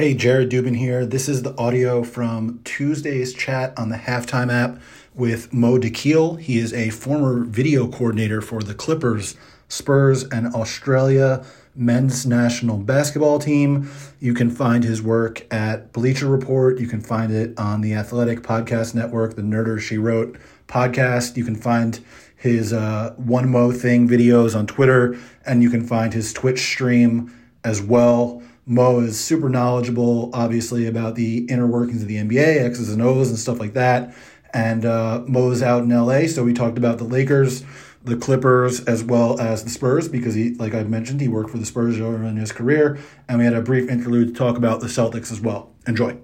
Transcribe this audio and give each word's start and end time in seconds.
Hey, 0.00 0.14
Jared 0.14 0.48
Dubin 0.48 0.78
here. 0.78 1.04
This 1.04 1.28
is 1.28 1.42
the 1.42 1.54
audio 1.58 2.02
from 2.02 2.60
Tuesday's 2.64 3.34
chat 3.34 3.78
on 3.78 3.90
the 3.90 3.98
Halftime 3.98 4.50
app 4.50 4.80
with 5.14 5.52
Mo 5.52 5.76
Dakhil. 5.76 6.40
He 6.40 6.56
is 6.56 6.72
a 6.72 6.88
former 6.88 7.44
video 7.44 7.86
coordinator 7.86 8.40
for 8.40 8.62
the 8.62 8.72
Clippers, 8.72 9.36
Spurs, 9.68 10.24
and 10.24 10.54
Australia 10.54 11.44
men's 11.74 12.24
national 12.24 12.78
basketball 12.78 13.38
team. 13.38 13.90
You 14.20 14.32
can 14.32 14.48
find 14.48 14.84
his 14.84 15.02
work 15.02 15.46
at 15.52 15.92
Bleacher 15.92 16.28
Report. 16.28 16.80
You 16.80 16.86
can 16.86 17.02
find 17.02 17.30
it 17.30 17.52
on 17.58 17.82
the 17.82 17.92
Athletic 17.92 18.40
Podcast 18.40 18.94
Network, 18.94 19.36
the 19.36 19.42
Nerder 19.42 19.78
She 19.78 19.98
Wrote 19.98 20.38
podcast. 20.66 21.36
You 21.36 21.44
can 21.44 21.56
find 21.56 22.00
his 22.34 22.72
uh, 22.72 23.12
One 23.18 23.50
Mo 23.50 23.70
Thing 23.70 24.08
videos 24.08 24.56
on 24.56 24.66
Twitter, 24.66 25.18
and 25.44 25.62
you 25.62 25.68
can 25.68 25.86
find 25.86 26.14
his 26.14 26.32
Twitch 26.32 26.60
stream 26.60 27.30
as 27.64 27.82
well. 27.82 28.42
Mo 28.70 29.00
is 29.00 29.18
super 29.18 29.48
knowledgeable, 29.48 30.30
obviously, 30.32 30.86
about 30.86 31.16
the 31.16 31.38
inner 31.46 31.66
workings 31.66 32.02
of 32.02 32.08
the 32.08 32.18
NBA, 32.18 32.64
X's 32.64 32.92
and 32.92 33.02
O's, 33.02 33.28
and 33.28 33.36
stuff 33.36 33.58
like 33.58 33.72
that. 33.72 34.14
And 34.54 34.86
uh, 34.86 35.24
Mo's 35.26 35.60
out 35.60 35.82
in 35.82 35.88
LA, 35.88 36.28
so 36.28 36.44
we 36.44 36.52
talked 36.52 36.78
about 36.78 36.98
the 36.98 37.04
Lakers, 37.04 37.64
the 38.04 38.16
Clippers, 38.16 38.84
as 38.84 39.02
well 39.02 39.40
as 39.40 39.64
the 39.64 39.70
Spurs, 39.70 40.06
because 40.06 40.34
he, 40.34 40.54
like 40.54 40.72
I 40.72 40.84
mentioned, 40.84 41.20
he 41.20 41.26
worked 41.26 41.50
for 41.50 41.58
the 41.58 41.66
Spurs 41.66 41.98
earlier 41.98 42.22
in 42.22 42.36
his 42.36 42.52
career. 42.52 43.00
And 43.28 43.40
we 43.40 43.44
had 43.44 43.54
a 43.54 43.60
brief 43.60 43.90
interlude 43.90 44.28
to 44.28 44.34
talk 44.34 44.56
about 44.56 44.80
the 44.80 44.86
Celtics 44.86 45.32
as 45.32 45.40
well. 45.40 45.72
Enjoy. 45.88 46.16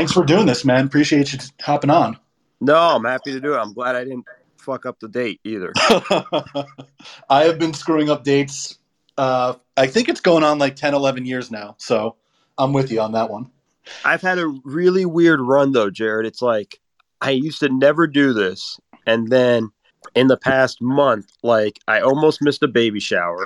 Thanks 0.00 0.12
for 0.12 0.24
doing 0.24 0.46
this, 0.46 0.64
man. 0.64 0.86
Appreciate 0.86 1.30
you 1.30 1.38
hopping 1.60 1.90
on. 1.90 2.18
No, 2.62 2.74
I'm 2.74 3.04
happy 3.04 3.32
to 3.32 3.40
do 3.40 3.52
it. 3.52 3.58
I'm 3.58 3.74
glad 3.74 3.96
I 3.96 4.04
didn't 4.04 4.24
fuck 4.56 4.86
up 4.86 4.98
the 4.98 5.08
date 5.08 5.42
either. 5.44 5.74
I 7.28 7.44
have 7.44 7.58
been 7.58 7.74
screwing 7.74 8.08
up 8.08 8.24
dates. 8.24 8.78
Uh, 9.18 9.56
I 9.76 9.86
think 9.88 10.08
it's 10.08 10.22
going 10.22 10.42
on 10.42 10.58
like 10.58 10.74
10, 10.74 10.94
11 10.94 11.26
years 11.26 11.50
now. 11.50 11.74
So 11.76 12.16
I'm 12.56 12.72
with 12.72 12.90
you 12.90 13.02
on 13.02 13.12
that 13.12 13.28
one. 13.28 13.50
I've 14.02 14.22
had 14.22 14.38
a 14.38 14.46
really 14.64 15.04
weird 15.04 15.42
run 15.42 15.72
though, 15.72 15.90
Jared. 15.90 16.24
It's 16.24 16.40
like 16.40 16.80
I 17.20 17.32
used 17.32 17.60
to 17.60 17.68
never 17.68 18.06
do 18.06 18.32
this, 18.32 18.80
and 19.06 19.28
then 19.28 19.68
in 20.14 20.28
the 20.28 20.38
past 20.38 20.80
month, 20.80 21.30
like 21.42 21.78
I 21.88 22.00
almost 22.00 22.40
missed 22.40 22.62
a 22.62 22.68
baby 22.68 23.00
shower. 23.00 23.44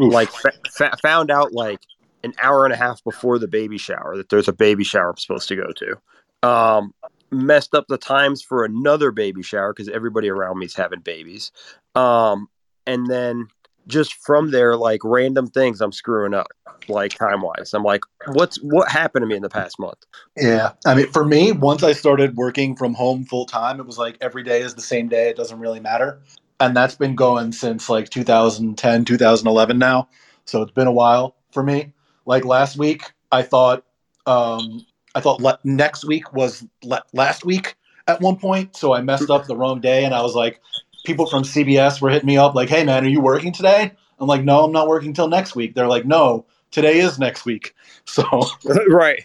Oof. 0.00 0.14
Like 0.14 0.30
fa- 0.30 0.52
fa- 0.70 0.96
found 1.02 1.30
out 1.30 1.52
like 1.52 1.80
an 2.22 2.34
hour 2.42 2.64
and 2.64 2.72
a 2.72 2.76
half 2.76 3.02
before 3.04 3.38
the 3.38 3.48
baby 3.48 3.78
shower 3.78 4.16
that 4.16 4.28
there's 4.28 4.48
a 4.48 4.52
baby 4.52 4.84
shower 4.84 5.10
I'm 5.10 5.16
supposed 5.16 5.48
to 5.48 5.56
go 5.56 5.72
to. 5.72 6.48
Um, 6.48 6.94
messed 7.30 7.74
up 7.74 7.86
the 7.88 7.98
times 7.98 8.42
for 8.42 8.64
another 8.64 9.10
baby 9.10 9.42
shower 9.42 9.72
because 9.72 9.88
everybody 9.88 10.28
around 10.28 10.58
me 10.58 10.66
is 10.66 10.74
having 10.74 11.00
babies. 11.00 11.52
Um, 11.94 12.48
and 12.86 13.06
then 13.06 13.48
just 13.86 14.14
from 14.14 14.50
there, 14.50 14.76
like 14.76 15.00
random 15.04 15.48
things 15.48 15.80
I'm 15.80 15.92
screwing 15.92 16.34
up, 16.34 16.48
like 16.88 17.12
time 17.12 17.42
wise. 17.42 17.72
I'm 17.74 17.82
like, 17.82 18.02
what's 18.28 18.56
what 18.62 18.88
happened 18.88 19.22
to 19.22 19.26
me 19.26 19.36
in 19.36 19.42
the 19.42 19.48
past 19.48 19.78
month? 19.78 19.98
Yeah. 20.36 20.72
I 20.86 20.94
mean, 20.94 21.10
for 21.10 21.24
me, 21.24 21.52
once 21.52 21.82
I 21.82 21.92
started 21.92 22.36
working 22.36 22.76
from 22.76 22.94
home 22.94 23.24
full 23.24 23.46
time, 23.46 23.80
it 23.80 23.86
was 23.86 23.98
like 23.98 24.16
every 24.20 24.42
day 24.42 24.60
is 24.60 24.74
the 24.74 24.82
same 24.82 25.08
day. 25.08 25.28
It 25.28 25.36
doesn't 25.36 25.58
really 25.58 25.80
matter. 25.80 26.20
And 26.58 26.76
that's 26.76 26.94
been 26.94 27.14
going 27.14 27.52
since 27.52 27.88
like 27.88 28.10
2010, 28.10 29.04
2011 29.04 29.78
now. 29.78 30.08
So 30.44 30.62
it's 30.62 30.72
been 30.72 30.86
a 30.86 30.92
while 30.92 31.36
for 31.52 31.62
me. 31.62 31.92
Like 32.26 32.44
last 32.44 32.76
week, 32.76 33.12
I 33.32 33.42
thought, 33.42 33.84
um, 34.26 34.86
I 35.14 35.20
thought 35.20 35.40
le- 35.40 35.58
next 35.64 36.04
week 36.04 36.32
was 36.32 36.66
le- 36.82 37.04
last 37.12 37.44
week 37.44 37.76
at 38.06 38.20
one 38.20 38.36
point. 38.36 38.76
So 38.76 38.92
I 38.94 39.00
messed 39.00 39.30
up 39.30 39.46
the 39.46 39.56
wrong 39.56 39.80
day. 39.80 40.04
And 40.04 40.14
I 40.14 40.22
was 40.22 40.34
like, 40.34 40.60
people 41.04 41.26
from 41.26 41.42
CBS 41.42 42.00
were 42.00 42.10
hitting 42.10 42.26
me 42.26 42.36
up 42.36 42.54
like, 42.54 42.68
hey, 42.68 42.84
man, 42.84 43.04
are 43.04 43.08
you 43.08 43.20
working 43.20 43.52
today? 43.52 43.92
I'm 44.18 44.26
like, 44.26 44.44
no, 44.44 44.64
I'm 44.64 44.72
not 44.72 44.88
working 44.88 45.14
till 45.14 45.28
next 45.28 45.56
week. 45.56 45.74
They're 45.74 45.86
like, 45.86 46.04
no, 46.04 46.44
today 46.70 46.98
is 46.98 47.18
next 47.18 47.44
week. 47.44 47.74
So 48.06 48.24
right. 48.88 49.24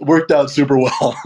worked 0.00 0.32
out 0.32 0.50
super 0.50 0.76
well. 0.76 1.16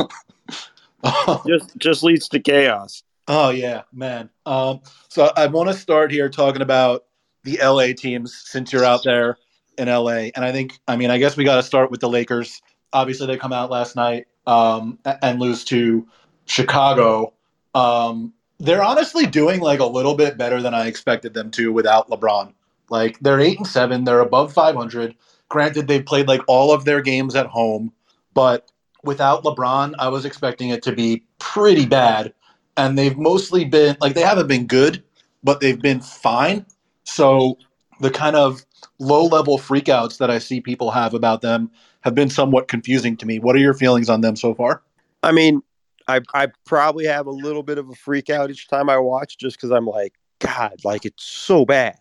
Just 1.46 1.76
just 1.78 2.02
leads 2.02 2.28
to 2.30 2.40
chaos. 2.40 3.02
oh 3.28 3.48
yeah, 3.50 3.82
man. 3.92 4.28
Um, 4.44 4.80
so 5.08 5.32
I 5.36 5.46
want 5.46 5.68
to 5.70 5.74
start 5.74 6.10
here 6.10 6.28
talking 6.28 6.60
about 6.60 7.04
the 7.44 7.58
LA 7.62 7.94
teams 7.96 8.34
since 8.44 8.72
you're 8.72 8.84
out 8.84 9.04
there 9.04 9.38
in 9.78 9.88
LA, 9.88 10.30
and 10.34 10.44
I 10.44 10.52
think 10.52 10.78
I 10.88 10.96
mean 10.96 11.10
I 11.10 11.18
guess 11.18 11.36
we 11.36 11.44
got 11.44 11.56
to 11.56 11.62
start 11.62 11.90
with 11.90 12.00
the 12.00 12.08
Lakers. 12.08 12.62
Obviously, 12.92 13.26
they 13.26 13.36
come 13.36 13.52
out 13.52 13.70
last 13.70 13.96
night 13.96 14.26
um, 14.46 14.98
and 15.22 15.40
lose 15.40 15.64
to 15.64 16.06
Chicago. 16.46 17.32
Um, 17.74 18.32
they're 18.58 18.82
honestly 18.82 19.26
doing 19.26 19.60
like 19.60 19.80
a 19.80 19.86
little 19.86 20.14
bit 20.14 20.38
better 20.38 20.62
than 20.62 20.74
I 20.74 20.86
expected 20.86 21.34
them 21.34 21.50
to 21.52 21.72
without 21.72 22.08
LeBron. 22.08 22.54
Like 22.88 23.18
they're 23.20 23.40
eight 23.40 23.58
and 23.58 23.66
seven, 23.66 24.04
they're 24.04 24.20
above 24.20 24.52
500. 24.52 25.14
Granted, 25.48 25.88
they've 25.88 26.04
played 26.04 26.28
like 26.28 26.40
all 26.46 26.72
of 26.72 26.84
their 26.84 27.00
games 27.00 27.34
at 27.34 27.46
home, 27.46 27.92
but 28.34 28.70
without 29.04 29.44
LeBron, 29.44 29.94
I 29.98 30.08
was 30.08 30.24
expecting 30.24 30.70
it 30.70 30.82
to 30.84 30.92
be 30.92 31.24
pretty 31.38 31.86
bad. 31.86 32.32
And 32.76 32.98
they've 32.98 33.16
mostly 33.16 33.64
been 33.64 33.96
like 34.00 34.14
they 34.14 34.22
haven't 34.22 34.48
been 34.48 34.66
good, 34.66 35.02
but 35.42 35.60
they've 35.60 35.80
been 35.80 36.00
fine. 36.00 36.66
So 37.04 37.58
the 38.00 38.10
kind 38.10 38.36
of 38.36 38.64
low 38.98 39.24
level 39.24 39.58
freakouts 39.58 40.18
that 40.18 40.30
I 40.30 40.38
see 40.38 40.60
people 40.60 40.90
have 40.90 41.14
about 41.14 41.42
them 41.42 41.70
have 42.02 42.14
been 42.14 42.30
somewhat 42.30 42.68
confusing 42.68 43.16
to 43.18 43.26
me. 43.26 43.38
What 43.38 43.56
are 43.56 43.60
your 43.60 43.74
feelings 43.74 44.08
on 44.08 44.20
them 44.20 44.36
so 44.36 44.54
far? 44.54 44.82
I 45.22 45.32
mean, 45.32 45.62
I 46.08 46.20
I 46.34 46.48
probably 46.64 47.06
have 47.06 47.26
a 47.26 47.30
little 47.30 47.62
bit 47.62 47.78
of 47.78 47.88
a 47.88 47.94
freak 47.94 48.30
out 48.30 48.50
each 48.50 48.68
time 48.68 48.88
I 48.88 48.98
watch 48.98 49.38
just 49.38 49.56
because 49.56 49.70
I'm 49.70 49.86
like, 49.86 50.14
God, 50.38 50.74
like 50.84 51.04
it's 51.04 51.24
so 51.24 51.64
bad. 51.64 51.98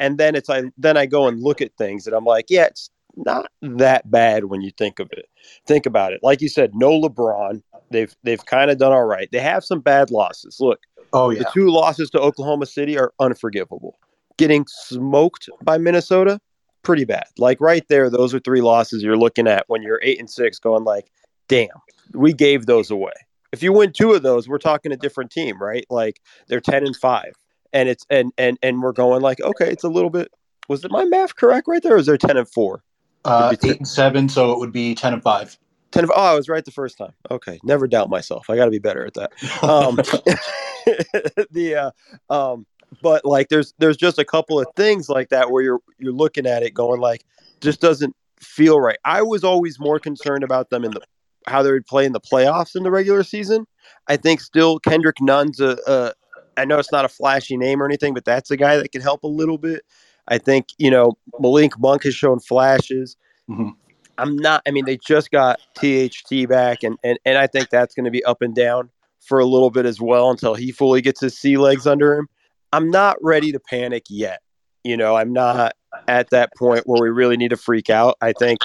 And 0.00 0.18
then 0.18 0.34
it's 0.34 0.50
I 0.50 0.64
then 0.76 0.96
I 0.96 1.06
go 1.06 1.26
and 1.26 1.42
look 1.42 1.60
at 1.60 1.76
things 1.76 2.06
and 2.06 2.14
I'm 2.14 2.24
like, 2.24 2.46
yeah, 2.48 2.66
it's 2.66 2.90
not 3.16 3.50
that 3.62 4.08
bad 4.10 4.44
when 4.44 4.60
you 4.60 4.70
think 4.70 4.98
of 5.00 5.08
it. 5.12 5.26
Think 5.66 5.86
about 5.86 6.12
it. 6.12 6.20
Like 6.22 6.40
you 6.40 6.48
said, 6.48 6.72
no 6.74 7.00
LeBron. 7.00 7.62
They've 7.90 8.14
they've 8.22 8.44
kind 8.44 8.70
of 8.70 8.78
done 8.78 8.92
all 8.92 9.04
right. 9.06 9.28
They 9.32 9.40
have 9.40 9.64
some 9.64 9.80
bad 9.80 10.10
losses. 10.10 10.58
Look, 10.60 10.80
Oh 11.12 11.30
yeah, 11.30 11.40
the 11.40 11.50
two 11.52 11.70
losses 11.70 12.10
to 12.10 12.20
Oklahoma 12.20 12.66
City 12.66 12.98
are 12.98 13.12
unforgivable. 13.18 13.98
Getting 14.38 14.66
smoked 14.66 15.48
by 15.62 15.76
Minnesota, 15.76 16.40
pretty 16.82 17.04
bad. 17.04 17.26
Like 17.36 17.60
right 17.60 17.86
there, 17.88 18.08
those 18.08 18.32
are 18.32 18.40
three 18.40 18.62
losses 18.62 19.02
you're 19.02 19.18
looking 19.18 19.46
at 19.46 19.64
when 19.68 19.82
you're 19.82 20.00
eight 20.02 20.18
and 20.18 20.30
six, 20.30 20.58
going 20.58 20.84
like, 20.84 21.10
damn, 21.48 21.68
we 22.14 22.32
gave 22.32 22.64
those 22.64 22.90
away. 22.90 23.12
If 23.52 23.62
you 23.62 23.72
win 23.72 23.92
two 23.92 24.12
of 24.12 24.22
those, 24.22 24.48
we're 24.48 24.58
talking 24.58 24.92
a 24.92 24.96
different 24.96 25.30
team, 25.30 25.60
right? 25.60 25.84
Like 25.90 26.20
they're 26.46 26.60
ten 26.60 26.86
and 26.86 26.96
five, 26.96 27.34
and 27.72 27.88
it's 27.88 28.06
and 28.08 28.32
and 28.38 28.58
and 28.62 28.82
we're 28.82 28.92
going 28.92 29.22
like, 29.22 29.40
okay, 29.40 29.70
it's 29.70 29.84
a 29.84 29.88
little 29.88 30.10
bit. 30.10 30.30
Was 30.68 30.84
it 30.84 30.90
my 30.90 31.04
math 31.04 31.36
correct 31.36 31.66
right 31.68 31.82
there? 31.82 31.94
Or 31.94 31.96
was 31.96 32.06
there 32.06 32.16
ten 32.16 32.36
and 32.36 32.48
four? 32.48 32.82
Uh, 33.24 33.54
and 33.62 33.86
seven, 33.86 34.28
so 34.28 34.52
it 34.52 34.58
would 34.58 34.72
be 34.72 34.94
ten 34.94 35.12
and 35.12 35.22
five. 35.22 35.58
Ten 35.90 36.04
of, 36.04 36.12
oh, 36.14 36.22
I 36.22 36.34
was 36.34 36.48
right 36.48 36.64
the 36.64 36.70
first 36.70 36.98
time. 36.98 37.12
Okay, 37.30 37.58
never 37.64 37.86
doubt 37.86 38.10
myself. 38.10 38.50
I 38.50 38.56
got 38.56 38.66
to 38.66 38.70
be 38.70 38.78
better 38.78 39.06
at 39.06 39.14
that. 39.14 39.32
Um, 39.62 39.96
the 41.50 41.92
uh, 42.30 42.34
um, 42.34 42.66
but 43.02 43.24
like 43.24 43.48
there's 43.48 43.74
there's 43.78 43.96
just 43.96 44.18
a 44.18 44.24
couple 44.24 44.60
of 44.60 44.66
things 44.76 45.08
like 45.08 45.28
that 45.30 45.50
where 45.50 45.62
you're 45.62 45.80
you're 45.98 46.12
looking 46.12 46.46
at 46.46 46.62
it 46.62 46.74
going 46.74 47.00
like 47.00 47.24
just 47.60 47.80
doesn't 47.80 48.14
feel 48.40 48.80
right. 48.80 48.98
I 49.04 49.22
was 49.22 49.44
always 49.44 49.78
more 49.78 49.98
concerned 49.98 50.44
about 50.44 50.70
them 50.70 50.84
in 50.84 50.92
the 50.92 51.00
how 51.46 51.62
they 51.62 51.72
would 51.72 51.86
play 51.86 52.04
in 52.04 52.12
the 52.12 52.20
playoffs 52.20 52.76
in 52.76 52.82
the 52.82 52.90
regular 52.90 53.22
season. 53.22 53.66
I 54.06 54.16
think 54.16 54.40
still 54.40 54.78
Kendrick 54.78 55.20
Nunn's 55.20 55.60
a, 55.60 55.78
a 55.86 56.12
I 56.56 56.64
know 56.64 56.78
it's 56.78 56.92
not 56.92 57.04
a 57.04 57.08
flashy 57.08 57.56
name 57.56 57.80
or 57.82 57.86
anything, 57.86 58.14
but 58.14 58.24
that's 58.24 58.50
a 58.50 58.56
guy 58.56 58.76
that 58.76 58.92
can 58.92 59.00
help 59.00 59.22
a 59.22 59.28
little 59.28 59.58
bit. 59.58 59.82
I 60.28 60.38
think 60.38 60.68
you 60.78 60.90
know 60.90 61.16
Malik 61.38 61.78
Monk 61.78 62.04
has 62.04 62.14
shown 62.14 62.40
flashes. 62.40 63.16
Mhm. 63.48 63.74
I'm 64.18 64.36
not. 64.36 64.62
I 64.66 64.72
mean, 64.72 64.84
they 64.84 64.98
just 64.98 65.30
got 65.30 65.60
THT 65.74 66.48
back, 66.48 66.82
and 66.82 66.98
and 67.04 67.18
and 67.24 67.38
I 67.38 67.46
think 67.46 67.70
that's 67.70 67.94
going 67.94 68.04
to 68.04 68.10
be 68.10 68.24
up 68.24 68.42
and 68.42 68.54
down 68.54 68.90
for 69.20 69.38
a 69.38 69.44
little 69.44 69.70
bit 69.70 69.86
as 69.86 70.00
well 70.00 70.30
until 70.30 70.54
he 70.54 70.72
fully 70.72 71.00
gets 71.00 71.20
his 71.20 71.38
sea 71.38 71.56
legs 71.56 71.86
under 71.86 72.14
him. 72.14 72.28
I'm 72.72 72.90
not 72.90 73.16
ready 73.22 73.52
to 73.52 73.60
panic 73.60 74.04
yet. 74.08 74.40
You 74.84 74.96
know, 74.96 75.16
I'm 75.16 75.32
not 75.32 75.74
at 76.06 76.30
that 76.30 76.50
point 76.56 76.86
where 76.86 77.02
we 77.02 77.10
really 77.10 77.36
need 77.36 77.50
to 77.50 77.56
freak 77.56 77.90
out. 77.90 78.16
I 78.20 78.32
think 78.32 78.58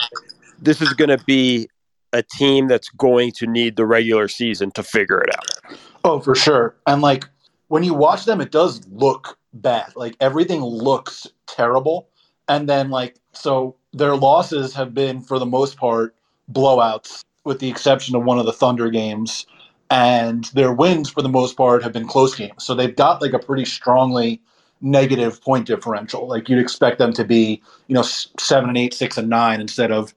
this 0.61 0.81
is 0.81 0.93
going 0.93 1.09
to 1.09 1.23
be 1.25 1.67
a 2.11 2.23
team 2.23 2.67
that's 2.67 2.89
going 2.89 3.31
to 3.31 3.47
need 3.47 3.75
the 3.75 3.85
regular 3.85 4.27
season 4.27 4.71
to 4.71 4.83
figure 4.83 5.19
it 5.21 5.29
out. 5.35 5.77
Oh, 6.03 6.19
for 6.19 6.35
sure. 6.35 6.75
And 6.85 7.01
like 7.01 7.25
when 7.67 7.83
you 7.83 7.93
watch 7.93 8.25
them, 8.25 8.39
it 8.39 8.51
does 8.51 8.85
look 8.89 9.37
bad. 9.53 9.95
Like 9.95 10.15
everything 10.19 10.61
looks 10.61 11.27
terrible. 11.47 12.09
And 12.47 12.69
then 12.69 12.89
like 12.89 13.15
so 13.31 13.75
their 13.93 14.15
losses 14.15 14.73
have 14.75 14.93
been, 14.93 15.21
for 15.21 15.39
the 15.39 15.45
most 15.45 15.77
part, 15.77 16.15
blowouts, 16.51 17.23
with 17.45 17.59
the 17.59 17.69
exception 17.69 18.15
of 18.15 18.23
one 18.23 18.37
of 18.39 18.45
the 18.45 18.53
Thunder 18.53 18.89
games. 18.89 19.45
And 19.89 20.45
their 20.45 20.73
wins, 20.73 21.09
for 21.09 21.21
the 21.21 21.29
most 21.29 21.55
part, 21.55 21.83
have 21.83 21.93
been 21.93 22.07
close 22.07 22.33
games. 22.35 22.63
So 22.63 22.73
they've 22.73 22.95
got 22.95 23.21
like 23.21 23.33
a 23.33 23.39
pretty 23.39 23.65
strongly 23.65 24.41
negative 24.81 25.41
point 25.41 25.67
differential. 25.67 26.27
Like 26.27 26.49
you'd 26.49 26.59
expect 26.59 26.97
them 26.97 27.13
to 27.13 27.23
be, 27.23 27.61
you 27.87 27.95
know, 27.95 28.01
seven 28.01 28.69
and 28.69 28.77
eight, 28.77 28.93
six 28.93 29.17
and 29.17 29.29
nine 29.29 29.61
instead 29.61 29.91
of 29.91 30.13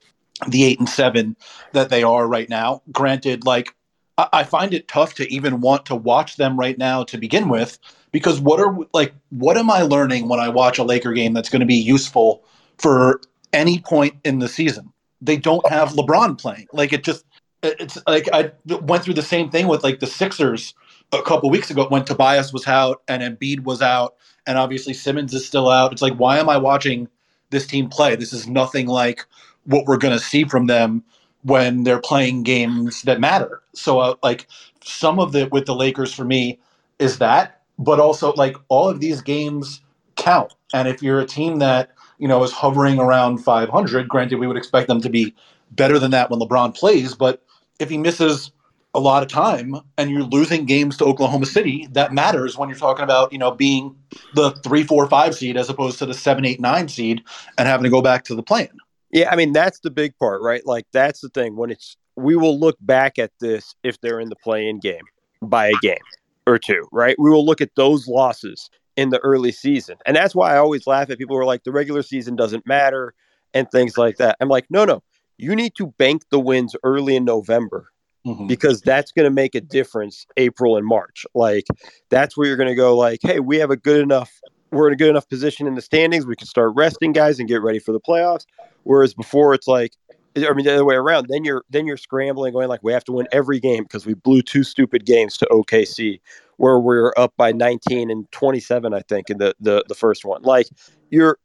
the 0.48 0.64
eight 0.64 0.78
and 0.78 0.88
seven 0.88 1.36
that 1.72 1.88
they 1.88 2.02
are 2.02 2.26
right 2.26 2.48
now. 2.48 2.82
Granted, 2.92 3.44
like 3.44 3.74
I 4.18 4.44
find 4.44 4.72
it 4.72 4.88
tough 4.88 5.14
to 5.14 5.30
even 5.32 5.60
want 5.60 5.86
to 5.86 5.94
watch 5.94 6.36
them 6.36 6.58
right 6.58 6.78
now 6.78 7.04
to 7.04 7.18
begin 7.18 7.48
with 7.48 7.78
because 8.12 8.40
what 8.40 8.60
are 8.60 8.74
like 8.94 9.12
what 9.28 9.58
am 9.58 9.70
I 9.70 9.82
learning 9.82 10.28
when 10.28 10.40
I 10.40 10.48
watch 10.48 10.78
a 10.78 10.84
Laker 10.84 11.12
game 11.12 11.34
that's 11.34 11.50
going 11.50 11.60
to 11.60 11.66
be 11.66 11.74
useful 11.74 12.42
for 12.78 13.20
any 13.52 13.78
point 13.78 14.14
in 14.24 14.38
the 14.38 14.48
season? 14.48 14.92
They 15.20 15.36
don't 15.36 15.66
have 15.68 15.90
LeBron 15.90 16.40
playing. 16.40 16.66
Like 16.72 16.94
it 16.94 17.04
just 17.04 17.24
it's 17.62 17.98
like 18.06 18.28
I 18.32 18.52
went 18.66 19.04
through 19.04 19.14
the 19.14 19.22
same 19.22 19.50
thing 19.50 19.68
with 19.68 19.82
like 19.82 20.00
the 20.00 20.06
Sixers 20.06 20.74
a 21.12 21.22
couple 21.22 21.50
weeks 21.50 21.70
ago 21.70 21.86
when 21.88 22.04
Tobias 22.04 22.52
was 22.52 22.66
out 22.66 23.02
and 23.08 23.22
Embiid 23.22 23.64
was 23.64 23.82
out 23.82 24.16
and 24.46 24.58
obviously 24.58 24.92
Simmons 24.92 25.34
is 25.34 25.46
still 25.46 25.68
out. 25.68 25.92
It's 25.92 26.02
like 26.02 26.14
why 26.14 26.38
am 26.38 26.48
I 26.48 26.56
watching 26.56 27.08
this 27.50 27.66
team 27.66 27.88
play? 27.88 28.16
This 28.16 28.32
is 28.32 28.46
nothing 28.46 28.86
like 28.86 29.24
what 29.64 29.86
we're 29.86 29.98
going 29.98 30.16
to 30.16 30.22
see 30.22 30.44
from 30.44 30.66
them 30.66 31.02
when 31.42 31.84
they're 31.84 32.00
playing 32.00 32.42
games 32.42 33.02
that 33.02 33.20
matter. 33.20 33.62
So, 33.72 34.00
uh, 34.00 34.14
like 34.22 34.48
some 34.82 35.18
of 35.18 35.34
it 35.36 35.52
with 35.52 35.66
the 35.66 35.74
Lakers 35.74 36.12
for 36.12 36.24
me 36.24 36.58
is 36.98 37.18
that, 37.18 37.60
but 37.78 38.00
also 38.00 38.32
like 38.32 38.56
all 38.68 38.88
of 38.88 39.00
these 39.00 39.20
games 39.20 39.80
count. 40.16 40.54
And 40.72 40.88
if 40.88 41.02
you're 41.02 41.20
a 41.20 41.26
team 41.26 41.58
that 41.58 41.90
you 42.18 42.26
know 42.26 42.42
is 42.42 42.52
hovering 42.52 42.98
around 42.98 43.38
500, 43.38 44.08
granted 44.08 44.38
we 44.38 44.46
would 44.46 44.56
expect 44.56 44.88
them 44.88 45.00
to 45.00 45.08
be 45.08 45.34
better 45.72 45.98
than 45.98 46.10
that 46.12 46.30
when 46.30 46.40
LeBron 46.40 46.74
plays, 46.74 47.14
but 47.14 47.42
if 47.78 47.90
he 47.90 47.98
misses 47.98 48.52
a 48.94 49.00
lot 49.00 49.22
of 49.22 49.28
time 49.28 49.76
and 49.98 50.10
you're 50.10 50.22
losing 50.22 50.64
games 50.64 50.96
to 50.96 51.04
Oklahoma 51.04 51.46
City, 51.46 51.86
that 51.92 52.14
matters 52.14 52.56
when 52.56 52.68
you're 52.68 52.78
talking 52.78 53.04
about, 53.04 53.30
you 53.32 53.38
know, 53.38 53.50
being 53.50 53.94
the 54.34 54.52
three, 54.64 54.82
four, 54.82 55.06
five 55.08 55.34
seed 55.34 55.56
as 55.56 55.68
opposed 55.68 55.98
to 55.98 56.06
the 56.06 56.14
seven, 56.14 56.44
eight, 56.46 56.60
nine 56.60 56.88
seed 56.88 57.22
and 57.58 57.68
having 57.68 57.84
to 57.84 57.90
go 57.90 58.00
back 58.00 58.24
to 58.24 58.34
the 58.34 58.42
plan. 58.42 58.68
Yeah, 59.10 59.30
I 59.30 59.36
mean 59.36 59.52
that's 59.52 59.80
the 59.80 59.90
big 59.90 60.16
part, 60.18 60.42
right? 60.42 60.64
Like 60.66 60.86
that's 60.92 61.20
the 61.20 61.28
thing 61.28 61.56
when 61.56 61.70
it's 61.70 61.96
we 62.16 62.36
will 62.36 62.58
look 62.58 62.76
back 62.80 63.18
at 63.18 63.30
this 63.40 63.74
if 63.82 64.00
they're 64.00 64.20
in 64.20 64.30
the 64.30 64.36
play-in 64.36 64.80
game 64.80 65.04
by 65.42 65.68
a 65.68 65.74
game 65.82 65.98
or 66.46 66.58
two, 66.58 66.88
right? 66.90 67.16
We 67.18 67.30
will 67.30 67.44
look 67.44 67.60
at 67.60 67.70
those 67.76 68.08
losses 68.08 68.70
in 68.96 69.10
the 69.10 69.18
early 69.18 69.52
season. 69.52 69.96
And 70.06 70.16
that's 70.16 70.34
why 70.34 70.54
I 70.54 70.56
always 70.56 70.86
laugh 70.86 71.10
at 71.10 71.18
people 71.18 71.36
who 71.36 71.40
are 71.40 71.46
like 71.46 71.64
the 71.64 71.72
regular 71.72 72.02
season 72.02 72.34
doesn't 72.34 72.66
matter 72.66 73.14
and 73.52 73.70
things 73.70 73.98
like 73.98 74.16
that. 74.16 74.36
I'm 74.40 74.48
like, 74.48 74.66
"No, 74.70 74.84
no. 74.84 75.02
You 75.38 75.54
need 75.54 75.74
to 75.76 75.88
bank 75.98 76.22
the 76.30 76.40
wins 76.40 76.74
early 76.82 77.16
in 77.16 77.24
November 77.24 77.90
Mm-hmm. 78.26 78.48
because 78.48 78.80
that's 78.80 79.12
going 79.12 79.22
to 79.22 79.30
make 79.30 79.54
a 79.54 79.60
difference 79.60 80.26
April 80.36 80.76
and 80.76 80.84
March. 80.84 81.24
Like 81.32 81.64
that's 82.10 82.36
where 82.36 82.48
you're 82.48 82.56
going 82.56 82.68
to 82.68 82.74
go 82.74 82.96
like, 82.96 83.20
hey, 83.22 83.38
we 83.38 83.56
have 83.58 83.70
a 83.70 83.76
good 83.76 84.00
enough 84.00 84.40
we're 84.70 84.88
in 84.88 84.92
a 84.92 84.96
good 84.96 85.08
enough 85.08 85.28
position 85.28 85.66
in 85.66 85.74
the 85.74 85.82
standings. 85.82 86.26
We 86.26 86.36
can 86.36 86.46
start 86.46 86.72
resting 86.74 87.12
guys 87.12 87.38
and 87.38 87.48
get 87.48 87.62
ready 87.62 87.78
for 87.78 87.92
the 87.92 88.00
playoffs. 88.00 88.46
Whereas 88.82 89.14
before, 89.14 89.54
it's 89.54 89.68
like, 89.68 89.92
I 90.36 90.52
mean, 90.52 90.64
the 90.64 90.74
other 90.74 90.84
way 90.84 90.96
around. 90.96 91.28
Then 91.28 91.44
you're 91.44 91.64
then 91.70 91.86
you're 91.86 91.96
scrambling, 91.96 92.52
going 92.52 92.68
like, 92.68 92.82
we 92.82 92.92
have 92.92 93.04
to 93.04 93.12
win 93.12 93.26
every 93.32 93.58
game 93.58 93.84
because 93.84 94.04
we 94.04 94.14
blew 94.14 94.42
two 94.42 94.64
stupid 94.64 95.06
games 95.06 95.38
to 95.38 95.46
OKC, 95.50 96.20
where 96.58 96.78
we're 96.78 97.12
up 97.16 97.32
by 97.36 97.52
19 97.52 98.10
and 98.10 98.30
27, 98.32 98.92
I 98.92 99.00
think, 99.00 99.30
in 99.30 99.38
the 99.38 99.54
the, 99.60 99.84
the 99.88 99.94
first 99.94 100.24
one. 100.24 100.42
Like 100.42 100.66
you're 101.10 101.38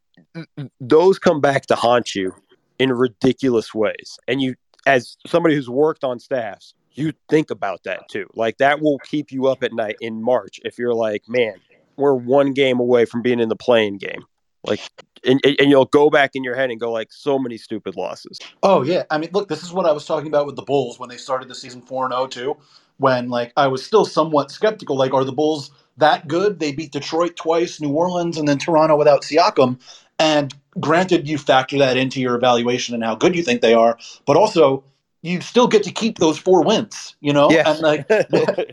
those 0.82 1.20
come 1.20 1.40
back 1.40 1.68
to 1.68 1.76
haunt 1.76 2.16
you 2.16 2.34
in 2.81 2.92
ridiculous 2.92 3.75
ways, 3.75 4.18
and 4.28 4.42
you, 4.42 4.56
as 4.88 5.16
somebody 5.28 5.54
who's 5.54 5.69
worked 5.69 6.04
on 6.04 6.19
staffs, 6.19 6.74
you 6.94 7.13
think 7.30 7.51
about 7.51 7.83
that 7.83 8.00
too. 8.10 8.25
Like 8.33 8.57
that 8.57 8.81
will 8.81 8.98
keep 9.06 9.31
you 9.31 9.45
up 9.45 9.63
at 9.63 9.72
night 9.72 9.98
in 10.01 10.24
March 10.24 10.60
if 10.66 10.80
you're 10.80 10.95
like, 10.95 11.24
man, 11.28 11.54
we're 11.95 12.16
one 12.16 12.54
game 12.54 12.80
away 12.80 13.06
from 13.06 13.22
being 13.22 13.39
in 13.39 13.50
the 13.50 13.56
play-in 13.56 13.98
game. 13.98 14.24
Like, 14.63 14.81
and, 15.24 15.39
and 15.45 15.69
you'll 15.69 15.86
go 15.86 16.10
back 16.10 16.31
in 16.33 16.44
your 16.44 16.56
head 16.56 16.72
and 16.72 16.80
go 16.80 16.92
like, 16.92 17.12
so 17.12 17.38
many 17.38 17.57
stupid 17.57 17.95
losses. 17.95 18.39
Oh 18.63 18.81
yeah, 18.81 19.04
I 19.12 19.19
mean, 19.19 19.30
look, 19.31 19.48
this 19.48 19.62
is 19.62 19.72
what 19.72 19.86
I 19.86 19.92
was 19.92 20.06
talking 20.06 20.27
about 20.27 20.48
with 20.48 20.56
the 20.56 20.63
Bulls 20.63 21.00
when 21.00 21.10
they 21.10 21.18
started 21.18 21.50
the 21.50 21.56
season 21.56 21.81
four 21.84 22.06
and 22.06 22.13
zero 22.13 22.24
oh 22.24 22.27
too. 22.27 22.57
When 22.98 23.30
like 23.30 23.54
I 23.57 23.68
was 23.68 23.86
still 23.86 24.06
somewhat 24.06 24.50
skeptical, 24.51 24.98
like, 24.98 25.13
are 25.13 25.24
the 25.24 25.31
Bulls 25.31 25.72
that 25.98 26.27
good? 26.27 26.60
They 26.60 26.72
beat 26.72 26.92
Detroit 26.92 27.36
twice, 27.36 27.80
New 27.80 27.92
Orleans, 27.92 28.38
and 28.38 28.48
then 28.48 28.57
Toronto 28.57 28.98
without 28.98 29.22
Siakam. 29.22 29.80
And 30.19 30.54
granted, 30.80 31.28
you 31.28 31.38
factor 31.38 31.78
that 31.80 31.98
into 31.98 32.22
your 32.22 32.36
evaluation 32.36 32.96
and 32.96 33.04
how 33.04 33.16
good 33.16 33.36
you 33.36 33.44
think 33.44 33.62
they 33.62 33.74
are, 33.74 33.98
but 34.26 34.38
also 34.38 34.84
you 35.22 35.42
still 35.42 35.68
get 35.68 35.84
to 35.84 35.92
keep 35.92 36.18
those 36.18 36.38
four 36.38 36.64
wins, 36.64 37.16
you 37.22 37.32
know? 37.32 37.52
Yeah. 37.52 37.72
And 37.72 37.80
like 37.80 38.08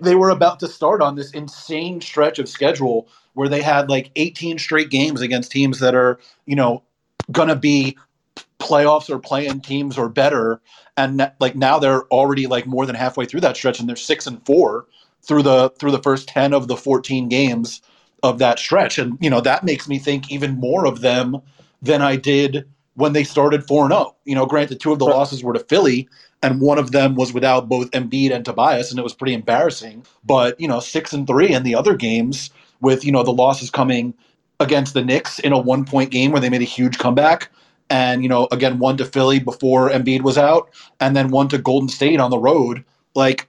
they 0.00 0.14
were 0.14 0.30
about 0.30 0.60
to 0.60 0.68
start 0.68 1.02
on 1.02 1.14
this 1.14 1.30
insane 1.32 2.00
stretch 2.00 2.38
of 2.38 2.48
schedule 2.48 3.08
where 3.34 3.48
they 3.48 3.62
had 3.62 3.90
like 3.90 4.10
18 4.16 4.58
straight 4.58 4.90
games 4.90 5.20
against 5.20 5.52
teams 5.52 5.80
that 5.80 5.94
are, 5.94 6.18
you 6.46 6.56
know, 6.56 6.82
going 7.30 7.48
to 7.48 7.56
be 7.56 7.96
playoffs 8.58 9.10
or 9.10 9.18
play-in 9.18 9.60
teams 9.60 9.96
or 9.96 10.08
better 10.08 10.60
and 10.96 11.30
like 11.38 11.54
now 11.54 11.78
they're 11.78 12.04
already 12.06 12.46
like 12.46 12.66
more 12.66 12.86
than 12.86 12.94
halfway 12.94 13.24
through 13.24 13.40
that 13.40 13.56
stretch 13.56 13.78
and 13.78 13.88
they're 13.88 13.96
6 13.96 14.26
and 14.26 14.44
4 14.44 14.86
through 15.22 15.42
the 15.42 15.70
through 15.78 15.92
the 15.92 16.02
first 16.02 16.28
10 16.28 16.52
of 16.52 16.66
the 16.66 16.76
14 16.76 17.28
games 17.28 17.80
of 18.22 18.38
that 18.38 18.58
stretch 18.58 18.98
and 18.98 19.16
you 19.20 19.30
know 19.30 19.40
that 19.40 19.64
makes 19.64 19.88
me 19.88 19.98
think 19.98 20.30
even 20.30 20.58
more 20.58 20.86
of 20.86 21.00
them 21.00 21.40
than 21.82 22.02
I 22.02 22.16
did 22.16 22.68
when 22.94 23.12
they 23.12 23.24
started 23.24 23.66
4 23.66 23.88
0. 23.88 24.16
You 24.24 24.34
know, 24.34 24.46
granted 24.46 24.80
two 24.80 24.92
of 24.92 24.98
the 24.98 25.04
losses 25.04 25.42
were 25.42 25.52
to 25.52 25.60
Philly 25.60 26.08
and 26.42 26.60
one 26.60 26.78
of 26.78 26.92
them 26.92 27.14
was 27.14 27.32
without 27.32 27.68
both 27.68 27.90
Embiid 27.90 28.32
and 28.32 28.44
Tobias, 28.44 28.90
and 28.90 28.98
it 28.98 29.02
was 29.02 29.14
pretty 29.14 29.34
embarrassing. 29.34 30.04
But 30.24 30.60
you 30.60 30.68
know, 30.68 30.80
six 30.80 31.12
and 31.12 31.26
three 31.26 31.52
in 31.52 31.62
the 31.62 31.74
other 31.74 31.96
games, 31.96 32.50
with 32.80 33.04
you 33.04 33.12
know 33.12 33.22
the 33.22 33.32
losses 33.32 33.70
coming 33.70 34.14
against 34.60 34.94
the 34.94 35.04
Knicks 35.04 35.38
in 35.38 35.52
a 35.52 35.58
one 35.58 35.84
point 35.84 36.10
game 36.10 36.30
where 36.30 36.40
they 36.40 36.50
made 36.50 36.62
a 36.62 36.64
huge 36.64 36.98
comeback, 36.98 37.50
and 37.90 38.22
you 38.22 38.28
know 38.28 38.48
again 38.52 38.78
one 38.78 38.96
to 38.98 39.04
Philly 39.04 39.40
before 39.40 39.90
Embiid 39.90 40.22
was 40.22 40.38
out, 40.38 40.70
and 41.00 41.16
then 41.16 41.30
one 41.30 41.48
to 41.48 41.58
Golden 41.58 41.88
State 41.88 42.20
on 42.20 42.30
the 42.30 42.38
road. 42.38 42.84
Like 43.14 43.48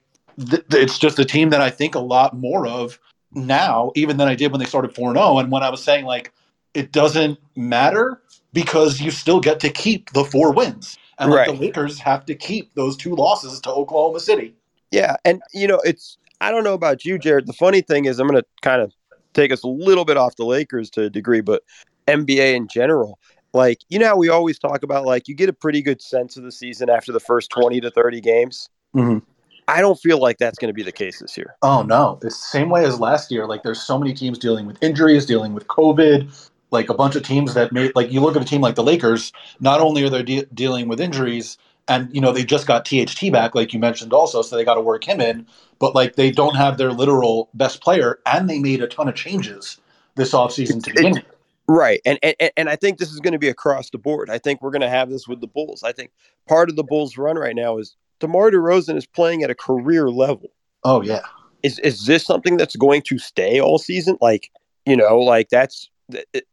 th- 0.50 0.64
it's 0.72 0.98
just 0.98 1.20
a 1.20 1.26
team 1.26 1.52
that 1.52 1.62
I 1.62 1.70
think 1.70 1.94
a 1.94 2.00
lot 2.00 2.36
more 2.36 2.66
of 2.66 3.00
now, 3.34 3.92
even 3.96 4.18
than 4.18 4.28
I 4.28 4.34
did 4.34 4.52
when 4.52 4.60
they 4.60 4.66
started 4.66 4.96
four 4.96 5.14
zero. 5.14 5.26
Oh. 5.26 5.38
And 5.38 5.52
when 5.52 5.62
I 5.62 5.70
was 5.70 5.84
saying 5.84 6.06
like 6.06 6.34
it 6.74 6.92
doesn't 6.92 7.40
matter 7.56 8.22
because 8.54 9.00
you 9.00 9.12
still 9.12 9.40
get 9.40 9.60
to 9.62 9.70
keep 9.70 10.12
the 10.14 10.24
four 10.24 10.54
wins. 10.54 10.98
And 11.18 11.32
like 11.32 11.48
right. 11.48 11.56
the 11.56 11.62
Lakers 11.62 12.00
have 12.00 12.26
to 12.28 12.36
keep 12.36 12.74
those 12.76 12.96
two 12.96 13.16
losses 13.16 13.60
to 13.62 13.72
Oklahoma 13.72 14.20
City. 14.20 14.56
Yeah, 14.92 15.18
and 15.26 15.42
you 15.54 15.68
know, 15.68 15.82
it's 15.84 16.18
I 16.42 16.52
don't 16.52 16.64
know 16.64 16.74
about 16.74 17.04
you, 17.04 17.20
Jared. 17.20 17.48
The 17.48 17.54
funny 17.54 17.82
thing 17.82 18.06
is, 18.06 18.20
I'm 18.20 18.28
going 18.28 18.42
to 18.42 18.48
kind 18.62 18.82
of 18.82 18.94
take 19.34 19.52
us 19.52 19.64
a 19.64 19.68
little 19.68 20.06
bit 20.06 20.18
off 20.18 20.36
the 20.38 20.46
Lakers 20.46 20.90
to 20.92 21.04
a 21.04 21.10
degree, 21.10 21.42
but 21.42 21.64
NBA 22.08 22.56
in 22.56 22.68
general. 22.68 23.20
Like, 23.54 23.80
you 23.90 24.00
know, 24.00 24.16
we 24.16 24.30
always 24.30 24.60
talk 24.60 24.84
about 24.84 25.06
like 25.06 25.28
you 25.28 25.36
get 25.36 25.50
a 25.50 25.54
pretty 25.54 25.82
good 25.82 26.02
sense 26.02 26.38
of 26.38 26.44
the 26.44 26.52
season 26.52 26.90
after 26.90 27.12
the 27.12 27.20
first 27.20 27.50
20 27.50 27.82
to 27.82 27.92
30 27.92 28.22
games. 28.22 28.70
Mm-hmm. 28.96 29.20
I 29.68 29.82
don't 29.82 30.00
feel 30.00 30.20
like 30.20 30.38
that's 30.40 30.58
going 30.58 30.70
to 30.70 30.74
be 30.74 30.84
the 30.84 30.92
case 30.92 31.20
this 31.20 31.38
year. 31.38 31.56
Oh 31.62 31.84
no, 31.84 32.20
It's 32.24 32.40
the 32.40 32.48
same 32.48 32.70
way 32.70 32.86
as 32.86 33.00
last 33.00 33.32
year. 33.32 33.46
Like, 33.46 33.62
there's 33.64 33.82
so 33.82 34.00
many 34.00 34.14
teams 34.14 34.40
dealing 34.40 34.66
with 34.66 34.82
injuries, 34.82 35.26
dealing 35.26 35.54
with 35.54 35.68
COVID, 35.68 36.50
like 36.72 36.90
a 36.90 36.94
bunch 36.94 37.16
of 37.16 37.24
teams 37.24 37.54
that 37.54 37.72
made 37.72 37.92
like 37.96 38.12
you 38.12 38.22
look 38.22 38.36
at 38.36 38.42
a 38.42 38.46
team 38.46 38.62
like 38.62 38.76
the 38.76 38.84
Lakers. 38.84 39.32
Not 39.60 39.82
only 39.82 40.04
are 40.04 40.10
they 40.10 40.24
de- 40.24 40.46
dealing 40.54 40.88
with 40.88 41.00
injuries, 41.00 41.58
and 41.88 42.14
you 42.14 42.22
know 42.22 42.32
they 42.32 42.44
just 42.44 42.68
got 42.68 42.86
THT 42.86 43.32
back, 43.32 43.56
like 43.56 43.74
you 43.74 43.80
mentioned, 43.80 44.14
also, 44.14 44.42
so 44.42 44.56
they 44.56 44.64
got 44.64 44.76
to 44.76 44.82
work 44.82 45.04
him 45.04 45.20
in. 45.20 45.46
But 45.80 45.96
like 45.96 46.16
they 46.16 46.32
don't 46.32 46.56
have 46.56 46.78
their 46.78 46.92
literal 46.92 47.50
best 47.54 47.82
player, 47.82 48.20
and 48.26 48.50
they 48.50 48.60
made 48.60 48.82
a 48.82 48.88
ton 48.88 49.08
of 49.08 49.16
changes 49.16 49.80
this 50.16 50.34
offseason 50.34 50.84
to 50.84 50.94
begin. 50.94 51.24
Right, 51.68 52.02
and, 52.06 52.18
and 52.24 52.52
and 52.58 52.70
I 52.70 52.76
think 52.76 52.98
this 52.98 53.12
is 53.12 53.20
going 53.20 53.34
to 53.34 53.40
be 53.40 53.50
across 53.50 53.90
the 53.90 53.98
board. 53.98 54.30
I 54.30 54.38
think 54.38 54.62
we're 54.62 54.72
going 54.72 54.82
to 54.82 54.90
have 54.90 55.10
this 55.10 55.28
with 55.28 55.42
the 55.42 55.48
Bulls. 55.48 55.84
I 55.84 55.92
think 55.92 56.12
part 56.48 56.70
of 56.70 56.76
the 56.76 56.84
Bulls' 56.84 57.18
run 57.18 57.38
right 57.38 57.56
now 57.56 57.78
is 57.78 57.96
DeMar 58.20 58.52
DeRozan 58.52 58.98
is 58.98 59.06
playing 59.06 59.44
at 59.44 59.52
a 59.52 59.56
career 59.56 60.10
level. 60.10 60.50
Oh 60.84 61.02
yeah, 61.02 61.22
is 61.64 61.80
is 61.80 62.06
this 62.06 62.26
something 62.26 62.58
that's 62.58 62.76
going 62.76 63.02
to 63.04 63.20
stay 63.20 63.60
all 63.60 63.78
season? 63.78 64.18
Like 64.22 64.50
you 64.86 64.96
know, 64.96 65.20
like 65.20 65.50
that's 65.50 65.90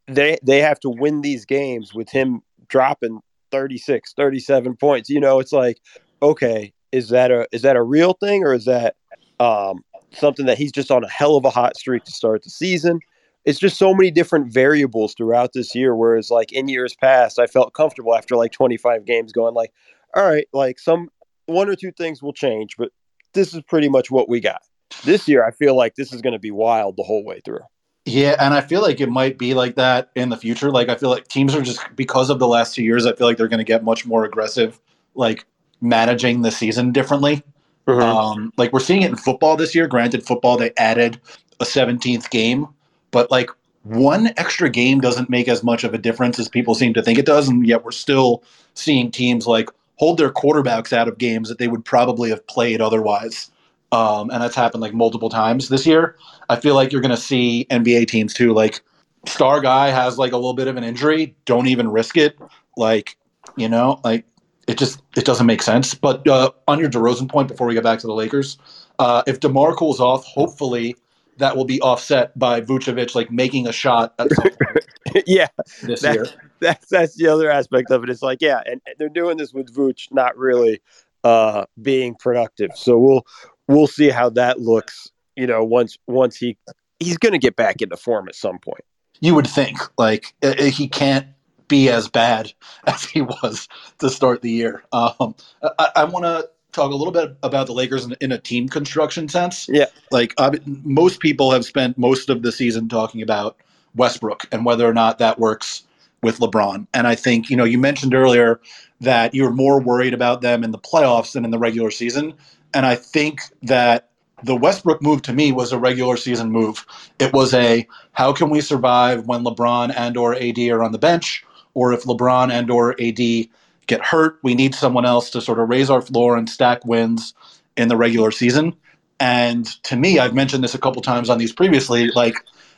they 0.06 0.38
they 0.42 0.60
have 0.60 0.78
to 0.80 0.90
win 0.90 1.22
these 1.22 1.44
games 1.44 1.94
with 1.94 2.10
him 2.10 2.42
dropping 2.68 3.20
36 3.50 4.12
37 4.14 4.76
points 4.76 5.08
you 5.08 5.20
know 5.20 5.38
it's 5.38 5.52
like 5.52 5.78
okay 6.20 6.72
is 6.92 7.10
that 7.10 7.30
a 7.30 7.46
is 7.52 7.62
that 7.62 7.76
a 7.76 7.82
real 7.82 8.14
thing 8.14 8.42
or 8.42 8.54
is 8.54 8.64
that 8.64 8.96
um, 9.38 9.84
something 10.12 10.46
that 10.46 10.58
he's 10.58 10.72
just 10.72 10.90
on 10.90 11.04
a 11.04 11.08
hell 11.08 11.36
of 11.36 11.44
a 11.44 11.50
hot 11.50 11.76
streak 11.76 12.04
to 12.04 12.10
start 12.10 12.42
the 12.42 12.50
season? 12.50 13.00
It's 13.44 13.58
just 13.58 13.76
so 13.76 13.94
many 13.94 14.10
different 14.10 14.52
variables 14.52 15.14
throughout 15.14 15.52
this 15.52 15.74
year 15.74 15.94
whereas 15.94 16.30
like 16.30 16.52
in 16.52 16.68
years 16.68 16.96
past 16.96 17.38
i 17.38 17.46
felt 17.46 17.74
comfortable 17.74 18.14
after 18.16 18.34
like 18.34 18.50
25 18.50 19.04
games 19.04 19.32
going 19.32 19.54
like 19.54 19.72
all 20.16 20.26
right 20.26 20.48
like 20.52 20.80
some 20.80 21.10
one 21.46 21.68
or 21.68 21.76
two 21.76 21.92
things 21.92 22.20
will 22.22 22.32
change 22.32 22.76
but 22.76 22.90
this 23.34 23.54
is 23.54 23.62
pretty 23.62 23.88
much 23.88 24.10
what 24.10 24.28
we 24.28 24.40
got. 24.40 24.62
This 25.04 25.28
year 25.28 25.44
i 25.44 25.52
feel 25.52 25.76
like 25.76 25.94
this 25.94 26.12
is 26.12 26.22
going 26.22 26.32
to 26.32 26.40
be 26.40 26.50
wild 26.50 26.96
the 26.96 27.04
whole 27.04 27.24
way 27.24 27.40
through 27.44 27.60
Yeah, 28.06 28.36
and 28.38 28.54
I 28.54 28.60
feel 28.60 28.82
like 28.82 29.00
it 29.00 29.08
might 29.08 29.36
be 29.36 29.52
like 29.52 29.74
that 29.74 30.10
in 30.14 30.28
the 30.28 30.36
future. 30.36 30.70
Like 30.70 30.88
I 30.88 30.94
feel 30.94 31.10
like 31.10 31.26
teams 31.26 31.56
are 31.56 31.60
just 31.60 31.80
because 31.96 32.30
of 32.30 32.38
the 32.38 32.46
last 32.46 32.72
two 32.72 32.84
years, 32.84 33.04
I 33.04 33.12
feel 33.12 33.26
like 33.26 33.36
they're 33.36 33.48
going 33.48 33.58
to 33.58 33.64
get 33.64 33.82
much 33.82 34.06
more 34.06 34.24
aggressive, 34.24 34.78
like 35.16 35.44
managing 35.80 36.42
the 36.42 36.52
season 36.52 36.92
differently. 36.92 37.42
Mm-hmm. 37.88 38.00
Um, 38.00 38.52
like 38.56 38.72
we're 38.72 38.78
seeing 38.78 39.02
it 39.02 39.10
in 39.10 39.16
football 39.16 39.56
this 39.56 39.74
year. 39.74 39.88
Granted, 39.88 40.24
football 40.24 40.56
they 40.56 40.72
added 40.76 41.20
a 41.58 41.64
17th 41.64 42.30
game, 42.30 42.68
but 43.10 43.28
like 43.32 43.50
one 43.82 44.32
extra 44.36 44.70
game 44.70 45.00
doesn't 45.00 45.28
make 45.28 45.48
as 45.48 45.64
much 45.64 45.82
of 45.82 45.92
a 45.92 45.98
difference 45.98 46.38
as 46.38 46.48
people 46.48 46.76
seem 46.76 46.94
to 46.94 47.02
think 47.02 47.18
it 47.18 47.26
does, 47.26 47.48
and 47.48 47.66
yet 47.66 47.84
we're 47.84 47.90
still 47.90 48.44
seeing 48.74 49.10
teams 49.10 49.48
like 49.48 49.68
hold 49.96 50.18
their 50.18 50.30
quarterbacks 50.30 50.92
out 50.92 51.08
of 51.08 51.18
games 51.18 51.48
that 51.48 51.58
they 51.58 51.66
would 51.66 51.84
probably 51.84 52.30
have 52.30 52.46
played 52.46 52.80
otherwise. 52.80 53.50
Um, 53.92 54.30
and 54.30 54.42
that's 54.42 54.54
happened 54.54 54.82
like 54.82 54.94
multiple 54.94 55.28
times 55.28 55.68
this 55.68 55.86
year. 55.86 56.16
I 56.48 56.56
feel 56.56 56.74
like 56.74 56.92
you're 56.92 57.00
going 57.00 57.14
to 57.14 57.20
see 57.20 57.66
NBA 57.70 58.08
teams 58.08 58.34
too. 58.34 58.52
Like, 58.52 58.80
star 59.26 59.60
guy 59.60 59.90
has 59.90 60.18
like 60.18 60.32
a 60.32 60.36
little 60.36 60.54
bit 60.54 60.68
of 60.68 60.76
an 60.76 60.84
injury, 60.84 61.34
don't 61.44 61.66
even 61.66 61.88
risk 61.88 62.16
it. 62.16 62.38
Like, 62.76 63.16
you 63.56 63.68
know, 63.68 64.00
like 64.04 64.24
it 64.66 64.78
just 64.78 65.02
it 65.16 65.24
doesn't 65.24 65.46
make 65.46 65.62
sense. 65.62 65.94
But 65.94 66.26
uh, 66.28 66.50
on 66.68 66.78
your 66.78 66.90
DeRozan 66.90 67.28
point, 67.28 67.48
before 67.48 67.66
we 67.66 67.74
get 67.74 67.84
back 67.84 67.98
to 68.00 68.06
the 68.06 68.14
Lakers, 68.14 68.58
uh, 68.98 69.22
if 69.26 69.40
Demar 69.40 69.74
cools 69.74 70.00
off, 70.00 70.24
hopefully 70.24 70.96
that 71.38 71.56
will 71.56 71.64
be 71.64 71.80
offset 71.80 72.36
by 72.38 72.60
Vucevic 72.60 73.14
like 73.14 73.30
making 73.30 73.66
a 73.66 73.72
shot 73.72 74.14
at 74.18 74.32
some 74.32 74.50
point 74.50 75.24
yeah, 75.26 75.48
this 75.82 76.02
year. 76.02 76.26
That's 76.60 76.88
that's 76.88 77.16
the 77.16 77.28
other 77.28 77.50
aspect 77.50 77.90
of 77.90 78.02
it. 78.02 78.10
It's 78.10 78.22
like 78.22 78.40
yeah, 78.40 78.62
and 78.64 78.80
they're 78.98 79.08
doing 79.08 79.36
this 79.36 79.52
with 79.52 79.74
Vuce 79.74 80.12
not 80.12 80.36
really 80.36 80.80
uh, 81.24 81.66
being 81.82 82.14
productive. 82.14 82.70
So 82.74 82.98
we'll 82.98 83.26
we'll 83.68 83.86
see 83.86 84.10
how 84.10 84.30
that 84.30 84.60
looks. 84.60 85.10
You 85.36 85.46
know, 85.46 85.64
once 85.64 85.98
once 86.06 86.36
he 86.36 86.56
he's 86.98 87.18
going 87.18 87.32
to 87.32 87.38
get 87.38 87.56
back 87.56 87.82
into 87.82 87.96
form 87.96 88.28
at 88.28 88.34
some 88.34 88.58
point. 88.58 88.84
You 89.20 89.34
would 89.34 89.46
think 89.46 89.78
like 89.98 90.34
uh, 90.42 90.54
uh, 90.58 90.64
he 90.64 90.88
can't 90.88 91.26
be 91.68 91.88
as 91.88 92.08
bad 92.08 92.52
as 92.86 93.04
he 93.04 93.22
was 93.22 93.68
to 93.98 94.10
start 94.10 94.42
the 94.42 94.50
year. 94.50 94.84
Um, 94.92 95.34
I, 95.78 95.90
I 95.96 96.04
want 96.04 96.24
to 96.24 96.48
talk 96.72 96.92
a 96.92 96.94
little 96.94 97.12
bit 97.12 97.36
about 97.42 97.66
the 97.66 97.72
Lakers 97.72 98.04
in, 98.04 98.14
in, 98.20 98.32
a 98.32 98.38
team 98.38 98.68
construction 98.68 99.28
sense. 99.28 99.68
Yeah, 99.70 99.86
like 100.10 100.34
uh, 100.36 100.52
most 100.66 101.20
people 101.20 101.50
have 101.50 101.64
spent 101.64 101.96
most 101.96 102.28
of 102.28 102.42
the 102.42 102.52
season 102.52 102.88
talking 102.88 103.22
about 103.22 103.56
Westbrook 103.94 104.46
and 104.52 104.64
whether 104.64 104.86
or 104.86 104.94
not 104.94 105.18
that 105.18 105.38
works 105.38 105.84
with 106.22 106.38
LeBron. 106.38 106.86
And 106.92 107.06
I 107.06 107.14
think 107.14 107.50
you 107.50 107.56
know 107.56 107.64
you 107.64 107.78
mentioned 107.78 108.14
earlier 108.14 108.60
that 109.00 109.34
you're 109.34 109.50
more 109.50 109.80
worried 109.80 110.14
about 110.14 110.40
them 110.40 110.64
in 110.64 110.70
the 110.70 110.78
playoffs 110.78 111.32
than 111.32 111.44
in 111.44 111.50
the 111.50 111.58
regular 111.58 111.90
season. 111.90 112.34
And 112.76 112.84
I 112.84 112.94
think 112.94 113.40
that 113.62 114.10
the 114.42 114.54
Westbrook 114.54 115.00
move 115.00 115.22
to 115.22 115.32
me 115.32 115.50
was 115.50 115.72
a 115.72 115.78
regular 115.78 116.18
season 116.18 116.52
move. 116.52 116.84
It 117.18 117.32
was 117.32 117.54
a 117.54 117.88
how 118.12 118.34
can 118.34 118.50
we 118.50 118.60
survive 118.60 119.24
when 119.24 119.44
LeBron 119.44 119.94
and 119.96 120.14
or 120.18 120.34
AD 120.34 120.58
are 120.58 120.82
on 120.82 120.92
the 120.92 120.98
bench, 120.98 121.42
or 121.72 121.94
if 121.94 122.02
LeBron 122.04 122.52
and 122.52 122.70
or 122.70 122.94
AD 123.00 123.48
get 123.86 124.04
hurt, 124.04 124.38
we 124.42 124.54
need 124.54 124.74
someone 124.74 125.06
else 125.06 125.30
to 125.30 125.40
sort 125.40 125.58
of 125.58 125.70
raise 125.70 125.88
our 125.88 126.02
floor 126.02 126.36
and 126.36 126.50
stack 126.50 126.84
wins 126.84 127.32
in 127.78 127.88
the 127.88 127.96
regular 127.96 128.30
season. 128.30 128.76
And 129.18 129.64
to 129.84 129.96
me, 129.96 130.18
I've 130.18 130.34
mentioned 130.34 130.62
this 130.62 130.74
a 130.74 130.78
couple 130.78 131.00
times 131.00 131.30
on 131.30 131.38
these 131.38 131.54
previously. 131.54 132.08
Like, 132.08 132.34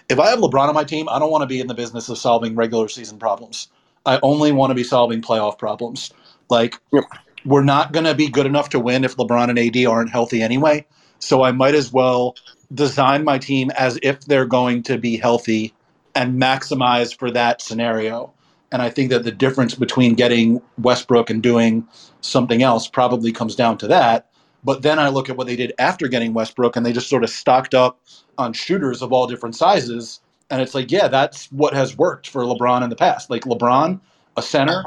if 0.09 0.21
I 0.21 0.31
have 0.31 0.38
LeBron 0.38 0.69
on 0.69 0.76
my 0.76 0.85
team, 0.85 1.09
I 1.09 1.19
don't 1.19 1.33
want 1.33 1.43
to 1.43 1.49
be 1.49 1.59
in 1.59 1.67
the 1.67 1.75
business 1.75 2.09
of 2.09 2.19
solving 2.19 2.55
regular 2.55 2.87
season 2.87 3.19
problems. 3.19 3.67
I 4.07 4.21
only 4.23 4.52
want 4.52 4.71
to 4.71 4.76
be 4.76 4.85
solving 4.85 5.23
playoff 5.23 5.59
problems. 5.59 6.12
Like, 6.49 6.76
yep 6.93 7.02
we're 7.45 7.62
not 7.62 7.92
going 7.92 8.04
to 8.04 8.14
be 8.14 8.28
good 8.28 8.47
enough 8.47 8.68
to 8.71 8.80
win 8.80 9.04
if 9.04 9.16
LeBron 9.16 9.50
and 9.50 9.59
AD 9.59 9.87
aren't 9.87 10.11
healthy 10.11 10.42
anyway. 10.42 10.87
So 11.18 11.42
I 11.42 11.52
might 11.52 11.75
as 11.75 11.92
well 11.92 12.37
design 12.73 13.25
my 13.25 13.38
team 13.38 13.71
as 13.73 13.99
if 14.02 14.21
they're 14.23 14.47
going 14.47 14.83
to 14.85 14.99
be 14.99 15.16
healthy 15.16 15.75
and 16.14 16.40
maximize 16.40 17.16
for 17.16 17.30
that 17.30 17.62
scenario. 17.62 18.33
And 18.71 18.83
I 18.83 18.90
think 18.90 19.11
that 19.11 19.25
the 19.25 19.33
difference 19.33 19.75
between 19.75 20.14
getting 20.14 20.61
Westbrook 20.78 21.30
and 21.30 21.42
doing 21.42 21.87
something 22.21 22.62
else 22.62 22.87
probably 22.87 23.33
comes 23.33 23.57
down 23.57 23.78
to 23.78 23.88
that. 23.88 24.28
But 24.64 24.83
then 24.83 24.99
I 24.99 25.09
look 25.09 25.30
at 25.30 25.37
what 25.37 25.47
they 25.47 25.57
did 25.57 25.73
after 25.78 26.09
getting 26.09 26.35
Westbrook 26.35 26.76
and 26.76 26.85
they 26.85 26.92
just 26.92 27.09
sort 27.09 27.25
of 27.25 27.30
stocked 27.30 27.75
up 27.75 28.00
on 28.37 28.52
shooters 28.52 29.00
of 29.02 29.12
all 29.12 29.26
different 29.26 29.57
sizes. 29.57 30.21
And 30.50 30.61
it's 30.61 30.75
like, 30.75 30.90
yeah, 30.90 31.09
that's 31.09 31.50
what 31.52 31.73
has 31.75 31.97
worked 31.97 32.28
for 32.28 32.42
LeBron 32.42 32.83
in 32.83 32.90
the 32.90 32.97
past. 32.97 33.30
Like 33.30 33.45
LeBron 33.45 34.00
a 34.38 34.42
center, 34.42 34.85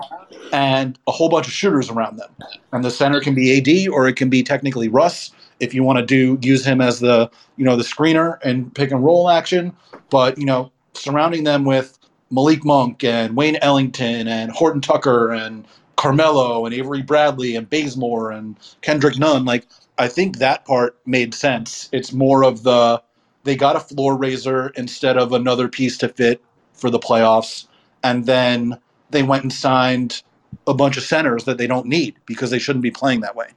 and 0.52 0.98
a 1.08 1.12
whole 1.12 1.30
bunch 1.30 1.48
of 1.48 1.54
shooters 1.54 1.90
around 1.90 2.18
them. 2.18 2.30
And 2.72 2.84
the 2.84 2.92
center 2.92 3.20
can 3.20 3.36
be 3.36 3.58
AD 3.58 3.90
or 3.94 4.08
it 4.08 4.16
can 4.16 4.30
be 4.30 4.44
technically 4.44 4.88
Russ 4.88 5.32
if 5.60 5.74
you 5.74 5.84
want 5.84 6.00
to 6.00 6.06
do 6.06 6.40
use 6.42 6.66
him 6.66 6.82
as 6.82 7.00
the 7.00 7.30
you 7.58 7.66
know 7.66 7.76
the 7.76 7.84
screener 7.84 8.40
and 8.44 8.74
pick 8.74 8.92
and 8.92 9.04
roll 9.04 9.30
action. 9.30 9.76
But 10.10 10.38
you 10.38 10.46
know 10.46 10.72
surrounding 10.94 11.44
them 11.44 11.66
with 11.66 11.98
Malik 12.32 12.66
Monk 12.66 13.04
and 13.04 13.36
Wayne 13.36 13.58
Ellington 13.62 14.28
and 14.28 14.52
Horton 14.52 14.82
Tucker 14.82 15.32
and 15.32 15.66
Carmelo 15.98 16.66
and 16.66 16.74
Avery 16.74 17.04
Bradley 17.04 17.56
and 17.56 17.70
Bazemore 17.70 18.32
and 18.32 18.58
Kendrick 18.82 19.20
Nunn, 19.20 19.46
like 19.46 19.68
I 19.98 20.08
think 20.08 20.38
that 20.38 20.66
part 20.66 20.98
made 21.06 21.34
sense. 21.34 21.90
It's 21.92 22.12
more 22.12 22.44
of 22.44 22.64
the 22.64 23.02
they 23.44 23.56
got 23.56 23.76
a 23.76 23.80
floor 23.80 24.16
raiser 24.16 24.70
instead 24.76 25.18
of 25.18 25.34
another 25.34 25.68
piece 25.68 25.98
to 26.00 26.10
fit 26.10 26.42
for 26.74 26.90
the 26.90 27.00
playoffs. 27.00 27.68
And 28.04 28.26
then 28.26 28.80
they 29.12 29.24
went 29.24 29.44
and 29.44 29.54
signed 29.54 30.24
a 30.68 30.74
bunch 30.74 30.98
of 30.98 31.04
centers 31.04 31.46
that 31.46 31.58
they 31.58 31.68
don't 31.68 31.86
need 31.86 32.16
because 32.26 32.50
they 32.50 32.60
shouldn't 32.60 32.84
be 32.84 32.92
playing 32.92 33.22
that 33.22 33.36
way. 33.36 33.48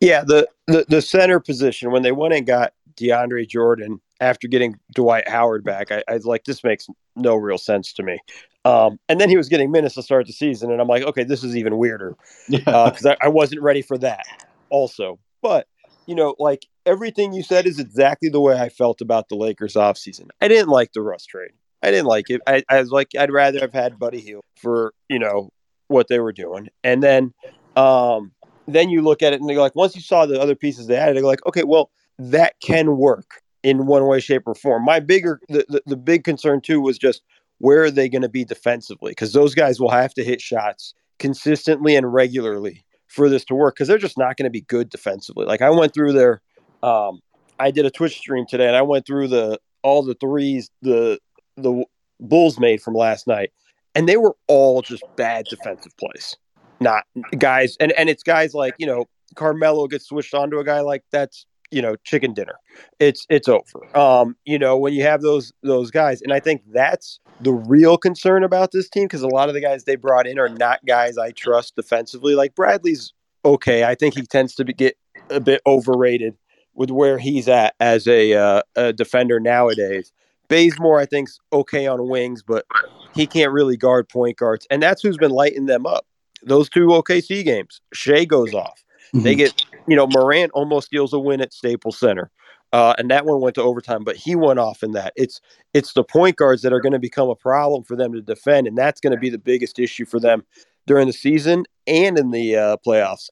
Yeah, 0.00 0.24
the, 0.24 0.48
the, 0.66 0.84
the 0.88 1.02
center 1.02 1.40
position 1.40 1.90
when 1.90 2.02
they 2.02 2.12
went 2.12 2.34
and 2.34 2.46
got 2.46 2.74
DeAndre 2.96 3.48
Jordan 3.48 4.00
after 4.20 4.48
getting 4.48 4.78
Dwight 4.94 5.28
Howard 5.28 5.64
back, 5.64 5.90
I, 5.90 6.02
I 6.08 6.14
was 6.14 6.26
like, 6.26 6.44
this 6.44 6.62
makes 6.62 6.86
no 7.16 7.36
real 7.36 7.58
sense 7.58 7.92
to 7.94 8.02
me. 8.02 8.18
Um, 8.64 8.98
and 9.08 9.20
then 9.20 9.28
he 9.28 9.36
was 9.36 9.48
getting 9.48 9.70
minutes 9.70 9.96
to 9.96 10.02
start 10.02 10.26
the 10.26 10.32
season, 10.32 10.70
and 10.70 10.80
I'm 10.80 10.86
like, 10.86 11.02
okay, 11.02 11.24
this 11.24 11.42
is 11.42 11.56
even 11.56 11.78
weirder 11.78 12.16
because 12.48 13.04
yeah. 13.04 13.10
uh, 13.12 13.16
I, 13.20 13.26
I 13.26 13.28
wasn't 13.28 13.62
ready 13.62 13.82
for 13.82 13.98
that. 13.98 14.24
Also, 14.70 15.18
but 15.40 15.66
you 16.06 16.14
know, 16.14 16.36
like 16.38 16.66
everything 16.86 17.32
you 17.32 17.42
said 17.42 17.66
is 17.66 17.78
exactly 17.78 18.28
the 18.28 18.40
way 18.40 18.58
I 18.58 18.68
felt 18.68 19.00
about 19.00 19.28
the 19.28 19.34
Lakers 19.34 19.74
offseason. 19.74 20.28
I 20.40 20.48
didn't 20.48 20.68
like 20.68 20.92
the 20.92 21.02
Russ 21.02 21.26
trade. 21.26 21.52
I 21.82 21.90
didn't 21.90 22.06
like 22.06 22.30
it. 22.30 22.40
I, 22.46 22.62
I 22.68 22.80
was 22.80 22.90
like, 22.90 23.08
I'd 23.18 23.32
rather 23.32 23.60
have 23.60 23.72
had 23.72 23.98
Buddy 23.98 24.20
Hield 24.20 24.44
for 24.56 24.94
you 25.08 25.18
know 25.18 25.50
what 25.88 26.08
they 26.08 26.20
were 26.20 26.32
doing, 26.32 26.68
and 26.84 27.02
then 27.02 27.32
um, 27.76 28.32
then 28.66 28.90
you 28.90 29.02
look 29.02 29.22
at 29.22 29.32
it 29.32 29.40
and 29.40 29.50
you're 29.50 29.60
like, 29.60 29.74
once 29.74 29.94
you 29.94 30.02
saw 30.02 30.26
the 30.26 30.40
other 30.40 30.54
pieces 30.54 30.86
they 30.86 30.96
added, 30.96 31.16
you're 31.16 31.26
like, 31.26 31.44
okay, 31.46 31.64
well 31.64 31.90
that 32.18 32.54
can 32.60 32.96
work 32.96 33.42
in 33.62 33.86
one 33.86 34.06
way, 34.06 34.20
shape, 34.20 34.42
or 34.46 34.54
form. 34.54 34.84
My 34.84 35.00
bigger 35.00 35.40
the, 35.48 35.64
the, 35.68 35.82
the 35.86 35.96
big 35.96 36.24
concern 36.24 36.60
too 36.60 36.80
was 36.80 36.98
just 36.98 37.22
where 37.58 37.84
are 37.84 37.90
they 37.90 38.08
going 38.08 38.22
to 38.22 38.28
be 38.28 38.44
defensively 38.44 39.12
because 39.12 39.32
those 39.32 39.54
guys 39.54 39.80
will 39.80 39.90
have 39.90 40.12
to 40.14 40.24
hit 40.24 40.40
shots 40.40 40.94
consistently 41.18 41.94
and 41.94 42.12
regularly 42.12 42.84
for 43.06 43.28
this 43.28 43.44
to 43.44 43.54
work 43.54 43.74
because 43.74 43.88
they're 43.88 43.98
just 43.98 44.18
not 44.18 44.36
going 44.36 44.44
to 44.44 44.50
be 44.50 44.62
good 44.62 44.90
defensively. 44.90 45.46
Like 45.46 45.62
I 45.62 45.70
went 45.70 45.94
through 45.94 46.12
their, 46.12 46.42
um, 46.82 47.20
I 47.58 47.70
did 47.70 47.86
a 47.86 47.90
Twitch 47.90 48.16
stream 48.16 48.46
today 48.48 48.66
and 48.66 48.76
I 48.76 48.82
went 48.82 49.06
through 49.06 49.28
the 49.28 49.60
all 49.82 50.02
the 50.02 50.14
threes 50.14 50.70
the 50.80 51.18
the 51.56 51.84
Bulls 52.20 52.58
made 52.58 52.80
from 52.80 52.94
last 52.94 53.26
night, 53.26 53.50
and 53.94 54.08
they 54.08 54.16
were 54.16 54.36
all 54.46 54.82
just 54.82 55.02
bad 55.16 55.46
defensive 55.46 55.96
plays. 55.96 56.36
Not 56.80 57.04
guys, 57.38 57.76
and 57.80 57.92
and 57.92 58.08
it's 58.08 58.22
guys 58.22 58.54
like 58.54 58.74
you 58.78 58.86
know 58.86 59.06
Carmelo 59.34 59.86
gets 59.86 60.06
switched 60.06 60.34
onto 60.34 60.58
a 60.58 60.64
guy 60.64 60.80
like 60.80 61.04
that's 61.10 61.46
you 61.70 61.82
know 61.82 61.96
chicken 62.04 62.34
dinner. 62.34 62.54
It's 62.98 63.26
it's 63.28 63.48
over. 63.48 63.96
Um, 63.96 64.36
you 64.44 64.58
know 64.58 64.76
when 64.76 64.92
you 64.92 65.02
have 65.02 65.22
those 65.22 65.52
those 65.62 65.90
guys, 65.90 66.22
and 66.22 66.32
I 66.32 66.40
think 66.40 66.62
that's 66.72 67.20
the 67.40 67.52
real 67.52 67.96
concern 67.96 68.44
about 68.44 68.72
this 68.72 68.88
team 68.88 69.04
because 69.04 69.22
a 69.22 69.28
lot 69.28 69.48
of 69.48 69.54
the 69.54 69.60
guys 69.60 69.84
they 69.84 69.96
brought 69.96 70.26
in 70.26 70.38
are 70.38 70.48
not 70.48 70.84
guys 70.86 71.18
I 71.18 71.30
trust 71.32 71.76
defensively. 71.76 72.34
Like 72.34 72.54
Bradley's 72.54 73.12
okay. 73.44 73.84
I 73.84 73.94
think 73.94 74.14
he 74.14 74.22
tends 74.22 74.54
to 74.56 74.64
be, 74.64 74.72
get 74.72 74.96
a 75.30 75.40
bit 75.40 75.60
overrated 75.66 76.36
with 76.74 76.90
where 76.90 77.18
he's 77.18 77.48
at 77.48 77.74
as 77.80 78.06
a, 78.06 78.32
uh, 78.32 78.62
a 78.76 78.92
defender 78.92 79.38
nowadays. 79.38 80.12
Bazemore, 80.52 81.00
I 81.00 81.06
think's 81.06 81.40
okay 81.50 81.86
on 81.86 82.08
wings, 82.08 82.42
but 82.42 82.66
he 83.14 83.26
can't 83.26 83.52
really 83.52 83.74
guard 83.74 84.10
point 84.10 84.36
guards, 84.36 84.66
and 84.70 84.82
that's 84.82 85.00
who's 85.00 85.16
been 85.16 85.30
lighting 85.30 85.64
them 85.64 85.86
up. 85.86 86.04
Those 86.42 86.68
two 86.68 86.88
OKC 86.88 87.42
games, 87.42 87.80
Shai 87.94 88.26
goes 88.26 88.52
off. 88.52 88.84
Mm-hmm. 89.14 89.24
They 89.24 89.34
get, 89.34 89.64
you 89.88 89.96
know, 89.96 90.06
Morant 90.06 90.52
almost 90.52 90.88
steals 90.88 91.14
a 91.14 91.18
win 91.18 91.40
at 91.40 91.54
Staples 91.54 91.98
Center, 91.98 92.30
uh, 92.74 92.92
and 92.98 93.10
that 93.10 93.24
one 93.24 93.40
went 93.40 93.54
to 93.54 93.62
overtime, 93.62 94.04
but 94.04 94.14
he 94.14 94.36
went 94.36 94.58
off 94.58 94.82
in 94.82 94.92
that. 94.92 95.14
It's 95.16 95.40
it's 95.72 95.94
the 95.94 96.04
point 96.04 96.36
guards 96.36 96.60
that 96.62 96.72
are 96.74 96.80
going 96.80 96.92
to 96.92 96.98
become 96.98 97.30
a 97.30 97.34
problem 97.34 97.82
for 97.82 97.96
them 97.96 98.12
to 98.12 98.20
defend, 98.20 98.66
and 98.66 98.76
that's 98.76 99.00
going 99.00 99.14
to 99.14 99.18
be 99.18 99.30
the 99.30 99.38
biggest 99.38 99.78
issue 99.78 100.04
for 100.04 100.20
them 100.20 100.44
during 100.86 101.06
the 101.06 101.14
season 101.14 101.64
and 101.86 102.18
in 102.18 102.30
the 102.30 102.56
uh, 102.56 102.76
playoffs. 102.86 103.30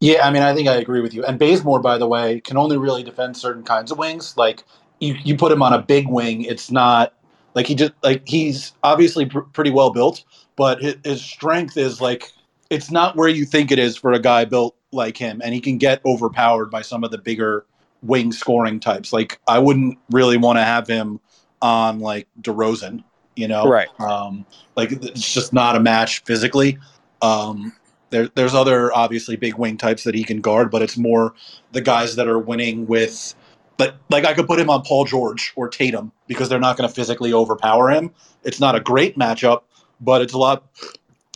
Yeah, 0.00 0.26
I 0.26 0.30
mean, 0.30 0.42
I 0.42 0.54
think 0.54 0.68
I 0.68 0.74
agree 0.74 1.00
with 1.00 1.14
you. 1.14 1.24
And 1.24 1.38
Bazemore, 1.38 1.80
by 1.80 1.96
the 1.96 2.06
way, 2.06 2.40
can 2.40 2.58
only 2.58 2.76
really 2.76 3.02
defend 3.02 3.38
certain 3.38 3.62
kinds 3.62 3.90
of 3.90 3.96
wings. 3.96 4.36
Like 4.36 4.64
you 5.04 5.16
you 5.24 5.36
put 5.36 5.52
him 5.52 5.62
on 5.62 5.72
a 5.72 5.80
big 5.80 6.08
wing, 6.08 6.42
it's 6.42 6.70
not 6.70 7.14
like 7.54 7.66
he 7.66 7.74
just 7.74 7.92
like 8.02 8.22
he's 8.26 8.72
obviously 8.82 9.26
pr- 9.26 9.40
pretty 9.40 9.70
well 9.70 9.90
built, 9.90 10.24
but 10.56 10.80
his, 10.82 10.96
his 11.04 11.24
strength 11.24 11.76
is 11.76 12.00
like 12.00 12.32
it's 12.70 12.90
not 12.90 13.16
where 13.16 13.28
you 13.28 13.44
think 13.44 13.70
it 13.70 13.78
is 13.78 13.96
for 13.96 14.12
a 14.12 14.18
guy 14.18 14.44
built 14.44 14.76
like 14.92 15.16
him, 15.16 15.40
and 15.44 15.54
he 15.54 15.60
can 15.60 15.78
get 15.78 16.04
overpowered 16.04 16.70
by 16.70 16.82
some 16.82 17.04
of 17.04 17.10
the 17.10 17.18
bigger 17.18 17.66
wing 18.02 18.32
scoring 18.32 18.80
types. 18.80 19.12
Like 19.12 19.40
I 19.48 19.58
wouldn't 19.58 19.98
really 20.10 20.36
want 20.36 20.58
to 20.58 20.64
have 20.64 20.86
him 20.86 21.20
on 21.62 22.00
like 22.00 22.28
DeRozan. 22.40 23.04
You 23.36 23.48
know, 23.48 23.68
Right. 23.68 23.88
Um, 23.98 24.46
like 24.76 24.92
it's 24.92 25.34
just 25.34 25.52
not 25.52 25.76
a 25.76 25.80
match 25.80 26.22
physically. 26.24 26.78
Um, 27.20 27.72
there, 28.10 28.28
there's 28.34 28.54
other 28.54 28.94
obviously 28.94 29.34
big 29.34 29.54
wing 29.54 29.76
types 29.76 30.04
that 30.04 30.14
he 30.14 30.22
can 30.22 30.40
guard, 30.40 30.70
but 30.70 30.82
it's 30.82 30.96
more 30.96 31.34
the 31.72 31.80
guys 31.80 32.16
that 32.16 32.28
are 32.28 32.38
winning 32.38 32.86
with. 32.86 33.34
But 33.76 33.96
like 34.10 34.24
I 34.24 34.34
could 34.34 34.46
put 34.46 34.60
him 34.60 34.70
on 34.70 34.82
Paul 34.82 35.04
George 35.04 35.52
or 35.56 35.68
Tatum 35.68 36.12
because 36.26 36.48
they're 36.48 36.60
not 36.60 36.76
going 36.76 36.88
to 36.88 36.94
physically 36.94 37.32
overpower 37.32 37.90
him. 37.90 38.12
It's 38.44 38.60
not 38.60 38.74
a 38.74 38.80
great 38.80 39.18
matchup, 39.18 39.62
but 40.00 40.22
it's 40.22 40.32
a 40.32 40.38
lot. 40.38 40.64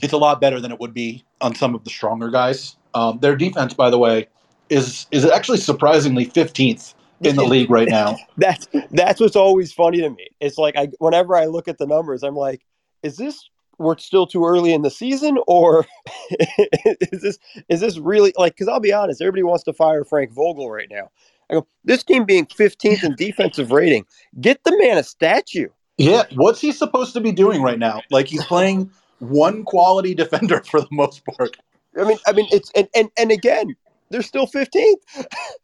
It's 0.02 0.12
a 0.12 0.18
lot 0.18 0.40
better 0.40 0.60
than 0.60 0.70
it 0.70 0.78
would 0.78 0.94
be 0.94 1.24
on 1.40 1.54
some 1.54 1.74
of 1.74 1.84
the 1.84 1.90
stronger 1.90 2.30
guys. 2.30 2.76
Um, 2.94 3.18
their 3.18 3.36
defense, 3.36 3.74
by 3.74 3.90
the 3.90 3.98
way, 3.98 4.28
is 4.68 5.06
is 5.10 5.24
actually 5.24 5.58
surprisingly 5.58 6.26
15th 6.26 6.94
in 7.22 7.36
the 7.36 7.44
league 7.44 7.70
right 7.70 7.88
now. 7.88 8.16
That's 8.36 8.68
that's 8.92 9.20
what's 9.20 9.36
always 9.36 9.72
funny 9.72 10.00
to 10.00 10.10
me. 10.10 10.28
It's 10.40 10.58
like 10.58 10.76
I 10.76 10.88
whenever 10.98 11.36
I 11.36 11.46
look 11.46 11.68
at 11.68 11.78
the 11.78 11.86
numbers, 11.86 12.22
I'm 12.22 12.36
like, 12.36 12.64
is 13.02 13.16
this 13.16 13.48
we're 13.78 13.96
still 13.98 14.26
too 14.26 14.44
early 14.44 14.72
in 14.72 14.82
the 14.82 14.90
season, 14.90 15.38
or 15.46 15.86
is 16.30 17.22
this 17.22 17.38
is 17.68 17.80
this 17.80 17.98
really 17.98 18.32
like? 18.36 18.54
Because 18.54 18.68
I'll 18.68 18.80
be 18.80 18.92
honest, 18.92 19.20
everybody 19.20 19.42
wants 19.42 19.64
to 19.64 19.72
fire 19.72 20.04
Frank 20.04 20.32
Vogel 20.32 20.70
right 20.70 20.88
now. 20.90 21.10
I 21.50 21.54
go, 21.54 21.66
this 21.84 22.02
team 22.02 22.24
being 22.24 22.46
15th 22.46 23.04
in 23.04 23.14
defensive 23.16 23.70
rating, 23.70 24.04
get 24.40 24.62
the 24.64 24.76
man 24.78 24.98
a 24.98 25.02
statue. 25.02 25.68
Yeah, 25.96 26.24
what's 26.34 26.60
he 26.60 26.72
supposed 26.72 27.12
to 27.14 27.20
be 27.20 27.32
doing 27.32 27.62
right 27.62 27.78
now? 27.78 28.02
Like 28.10 28.28
he's 28.28 28.44
playing 28.44 28.90
one 29.18 29.64
quality 29.64 30.14
defender 30.14 30.62
for 30.62 30.80
the 30.80 30.88
most 30.90 31.24
part. 31.24 31.56
I 31.98 32.04
mean, 32.04 32.18
I 32.26 32.32
mean, 32.32 32.46
it's 32.52 32.70
and 32.76 32.88
and 32.94 33.10
and 33.18 33.32
again, 33.32 33.74
they're 34.10 34.22
still 34.22 34.46
15th. 34.46 34.94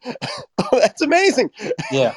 That's 0.71 1.01
amazing. 1.01 1.51
Yeah. 1.91 2.13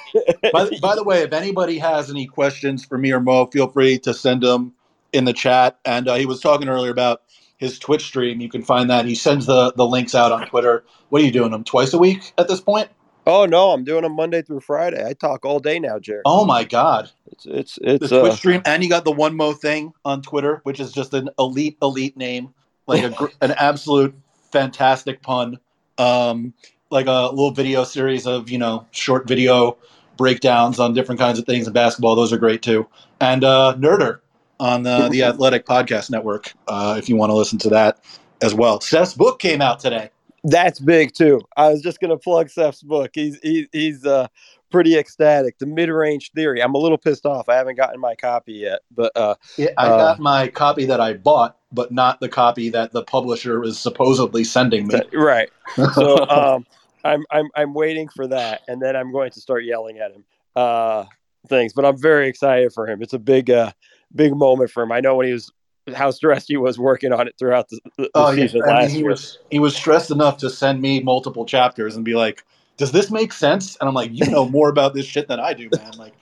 By, 0.53 0.71
by 0.83 0.95
the 0.95 1.05
way, 1.05 1.23
if 1.23 1.33
anybody 1.33 1.79
has 1.79 2.11
any 2.11 2.27
questions 2.27 2.85
for 2.85 2.99
me 2.99 3.13
or 3.13 3.21
Mo, 3.21 3.47
feel 3.47 3.69
free 3.69 3.99
to 4.01 4.13
send 4.13 4.43
them 4.43 4.75
in 5.13 5.25
the 5.25 5.33
chat. 5.33 5.79
And 5.85 6.09
uh, 6.09 6.15
he 6.17 6.27
was 6.27 6.41
talking 6.41 6.69
earlier 6.69 6.91
about 6.91 7.23
his 7.57 7.79
Twitch 7.79 8.05
stream. 8.05 8.41
You 8.41 8.49
can 8.49 8.63
find 8.63 8.91
that. 8.91 9.05
He 9.05 9.15
sends 9.15 9.47
the 9.47 9.73
the 9.73 9.87
links 9.87 10.15
out 10.15 10.33
on 10.33 10.47
Twitter. 10.49 10.85
What 11.11 11.23
are 11.23 11.25
you 11.25 11.33
doing 11.33 11.51
them 11.51 11.65
twice 11.65 11.93
a 11.93 11.99
week 11.99 12.33
at 12.39 12.49
this 12.49 12.61
point? 12.61 12.89
Oh 13.29 13.45
no, 13.45 13.73
I'm 13.73 13.85
doing 13.85 14.05
them 14.05 14.17
Monday 14.17 14.41
through 14.41 14.61
Friday. 14.61 15.07
I 15.07 15.13
talk 15.13 15.45
all 15.45 15.61
day 15.61 15.79
now, 15.79 15.99
Jared. 15.99 16.23
Oh 16.25 16.47
my 16.47 16.65
God! 16.65 17.11
It's 17.27 17.45
it's 17.45 17.79
it's 17.83 18.09
The 18.09 18.21
Twitch 18.21 18.33
uh, 18.33 18.37
stream, 18.37 18.63
and 18.65 18.83
you 18.83 18.89
got 18.89 19.05
the 19.05 19.13
one 19.13 19.37
mo 19.37 19.53
thing 19.53 19.93
on 20.03 20.23
Twitter, 20.23 20.61
which 20.63 20.81
is 20.81 20.93
just 20.93 21.13
an 21.13 21.29
elite 21.39 21.77
elite 21.83 22.17
name, 22.17 22.55
like 22.87 23.05
a 23.05 23.29
an 23.43 23.51
absolute 23.53 24.15
fantastic 24.51 25.21
pun. 25.21 25.59
Um, 25.99 26.55
like 26.91 27.05
a 27.07 27.29
little 27.29 27.51
video 27.51 27.85
series 27.85 28.27
of 28.27 28.49
you 28.49 28.57
know 28.57 28.87
short 28.93 29.29
video 29.29 29.77
breakdowns 30.17 30.81
on 30.81 30.95
different 30.95 31.21
kinds 31.21 31.39
of 31.39 31.45
things 31.45 31.67
in 31.67 31.75
basketball. 31.75 32.15
Those 32.17 32.33
are 32.33 32.39
great 32.39 32.63
too. 32.63 32.89
And 33.21 33.45
uh, 33.45 33.75
Nerder 33.79 34.21
on 34.59 34.85
the 34.85 35.11
the 35.11 35.23
Athletic 35.25 35.67
Podcast 35.67 36.09
Network, 36.09 36.55
uh, 36.67 36.97
if 36.99 37.11
you 37.11 37.17
want 37.17 37.29
to 37.29 37.35
listen 37.35 37.59
to 37.59 37.69
that 37.69 38.03
as 38.41 38.55
well. 38.55 38.81
Seth's 38.81 39.13
book 39.13 39.39
came 39.39 39.61
out 39.61 39.81
today. 39.81 40.09
That's 40.51 40.81
big 40.81 41.15
too. 41.15 41.43
I 41.57 41.71
was 41.71 41.83
just 41.83 42.01
gonna 42.01 42.17
plug 42.17 42.51
Seth's 42.51 42.83
book. 42.83 43.11
He's 43.15 43.39
he, 43.43 43.69
he's 43.73 44.05
uh 44.07 44.29
pretty 44.71 44.97
ecstatic. 44.97 45.59
The 45.59 45.67
mid 45.67 45.89
range 45.89 46.33
theory. 46.33 46.63
I'm 46.63 46.75
a 46.75 46.79
little 46.79 46.99
pissed 46.99 47.27
off. 47.27 47.49
I 47.49 47.55
haven't 47.55 47.77
gotten 47.77 48.01
my 48.01 48.15
copy 48.15 48.55
yet, 48.55 48.81
but 48.91 49.13
uh 49.17 49.35
Yeah, 49.57 49.71
I 49.77 49.87
Uh, 49.89 49.97
got 49.97 50.21
my 50.21 50.49
copy 50.49 50.85
that 50.87 51.01
I 51.01 51.15
bought, 51.15 51.57
but 51.73 51.93
not 51.93 52.21
the 52.21 52.29
copy 52.29 52.71
that 52.71 52.93
the 52.93 53.03
publisher 53.03 53.63
is 53.63 53.79
supposedly 53.79 54.45
sending 54.45 54.87
me. 54.87 55.01
right. 55.13 55.51
So 55.95 56.19
um, 56.29 56.67
I'm 57.05 57.25
I'm 57.31 57.49
I'm 57.55 57.75
waiting 57.75 58.09
for 58.09 58.27
that, 58.29 58.63
and 58.69 58.81
then 58.81 58.97
I'm 58.97 59.13
going 59.13 59.31
to 59.33 59.41
start 59.41 59.65
yelling 59.65 59.99
at 59.99 60.13
him. 60.13 60.25
Uh, 60.57 61.05
things, 61.49 61.73
but 61.73 61.85
I'm 61.85 61.97
very 62.01 62.29
excited 62.29 62.73
for 62.73 62.87
him. 62.87 63.03
It's 63.03 63.13
a 63.13 63.19
big 63.19 63.51
uh 63.51 63.73
big 64.15 64.35
moment 64.35 64.71
for 64.71 64.83
him. 64.83 64.93
I 64.93 65.01
know 65.01 65.17
when 65.17 65.27
he 65.27 65.33
was 65.33 65.53
how 65.95 66.11
stressed 66.11 66.49
he 66.49 66.57
was 66.57 66.79
working 66.79 67.13
on 67.13 67.29
it 67.29 67.35
throughout 67.39 67.69
the, 67.69 67.81
the 67.99 68.11
Oh 68.15 68.31
yeah, 68.31 68.45
season 68.45 68.61
mean, 68.67 68.67
last 68.67 68.91
he 68.91 68.99
year. 68.99 69.11
was 69.11 69.39
he 69.51 69.59
was 69.59 69.77
stressed 69.77 70.11
enough 70.11 70.39
to 70.39 70.51
send 70.51 70.81
me 70.81 71.01
multiple 71.01 71.45
chapters 71.45 71.97
and 71.97 72.05
be 72.05 72.15
like, 72.15 72.45
"Does 72.77 72.93
this 72.93 73.11
make 73.11 73.33
sense?" 73.33 73.77
And 73.81 73.89
I'm 73.89 73.95
like, 73.95 74.11
"You 74.13 74.27
know 74.31 74.49
more 74.49 74.69
about 74.69 74.95
this 74.95 75.07
shit 75.07 75.29
than 75.29 75.41
I 75.41 75.53
do, 75.53 75.71
man. 75.71 75.97
Like, 75.97 76.15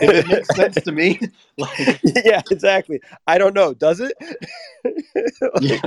if 0.00 0.14
it 0.14 0.26
makes 0.26 0.54
sense 0.54 0.80
to 0.82 0.92
me, 0.92 1.20
like, 1.58 2.00
yeah, 2.24 2.42
exactly. 2.50 3.00
I 3.26 3.38
don't 3.38 3.54
know. 3.54 3.74
Does 3.74 4.00
it? 4.00 4.12
yeah. 5.60 5.78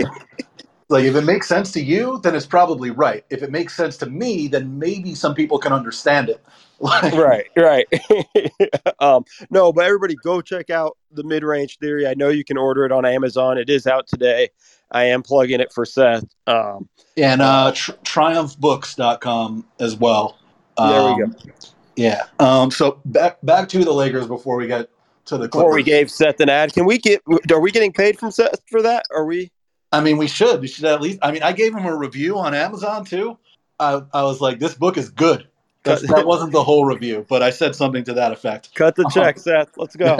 like 0.89 1.05
if 1.05 1.15
it 1.15 1.23
makes 1.23 1.47
sense 1.47 1.71
to 1.73 1.81
you, 1.81 2.19
then 2.23 2.35
it's 2.35 2.45
probably 2.45 2.91
right. 2.91 3.25
If 3.29 3.43
it 3.43 3.51
makes 3.51 3.75
sense 3.75 3.97
to 3.97 4.05
me, 4.05 4.47
then 4.47 4.79
maybe 4.79 5.15
some 5.15 5.35
people 5.35 5.59
can 5.59 5.73
understand 5.73 6.29
it. 6.29 6.43
Like, 6.83 7.13
right, 7.13 7.45
right. 7.55 7.87
um, 8.99 9.23
no, 9.49 9.71
but 9.71 9.85
everybody 9.85 10.15
go 10.15 10.41
check 10.41 10.69
out 10.69 10.97
the 11.11 11.23
mid 11.23 11.41
range 11.41 11.77
theory. 11.77 12.05
I 12.05 12.13
know 12.13 12.27
you 12.27 12.43
can 12.43 12.57
order 12.57 12.85
it 12.85 12.91
on 12.91 13.05
Amazon. 13.05 13.57
It 13.57 13.69
is 13.69 13.87
out 13.87 14.05
today. 14.05 14.49
I 14.91 15.05
am 15.05 15.23
plugging 15.23 15.61
it 15.61 15.71
for 15.71 15.85
Seth. 15.85 16.25
Um, 16.45 16.89
and 17.15 17.41
uh, 17.41 17.71
tr- 17.73 17.93
triumphbooks.com 18.03 19.65
as 19.79 19.95
well. 19.95 20.37
There 20.77 21.15
we 21.15 21.23
Um, 21.23 21.35
Yeah. 21.95 22.23
Um, 22.39 22.69
so 22.69 22.99
back 23.05 23.37
back 23.43 23.69
to 23.69 23.85
the 23.85 23.93
Lakers 23.93 24.27
before 24.27 24.57
we 24.57 24.67
get 24.67 24.89
to 25.27 25.37
the 25.37 25.47
before 25.47 25.73
we 25.73 25.83
gave 25.83 26.11
Seth 26.11 26.41
an 26.41 26.49
ad, 26.49 26.73
can 26.73 26.85
we 26.85 26.97
get? 26.97 27.21
Are 27.49 27.61
we 27.61 27.71
getting 27.71 27.93
paid 27.93 28.19
from 28.19 28.29
Seth 28.31 28.61
for 28.69 28.81
that? 28.81 29.05
Are 29.15 29.25
we? 29.25 29.53
I 29.93 30.01
mean, 30.01 30.17
we 30.17 30.27
should. 30.27 30.59
We 30.59 30.67
should 30.67 30.83
at 30.83 30.99
least. 31.01 31.19
I 31.21 31.31
mean, 31.31 31.43
I 31.43 31.53
gave 31.53 31.73
him 31.73 31.85
a 31.85 31.95
review 31.95 32.37
on 32.39 32.53
Amazon 32.53 33.05
too. 33.05 33.37
I, 33.79 34.01
I 34.13 34.23
was 34.23 34.41
like, 34.41 34.59
this 34.59 34.75
book 34.75 34.97
is 34.97 35.09
good. 35.09 35.47
That's, 35.83 36.07
that 36.07 36.25
wasn't 36.25 36.53
the 36.53 36.63
whole 36.63 36.85
review, 36.85 37.25
but 37.27 37.43
I 37.43 37.49
said 37.49 37.75
something 37.75 38.05
to 38.05 38.13
that 38.13 38.31
effect. 38.31 38.73
Cut 38.73 38.95
the 38.95 39.09
check, 39.13 39.37
Seth. 39.37 39.77
Let's 39.77 39.97
go. 39.97 40.17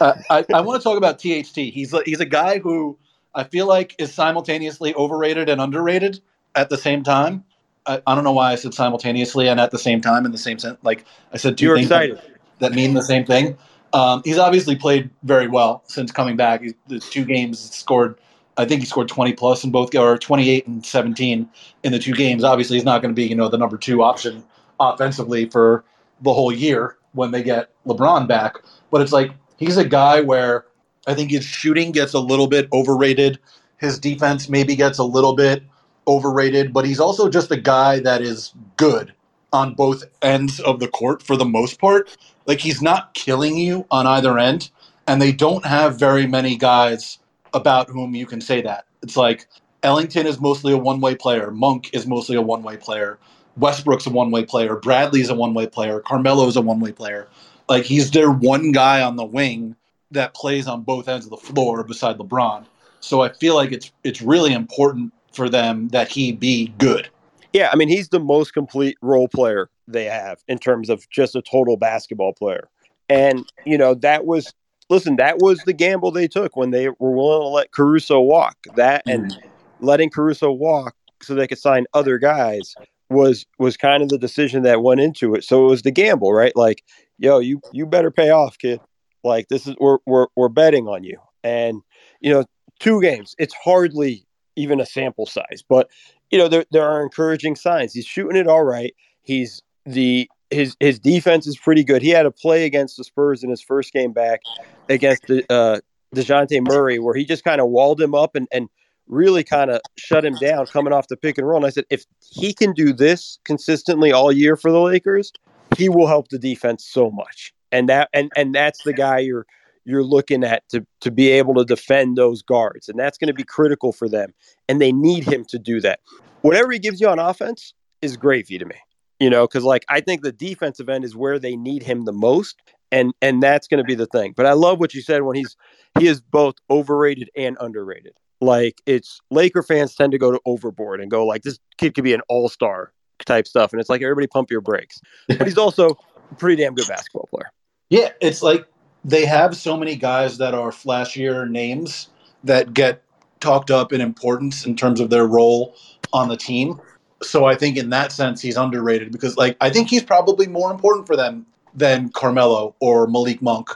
Uh, 0.00 0.14
I, 0.30 0.44
I 0.54 0.60
want 0.62 0.80
to 0.80 0.84
talk 0.84 0.96
about 0.96 1.18
THT. 1.18 1.56
He's 1.56 1.92
a, 1.92 2.02
he's 2.06 2.20
a 2.20 2.26
guy 2.26 2.58
who 2.58 2.96
I 3.34 3.44
feel 3.44 3.66
like 3.66 3.94
is 3.98 4.12
simultaneously 4.12 4.94
overrated 4.94 5.50
and 5.50 5.60
underrated 5.60 6.20
at 6.54 6.70
the 6.70 6.78
same 6.78 7.02
time. 7.02 7.44
I, 7.84 8.00
I 8.06 8.14
don't 8.14 8.24
know 8.24 8.32
why 8.32 8.52
I 8.52 8.54
said 8.54 8.72
simultaneously 8.72 9.48
and 9.48 9.60
at 9.60 9.70
the 9.70 9.78
same 9.78 10.00
time 10.00 10.24
in 10.24 10.32
the 10.32 10.38
same 10.38 10.58
sense. 10.58 10.78
Like 10.82 11.04
I 11.32 11.36
said, 11.36 11.58
two 11.58 11.66
You're 11.66 11.76
things 11.76 11.88
excited. 11.88 12.20
that 12.60 12.72
mean 12.72 12.94
the 12.94 13.02
same 13.02 13.26
thing. 13.26 13.58
Um, 13.92 14.22
he's 14.24 14.38
obviously 14.38 14.76
played 14.76 15.10
very 15.24 15.48
well 15.48 15.82
since 15.86 16.10
coming 16.10 16.36
back. 16.36 16.62
He's, 16.62 16.72
the 16.86 17.00
two 17.00 17.26
games 17.26 17.58
scored, 17.58 18.18
I 18.56 18.64
think 18.64 18.80
he 18.80 18.86
scored 18.86 19.08
20 19.08 19.34
plus 19.34 19.62
in 19.62 19.70
both, 19.70 19.94
or 19.94 20.16
28 20.16 20.66
and 20.66 20.86
17 20.86 21.48
in 21.82 21.92
the 21.92 21.98
two 21.98 22.14
games. 22.14 22.44
Obviously, 22.44 22.78
he's 22.78 22.84
not 22.84 23.02
going 23.02 23.14
to 23.14 23.16
be, 23.16 23.26
you 23.26 23.34
know, 23.34 23.48
the 23.48 23.58
number 23.58 23.76
two 23.76 24.02
option 24.02 24.42
offensively 24.82 25.48
for 25.48 25.84
the 26.20 26.32
whole 26.32 26.52
year 26.52 26.96
when 27.12 27.30
they 27.30 27.42
get 27.42 27.70
LeBron 27.86 28.26
back. 28.28 28.56
But 28.90 29.00
it's 29.00 29.12
like 29.12 29.32
he's 29.56 29.76
a 29.76 29.84
guy 29.84 30.20
where 30.20 30.66
I 31.06 31.14
think 31.14 31.30
his 31.30 31.44
shooting 31.44 31.92
gets 31.92 32.14
a 32.14 32.20
little 32.20 32.46
bit 32.46 32.68
overrated. 32.72 33.38
His 33.78 33.98
defense 33.98 34.48
maybe 34.48 34.76
gets 34.76 34.98
a 34.98 35.04
little 35.04 35.34
bit 35.34 35.62
overrated, 36.06 36.72
but 36.72 36.84
he's 36.84 37.00
also 37.00 37.28
just 37.28 37.50
a 37.50 37.56
guy 37.56 38.00
that 38.00 38.22
is 38.22 38.52
good 38.76 39.12
on 39.52 39.74
both 39.74 40.04
ends 40.22 40.60
of 40.60 40.80
the 40.80 40.88
court 40.88 41.22
for 41.22 41.36
the 41.36 41.44
most 41.44 41.78
part. 41.80 42.16
Like 42.46 42.60
he's 42.60 42.82
not 42.82 43.14
killing 43.14 43.56
you 43.56 43.86
on 43.90 44.06
either 44.06 44.38
end, 44.38 44.70
and 45.06 45.20
they 45.20 45.32
don't 45.32 45.64
have 45.64 45.98
very 45.98 46.26
many 46.26 46.56
guys 46.56 47.18
about 47.54 47.88
whom 47.90 48.14
you 48.14 48.26
can 48.26 48.40
say 48.40 48.62
that. 48.62 48.86
It's 49.02 49.16
like 49.16 49.46
Ellington 49.82 50.26
is 50.26 50.40
mostly 50.40 50.72
a 50.72 50.78
one-way 50.78 51.14
player. 51.16 51.50
Monk 51.50 51.90
is 51.92 52.06
mostly 52.06 52.36
a 52.36 52.42
one-way 52.42 52.76
player. 52.76 53.18
Westbrook's 53.56 54.06
a 54.06 54.10
one-way 54.10 54.44
player. 54.44 54.76
Bradley's 54.76 55.28
a 55.28 55.34
one-way 55.34 55.66
player. 55.66 56.00
Carmelo's 56.00 56.56
a 56.56 56.62
one-way 56.62 56.92
player. 56.92 57.28
Like 57.68 57.84
he's 57.84 58.10
their 58.10 58.30
one 58.30 58.72
guy 58.72 59.02
on 59.02 59.16
the 59.16 59.24
wing 59.24 59.76
that 60.10 60.34
plays 60.34 60.66
on 60.66 60.82
both 60.82 61.08
ends 61.08 61.26
of 61.26 61.30
the 61.30 61.36
floor 61.36 61.84
beside 61.84 62.18
LeBron. 62.18 62.64
So 63.00 63.22
I 63.22 63.32
feel 63.32 63.54
like 63.54 63.72
it's 63.72 63.90
it's 64.04 64.22
really 64.22 64.52
important 64.52 65.12
for 65.32 65.48
them 65.48 65.88
that 65.88 66.08
he 66.08 66.32
be 66.32 66.68
good. 66.78 67.08
Yeah, 67.52 67.70
I 67.72 67.76
mean, 67.76 67.88
he's 67.88 68.08
the 68.08 68.20
most 68.20 68.54
complete 68.54 68.96
role 69.02 69.28
player 69.28 69.68
they 69.86 70.04
have 70.04 70.42
in 70.48 70.58
terms 70.58 70.88
of 70.88 71.08
just 71.10 71.36
a 71.36 71.42
total 71.42 71.76
basketball 71.76 72.32
player. 72.32 72.68
And, 73.08 73.46
you 73.66 73.76
know, 73.76 73.94
that 73.96 74.24
was, 74.24 74.54
listen, 74.88 75.16
that 75.16 75.38
was 75.38 75.60
the 75.64 75.74
gamble 75.74 76.10
they 76.12 76.28
took 76.28 76.56
when 76.56 76.70
they 76.70 76.88
were 76.88 77.10
willing 77.10 77.42
to 77.42 77.48
let 77.48 77.72
Caruso 77.72 78.20
walk. 78.20 78.56
That 78.76 79.02
and 79.06 79.32
mm. 79.32 79.42
letting 79.80 80.08
Caruso 80.08 80.50
walk 80.50 80.94
so 81.20 81.34
they 81.34 81.46
could 81.46 81.58
sign 81.58 81.84
other 81.92 82.16
guys 82.16 82.74
was 83.12 83.46
was 83.58 83.76
kind 83.76 84.02
of 84.02 84.08
the 84.08 84.18
decision 84.18 84.62
that 84.62 84.82
went 84.82 85.00
into 85.00 85.34
it. 85.34 85.44
So 85.44 85.64
it 85.66 85.68
was 85.70 85.82
the 85.82 85.90
gamble, 85.90 86.32
right? 86.32 86.54
Like, 86.56 86.82
yo, 87.18 87.38
you 87.38 87.60
you 87.72 87.86
better 87.86 88.10
pay 88.10 88.30
off, 88.30 88.58
kid. 88.58 88.80
Like 89.24 89.48
this 89.48 89.66
is 89.66 89.76
we're 89.80 89.98
we're 90.06 90.26
we're 90.36 90.48
betting 90.48 90.88
on 90.88 91.04
you. 91.04 91.18
And, 91.44 91.82
you 92.20 92.32
know, 92.32 92.44
two 92.78 93.00
games, 93.00 93.34
it's 93.38 93.54
hardly 93.54 94.24
even 94.56 94.80
a 94.80 94.86
sample 94.86 95.26
size, 95.26 95.62
but 95.68 95.88
you 96.30 96.38
know, 96.38 96.48
there 96.48 96.64
there 96.70 96.84
are 96.84 97.02
encouraging 97.02 97.56
signs. 97.56 97.92
He's 97.92 98.06
shooting 98.06 98.36
it 98.36 98.46
all 98.46 98.64
right. 98.64 98.94
He's 99.22 99.62
the 99.86 100.28
his 100.50 100.76
his 100.80 100.98
defense 100.98 101.46
is 101.46 101.56
pretty 101.56 101.84
good. 101.84 102.02
He 102.02 102.10
had 102.10 102.26
a 102.26 102.30
play 102.30 102.64
against 102.64 102.96
the 102.96 103.04
Spurs 103.04 103.42
in 103.42 103.50
his 103.50 103.60
first 103.60 103.92
game 103.92 104.12
back 104.12 104.40
against 104.88 105.26
the 105.26 105.44
uh 105.50 105.80
Dejounte 106.14 106.60
Murray 106.68 106.98
where 106.98 107.14
he 107.14 107.24
just 107.24 107.44
kind 107.44 107.60
of 107.60 107.68
walled 107.68 108.00
him 108.00 108.14
up 108.14 108.34
and 108.34 108.48
and 108.52 108.68
really 109.12 109.44
kind 109.44 109.70
of 109.70 109.80
shut 109.98 110.24
him 110.24 110.34
down 110.40 110.66
coming 110.66 110.92
off 110.92 111.08
the 111.08 111.16
pick 111.16 111.38
and 111.38 111.46
roll. 111.46 111.58
And 111.58 111.66
I 111.66 111.70
said, 111.70 111.84
if 111.90 112.04
he 112.32 112.54
can 112.54 112.72
do 112.72 112.92
this 112.92 113.38
consistently 113.44 114.10
all 114.10 114.32
year 114.32 114.56
for 114.56 114.72
the 114.72 114.80
Lakers, 114.80 115.32
he 115.76 115.88
will 115.88 116.06
help 116.06 116.28
the 116.28 116.38
defense 116.38 116.84
so 116.84 117.10
much. 117.10 117.52
and 117.72 117.88
that 117.88 118.08
and 118.12 118.30
and 118.36 118.54
that's 118.54 118.82
the 118.84 118.92
guy 118.92 119.18
you're 119.18 119.46
you're 119.84 120.04
looking 120.04 120.44
at 120.44 120.68
to 120.68 120.86
to 121.00 121.10
be 121.10 121.30
able 121.30 121.54
to 121.54 121.64
defend 121.64 122.16
those 122.16 122.42
guards, 122.42 122.88
and 122.88 122.98
that's 122.98 123.18
going 123.18 123.28
to 123.28 123.34
be 123.34 123.44
critical 123.44 123.92
for 123.92 124.08
them, 124.08 124.32
and 124.68 124.80
they 124.80 124.92
need 124.92 125.24
him 125.24 125.44
to 125.46 125.58
do 125.58 125.80
that. 125.80 126.00
Whatever 126.42 126.72
he 126.72 126.78
gives 126.78 127.00
you 127.00 127.08
on 127.08 127.18
offense 127.18 127.74
is 128.00 128.16
gravy 128.16 128.58
to 128.58 128.64
me, 128.64 128.76
you 129.18 129.30
know, 129.30 129.46
because 129.46 129.64
like 129.64 129.84
I 129.88 130.00
think 130.00 130.22
the 130.22 130.32
defensive 130.32 130.88
end 130.88 131.04
is 131.04 131.16
where 131.16 131.38
they 131.38 131.56
need 131.56 131.82
him 131.82 132.04
the 132.04 132.12
most, 132.12 132.60
and 132.92 133.12
and 133.20 133.42
that's 133.42 133.66
going 133.66 133.78
to 133.78 133.84
be 133.84 133.94
the 133.94 134.06
thing. 134.06 134.34
But 134.36 134.46
I 134.46 134.52
love 134.52 134.78
what 134.78 134.94
you 134.94 135.02
said 135.02 135.22
when 135.22 135.36
he's 135.36 135.56
he 135.98 136.06
is 136.06 136.20
both 136.20 136.54
overrated 136.70 137.30
and 137.36 137.56
underrated. 137.60 138.14
Like 138.42 138.82
it's 138.86 139.20
Laker 139.30 139.62
fans 139.62 139.94
tend 139.94 140.10
to 140.10 140.18
go 140.18 140.32
to 140.32 140.40
overboard 140.44 141.00
and 141.00 141.08
go 141.08 141.24
like 141.24 141.42
this 141.42 141.60
kid 141.78 141.94
could 141.94 142.02
be 142.02 142.12
an 142.12 142.22
all 142.28 142.48
star 142.48 142.92
type 143.24 143.46
stuff, 143.46 143.72
and 143.72 143.80
it's 143.80 143.88
like 143.88 144.02
everybody 144.02 144.26
pump 144.26 144.50
your 144.50 144.60
brakes. 144.60 145.00
But 145.28 145.46
he's 145.46 145.56
also 145.56 145.96
a 146.30 146.34
pretty 146.34 146.60
damn 146.60 146.74
good 146.74 146.88
basketball 146.88 147.28
player. 147.30 147.52
Yeah, 147.88 148.10
it's 148.20 148.42
like 148.42 148.66
they 149.04 149.24
have 149.26 149.56
so 149.56 149.76
many 149.76 149.94
guys 149.94 150.38
that 150.38 150.54
are 150.54 150.70
flashier 150.70 151.48
names 151.48 152.08
that 152.42 152.74
get 152.74 153.04
talked 153.38 153.70
up 153.70 153.92
in 153.92 154.00
importance 154.00 154.66
in 154.66 154.74
terms 154.74 154.98
of 154.98 155.08
their 155.08 155.26
role 155.26 155.76
on 156.12 156.28
the 156.28 156.36
team. 156.36 156.80
So 157.22 157.44
I 157.44 157.54
think 157.54 157.76
in 157.76 157.90
that 157.90 158.10
sense 158.10 158.40
he's 158.40 158.56
underrated 158.56 159.12
because 159.12 159.36
like 159.36 159.56
I 159.60 159.70
think 159.70 159.88
he's 159.88 160.02
probably 160.02 160.48
more 160.48 160.72
important 160.72 161.06
for 161.06 161.16
them 161.16 161.46
than 161.74 162.08
Carmelo 162.08 162.74
or 162.80 163.06
Malik 163.06 163.40
Monk. 163.40 163.70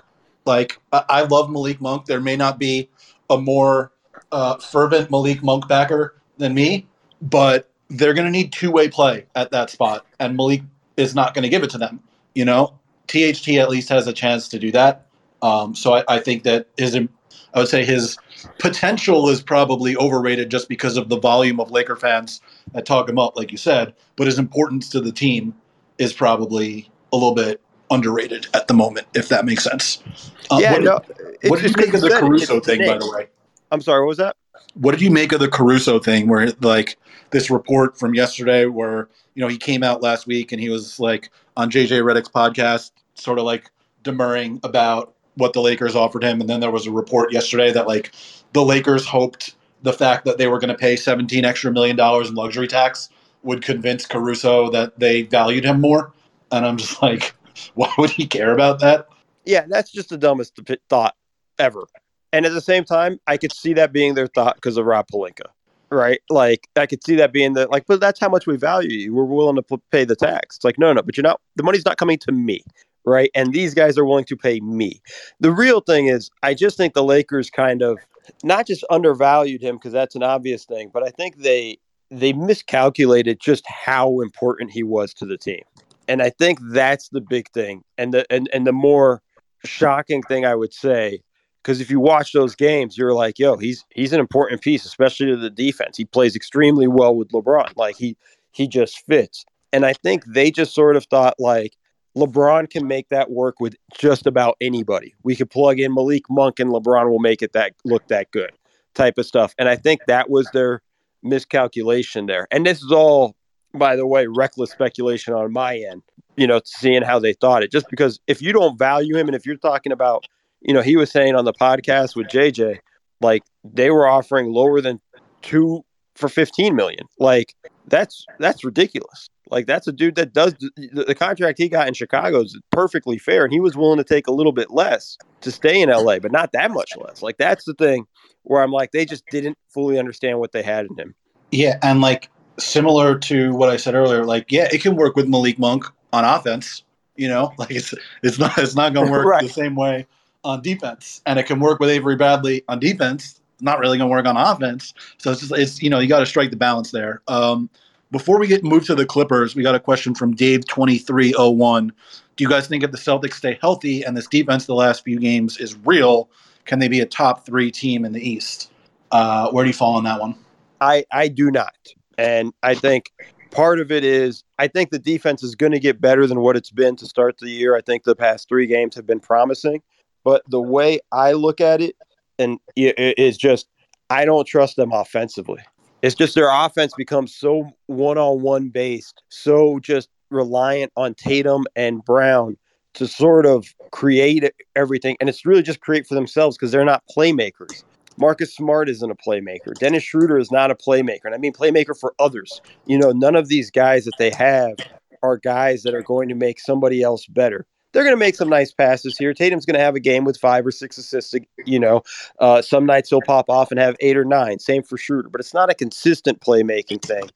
Like 0.44 0.80
I, 0.92 1.22
love 1.22 1.50
Malik 1.50 1.80
Monk. 1.80 2.06
There 2.06 2.20
may 2.20 2.36
not 2.36 2.58
be 2.58 2.90
a 3.30 3.38
more 3.38 3.92
uh, 4.32 4.56
fervent 4.58 5.10
Malik 5.10 5.42
Monk 5.42 5.68
backer 5.68 6.14
than 6.38 6.54
me, 6.54 6.86
but 7.22 7.70
they're 7.88 8.14
going 8.14 8.26
to 8.26 8.30
need 8.30 8.52
two 8.52 8.70
way 8.70 8.88
play 8.88 9.26
at 9.34 9.50
that 9.50 9.70
spot, 9.70 10.06
and 10.18 10.36
Malik 10.36 10.62
is 10.96 11.14
not 11.14 11.34
going 11.34 11.42
to 11.42 11.48
give 11.48 11.62
it 11.62 11.70
to 11.70 11.78
them. 11.78 12.00
You 12.34 12.44
know, 12.44 12.78
THT 13.06 13.48
at 13.50 13.68
least 13.68 13.88
has 13.88 14.06
a 14.06 14.12
chance 14.12 14.48
to 14.48 14.58
do 14.58 14.72
that. 14.72 15.06
Um, 15.42 15.74
so 15.74 15.94
I, 15.94 16.04
I, 16.08 16.18
think 16.18 16.44
that 16.44 16.66
his, 16.76 16.96
I 16.96 17.58
would 17.58 17.68
say 17.68 17.84
his 17.84 18.16
potential 18.58 19.28
is 19.28 19.42
probably 19.42 19.96
overrated 19.96 20.50
just 20.50 20.68
because 20.68 20.96
of 20.96 21.08
the 21.08 21.18
volume 21.18 21.60
of 21.60 21.70
Laker 21.70 21.96
fans 21.96 22.40
that 22.72 22.86
talk 22.86 23.08
him 23.08 23.18
up, 23.18 23.36
like 23.36 23.52
you 23.52 23.58
said. 23.58 23.94
But 24.16 24.26
his 24.26 24.38
importance 24.38 24.88
to 24.90 25.00
the 25.00 25.12
team 25.12 25.54
is 25.98 26.12
probably 26.12 26.90
a 27.12 27.16
little 27.16 27.34
bit 27.34 27.60
underrated 27.90 28.48
at 28.54 28.66
the 28.66 28.74
moment, 28.74 29.06
if 29.14 29.28
that 29.28 29.44
makes 29.44 29.62
sense. 29.62 30.02
Um, 30.50 30.60
yeah, 30.60 30.72
what, 30.72 30.82
no, 30.82 31.00
what 31.48 31.60
did 31.60 31.70
you 31.70 31.76
make 31.76 31.94
of 31.94 32.00
the 32.00 32.10
Caruso 32.10 32.60
thing, 32.60 32.80
by 32.86 32.98
the 32.98 33.10
way? 33.10 33.28
I'm 33.70 33.80
sorry, 33.80 34.00
what 34.00 34.08
was 34.08 34.18
that? 34.18 34.36
What 34.74 34.92
did 34.92 35.00
you 35.00 35.10
make 35.10 35.32
of 35.32 35.40
the 35.40 35.48
Caruso 35.48 35.98
thing, 35.98 36.28
where 36.28 36.50
like 36.60 36.96
this 37.30 37.50
report 37.50 37.98
from 37.98 38.14
yesterday, 38.14 38.66
where 38.66 39.08
you 39.34 39.42
know 39.42 39.48
he 39.48 39.58
came 39.58 39.82
out 39.82 40.02
last 40.02 40.26
week 40.26 40.52
and 40.52 40.60
he 40.60 40.68
was 40.68 40.98
like 40.98 41.30
on 41.56 41.70
JJ 41.70 42.02
Redick's 42.02 42.28
podcast, 42.28 42.92
sort 43.14 43.38
of 43.38 43.44
like 43.44 43.70
demurring 44.02 44.60
about 44.62 45.14
what 45.34 45.52
the 45.52 45.60
Lakers 45.60 45.94
offered 45.94 46.24
him, 46.24 46.40
and 46.40 46.48
then 46.48 46.60
there 46.60 46.70
was 46.70 46.86
a 46.86 46.90
report 46.90 47.32
yesterday 47.32 47.72
that 47.72 47.86
like 47.86 48.12
the 48.52 48.64
Lakers 48.64 49.06
hoped 49.06 49.54
the 49.82 49.92
fact 49.92 50.24
that 50.24 50.38
they 50.38 50.48
were 50.48 50.58
going 50.58 50.70
to 50.70 50.74
pay 50.74 50.96
17 50.96 51.44
extra 51.44 51.70
million 51.70 51.96
dollars 51.96 52.28
in 52.28 52.34
luxury 52.34 52.66
tax 52.66 53.08
would 53.42 53.62
convince 53.62 54.06
Caruso 54.06 54.70
that 54.70 54.98
they 54.98 55.22
valued 55.22 55.64
him 55.64 55.80
more. 55.80 56.12
And 56.50 56.66
I'm 56.66 56.76
just 56.76 57.02
like, 57.02 57.34
why 57.74 57.92
would 57.98 58.10
he 58.10 58.26
care 58.26 58.52
about 58.52 58.80
that? 58.80 59.08
Yeah, 59.44 59.64
that's 59.68 59.92
just 59.92 60.08
the 60.08 60.18
dumbest 60.18 60.58
thought 60.88 61.14
ever. 61.58 61.86
And 62.36 62.44
at 62.44 62.52
the 62.52 62.60
same 62.60 62.84
time, 62.84 63.18
I 63.26 63.38
could 63.38 63.50
see 63.50 63.72
that 63.72 63.94
being 63.94 64.12
their 64.12 64.26
thought 64.26 64.56
because 64.56 64.76
of 64.76 64.84
Rob 64.84 65.06
Pelinka, 65.10 65.46
right? 65.88 66.20
Like 66.28 66.68
I 66.76 66.84
could 66.84 67.02
see 67.02 67.16
that 67.16 67.32
being 67.32 67.54
the 67.54 67.66
like, 67.68 67.86
but 67.86 67.98
that's 67.98 68.20
how 68.20 68.28
much 68.28 68.46
we 68.46 68.58
value 68.58 68.90
you. 68.90 69.14
We're 69.14 69.24
willing 69.24 69.56
to 69.56 69.80
pay 69.90 70.04
the 70.04 70.14
tax. 70.14 70.56
It's 70.56 70.64
like, 70.64 70.78
no, 70.78 70.92
no, 70.92 71.00
but 71.00 71.16
you're 71.16 71.22
not. 71.22 71.40
The 71.54 71.62
money's 71.62 71.86
not 71.86 71.96
coming 71.96 72.18
to 72.18 72.32
me, 72.32 72.62
right? 73.06 73.30
And 73.34 73.54
these 73.54 73.72
guys 73.72 73.96
are 73.96 74.04
willing 74.04 74.26
to 74.26 74.36
pay 74.36 74.60
me. 74.60 75.00
The 75.40 75.50
real 75.50 75.80
thing 75.80 76.08
is, 76.08 76.30
I 76.42 76.52
just 76.52 76.76
think 76.76 76.92
the 76.92 77.02
Lakers 77.02 77.48
kind 77.48 77.80
of 77.80 77.96
not 78.44 78.66
just 78.66 78.84
undervalued 78.90 79.62
him 79.62 79.76
because 79.76 79.94
that's 79.94 80.14
an 80.14 80.22
obvious 80.22 80.66
thing, 80.66 80.90
but 80.92 81.02
I 81.02 81.08
think 81.12 81.38
they 81.38 81.78
they 82.10 82.34
miscalculated 82.34 83.40
just 83.40 83.64
how 83.66 84.20
important 84.20 84.72
he 84.72 84.82
was 84.82 85.14
to 85.14 85.24
the 85.24 85.38
team 85.38 85.62
and 86.06 86.22
I 86.22 86.28
think 86.30 86.58
that's 86.70 87.08
the 87.08 87.20
big 87.20 87.50
thing, 87.50 87.82
and 87.98 88.12
the 88.14 88.26
and 88.30 88.48
and 88.52 88.66
the 88.66 88.72
more 88.72 89.22
shocking 89.64 90.22
thing 90.22 90.44
I 90.44 90.54
would 90.54 90.72
say, 90.72 91.20
because 91.66 91.80
if 91.80 91.90
you 91.90 91.98
watch 91.98 92.32
those 92.32 92.54
games, 92.54 92.96
you're 92.96 93.12
like, 93.12 93.40
yo, 93.40 93.56
he's 93.56 93.84
he's 93.90 94.12
an 94.12 94.20
important 94.20 94.62
piece, 94.62 94.84
especially 94.84 95.26
to 95.26 95.36
the 95.36 95.50
defense. 95.50 95.96
He 95.96 96.04
plays 96.04 96.36
extremely 96.36 96.86
well 96.86 97.16
with 97.16 97.30
LeBron, 97.30 97.76
like 97.76 97.96
he 97.96 98.16
he 98.52 98.68
just 98.68 99.04
fits, 99.06 99.44
and 99.72 99.84
I 99.84 99.92
think 99.92 100.24
they 100.26 100.50
just 100.50 100.74
sort 100.74 100.96
of 100.96 101.04
thought 101.04 101.34
like. 101.38 101.76
LeBron 102.16 102.70
can 102.70 102.88
make 102.88 103.10
that 103.10 103.30
work 103.30 103.60
with 103.60 103.76
just 103.98 104.26
about 104.26 104.56
anybody. 104.58 105.14
We 105.22 105.36
could 105.36 105.50
plug 105.50 105.78
in 105.78 105.92
Malik 105.92 106.22
Monk 106.30 106.58
and 106.58 106.70
LeBron 106.70 107.10
will 107.10 107.18
make 107.18 107.42
it 107.42 107.52
that 107.52 107.74
look 107.84 108.08
that 108.08 108.30
good 108.30 108.52
type 108.94 109.18
of 109.18 109.26
stuff. 109.26 109.54
And 109.58 109.68
I 109.68 109.76
think 109.76 110.00
that 110.06 110.30
was 110.30 110.48
their 110.54 110.80
miscalculation 111.22 112.24
there. 112.24 112.48
And 112.50 112.64
this 112.64 112.78
is 112.78 112.90
all 112.90 113.36
by 113.74 113.96
the 113.96 114.06
way, 114.06 114.26
reckless 114.26 114.70
speculation 114.70 115.34
on 115.34 115.52
my 115.52 115.76
end, 115.76 116.02
you 116.36 116.46
know, 116.46 116.60
seeing 116.64 117.02
how 117.02 117.18
they 117.18 117.34
thought 117.34 117.62
it. 117.62 117.70
Just 117.70 117.88
because 117.90 118.18
if 118.26 118.40
you 118.40 118.52
don't 118.52 118.78
value 118.78 119.14
him, 119.16 119.28
and 119.28 119.36
if 119.36 119.44
you're 119.44 119.56
talking 119.56 119.92
about, 119.92 120.24
you 120.66 120.74
know, 120.74 120.82
he 120.82 120.96
was 120.96 121.10
saying 121.10 121.36
on 121.36 121.44
the 121.44 121.52
podcast 121.52 122.16
with 122.16 122.26
JJ, 122.26 122.80
like 123.20 123.44
they 123.64 123.90
were 123.90 124.06
offering 124.06 124.52
lower 124.52 124.80
than 124.80 125.00
two 125.40 125.84
for 126.16 126.28
15 126.28 126.74
million. 126.74 127.06
Like 127.18 127.54
that's 127.86 128.26
that's 128.40 128.64
ridiculous. 128.64 129.30
Like 129.48 129.66
that's 129.66 129.86
a 129.86 129.92
dude 129.92 130.16
that 130.16 130.32
does 130.32 130.54
the, 130.54 131.04
the 131.06 131.14
contract 131.14 131.58
he 131.58 131.68
got 131.68 131.86
in 131.86 131.94
Chicago 131.94 132.40
is 132.40 132.58
perfectly 132.72 133.16
fair, 133.16 133.44
and 133.44 133.52
he 133.52 133.60
was 133.60 133.76
willing 133.76 133.98
to 133.98 134.04
take 134.04 134.26
a 134.26 134.32
little 134.32 134.50
bit 134.50 134.72
less 134.72 135.16
to 135.42 135.52
stay 135.52 135.80
in 135.80 135.88
LA, 135.88 136.18
but 136.18 136.32
not 136.32 136.50
that 136.50 136.72
much 136.72 136.90
less. 136.98 137.22
Like 137.22 137.36
that's 137.38 137.64
the 137.64 137.74
thing 137.74 138.06
where 138.42 138.60
I'm 138.60 138.72
like, 138.72 138.90
they 138.90 139.04
just 139.04 139.24
didn't 139.30 139.56
fully 139.68 140.00
understand 140.00 140.40
what 140.40 140.50
they 140.50 140.64
had 140.64 140.86
in 140.86 140.98
him. 140.98 141.14
Yeah, 141.52 141.78
and 141.84 142.00
like 142.00 142.28
similar 142.58 143.16
to 143.20 143.54
what 143.54 143.68
I 143.68 143.76
said 143.76 143.94
earlier, 143.94 144.24
like 144.24 144.50
yeah, 144.50 144.68
it 144.72 144.82
can 144.82 144.96
work 144.96 145.14
with 145.14 145.28
Malik 145.28 145.60
Monk 145.60 145.84
on 146.12 146.24
offense. 146.24 146.82
You 147.14 147.28
know, 147.28 147.52
like 147.58 147.70
it's 147.70 147.94
it's 148.24 148.40
not 148.40 148.58
it's 148.58 148.74
not 148.74 148.94
going 148.94 149.06
to 149.06 149.12
work 149.12 149.26
right. 149.26 149.44
the 149.44 149.48
same 149.48 149.76
way 149.76 150.08
on 150.46 150.62
defense, 150.62 151.20
and 151.26 151.38
it 151.38 151.44
can 151.44 151.60
work 151.60 151.80
with 151.80 151.90
Avery 151.90 152.16
Bradley 152.16 152.62
on 152.68 152.78
defense. 152.78 153.40
Not 153.60 153.78
really 153.78 153.98
going 153.98 154.08
to 154.08 154.12
work 154.12 154.26
on 154.26 154.36
offense. 154.36 154.94
So 155.18 155.32
it's 155.32 155.40
just 155.40 155.52
it's 155.52 155.82
you 155.82 155.90
know 155.90 155.98
you 155.98 156.08
got 156.08 156.20
to 156.20 156.26
strike 156.26 156.50
the 156.50 156.56
balance 156.56 156.90
there. 156.90 157.22
Um, 157.28 157.68
before 158.10 158.38
we 158.38 158.46
get 158.46 158.62
moved 158.62 158.86
to 158.86 158.94
the 158.94 159.06
Clippers, 159.06 159.54
we 159.56 159.62
got 159.62 159.74
a 159.74 159.80
question 159.80 160.14
from 160.14 160.34
Dave 160.34 160.66
twenty 160.66 160.98
three 160.98 161.34
oh 161.34 161.50
one. 161.50 161.92
Do 162.36 162.44
you 162.44 162.50
guys 162.50 162.68
think 162.68 162.84
if 162.84 162.90
the 162.90 162.98
Celtics 162.98 163.34
stay 163.34 163.58
healthy 163.60 164.02
and 164.02 164.16
this 164.16 164.26
defense 164.26 164.66
the 164.66 164.74
last 164.74 165.04
few 165.04 165.18
games 165.18 165.56
is 165.56 165.74
real, 165.84 166.28
can 166.66 166.78
they 166.78 166.88
be 166.88 167.00
a 167.00 167.06
top 167.06 167.46
three 167.46 167.70
team 167.70 168.04
in 168.04 168.12
the 168.12 168.20
East? 168.20 168.70
Uh, 169.10 169.50
where 169.50 169.64
do 169.64 169.68
you 169.68 169.74
fall 169.74 169.96
on 169.96 170.04
that 170.04 170.20
one? 170.20 170.36
I 170.80 171.04
I 171.10 171.28
do 171.28 171.50
not. 171.50 171.74
And 172.18 172.52
I 172.62 172.74
think 172.74 173.10
part 173.50 173.80
of 173.80 173.90
it 173.90 174.04
is 174.04 174.44
I 174.58 174.68
think 174.68 174.90
the 174.90 174.98
defense 174.98 175.42
is 175.42 175.54
going 175.54 175.72
to 175.72 175.80
get 175.80 176.00
better 176.00 176.26
than 176.26 176.40
what 176.40 176.56
it's 176.56 176.70
been 176.70 176.96
to 176.96 177.06
start 177.06 177.38
the 177.38 177.50
year. 177.50 177.76
I 177.76 177.80
think 177.80 178.04
the 178.04 178.16
past 178.16 178.48
three 178.48 178.66
games 178.66 178.94
have 178.94 179.06
been 179.06 179.20
promising, 179.20 179.82
but 180.26 180.42
the 180.48 180.60
way 180.60 180.98
I 181.12 181.32
look 181.32 181.60
at 181.60 181.80
it 181.80 181.94
and 182.36 182.58
it 182.74 183.16
is 183.16 183.38
just 183.38 183.68
I 184.10 184.24
don't 184.24 184.46
trust 184.46 184.74
them 184.74 184.90
offensively. 184.92 185.62
It's 186.02 186.16
just 186.16 186.34
their 186.34 186.50
offense 186.50 186.92
becomes 186.96 187.32
so 187.32 187.70
one-on-one 187.86 188.70
based, 188.70 189.22
so 189.28 189.78
just 189.78 190.08
reliant 190.30 190.92
on 190.96 191.14
Tatum 191.14 191.64
and 191.76 192.04
Brown 192.04 192.56
to 192.94 193.06
sort 193.06 193.46
of 193.46 193.72
create 193.92 194.52
everything 194.74 195.16
and 195.20 195.28
it's 195.28 195.46
really 195.46 195.62
just 195.62 195.80
create 195.80 196.08
for 196.08 196.16
themselves 196.16 196.58
because 196.58 196.72
they're 196.72 196.84
not 196.84 197.04
playmakers. 197.16 197.84
Marcus 198.18 198.52
Smart 198.52 198.88
isn't 198.88 199.10
a 199.10 199.14
playmaker. 199.14 199.74
Dennis 199.78 200.02
Schroeder 200.02 200.38
is 200.38 200.50
not 200.50 200.72
a 200.72 200.74
playmaker. 200.74 201.26
And 201.26 201.36
I 201.36 201.38
mean 201.38 201.52
playmaker 201.52 201.96
for 201.96 202.14
others. 202.18 202.60
You 202.86 202.98
know, 202.98 203.12
none 203.12 203.36
of 203.36 203.46
these 203.46 203.70
guys 203.70 204.04
that 204.06 204.18
they 204.18 204.30
have 204.30 204.74
are 205.22 205.36
guys 205.36 205.84
that 205.84 205.94
are 205.94 206.02
going 206.02 206.28
to 206.30 206.34
make 206.34 206.58
somebody 206.58 207.00
else 207.00 207.26
better. 207.26 207.64
They're 207.96 208.04
going 208.04 208.12
to 208.12 208.18
make 208.18 208.34
some 208.34 208.50
nice 208.50 208.72
passes 208.72 209.16
here. 209.16 209.32
Tatum's 209.32 209.64
going 209.64 209.78
to 209.78 209.80
have 209.80 209.94
a 209.94 210.00
game 210.00 210.26
with 210.26 210.36
five 210.36 210.66
or 210.66 210.70
six 210.70 210.98
assists. 210.98 211.34
You 211.64 211.80
know, 211.80 212.02
uh, 212.38 212.60
some 212.60 212.84
nights 212.84 213.08
he'll 213.08 213.22
pop 213.22 213.48
off 213.48 213.70
and 213.70 213.80
have 213.80 213.96
eight 214.00 214.18
or 214.18 214.24
nine. 214.26 214.58
Same 214.58 214.82
for 214.82 214.98
Schroeder, 214.98 215.30
but 215.30 215.40
it's 215.40 215.54
not 215.54 215.70
a 215.70 215.74
consistent 215.74 216.40
playmaking 216.40 217.00
thing. 217.00 217.30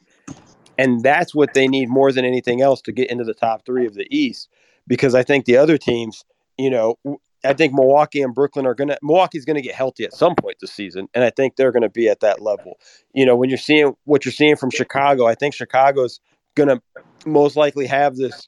And 0.76 1.02
that's 1.02 1.34
what 1.34 1.54
they 1.54 1.66
need 1.66 1.88
more 1.88 2.12
than 2.12 2.26
anything 2.26 2.60
else 2.60 2.82
to 2.82 2.92
get 2.92 3.10
into 3.10 3.24
the 3.24 3.32
top 3.32 3.64
three 3.64 3.86
of 3.86 3.94
the 3.94 4.06
East. 4.14 4.50
Because 4.86 5.14
I 5.14 5.22
think 5.22 5.46
the 5.46 5.56
other 5.56 5.78
teams, 5.78 6.26
you 6.58 6.68
know, 6.68 6.98
I 7.42 7.54
think 7.54 7.72
Milwaukee 7.72 8.20
and 8.20 8.34
Brooklyn 8.34 8.66
are 8.66 8.74
gonna 8.74 8.98
Milwaukee's 9.02 9.46
gonna 9.46 9.62
get 9.62 9.74
healthy 9.74 10.04
at 10.04 10.12
some 10.12 10.34
point 10.34 10.56
this 10.60 10.72
season, 10.72 11.08
and 11.14 11.24
I 11.24 11.30
think 11.30 11.56
they're 11.56 11.72
gonna 11.72 11.88
be 11.88 12.10
at 12.10 12.20
that 12.20 12.42
level. 12.42 12.78
You 13.14 13.24
know, 13.24 13.34
when 13.34 13.48
you're 13.48 13.56
seeing 13.56 13.96
what 14.04 14.26
you're 14.26 14.32
seeing 14.32 14.56
from 14.56 14.68
Chicago, 14.68 15.26
I 15.26 15.34
think 15.36 15.54
Chicago's 15.54 16.20
gonna 16.54 16.82
most 17.24 17.56
likely 17.56 17.86
have 17.86 18.16
this 18.16 18.46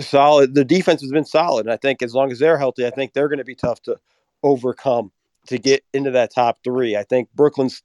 solid. 0.00 0.54
The 0.54 0.64
defense 0.64 1.00
has 1.02 1.10
been 1.10 1.24
solid, 1.24 1.66
and 1.66 1.72
I 1.72 1.76
think 1.76 2.02
as 2.02 2.14
long 2.14 2.30
as 2.32 2.38
they're 2.38 2.58
healthy, 2.58 2.86
I 2.86 2.90
think 2.90 3.12
they're 3.12 3.28
gonna 3.28 3.44
be 3.44 3.54
tough 3.54 3.82
to 3.82 3.98
overcome 4.42 5.10
to 5.46 5.58
get 5.58 5.84
into 5.94 6.10
that 6.12 6.32
top 6.34 6.58
three. 6.62 6.96
I 6.96 7.02
think 7.02 7.28
Brooklyn's 7.34 7.82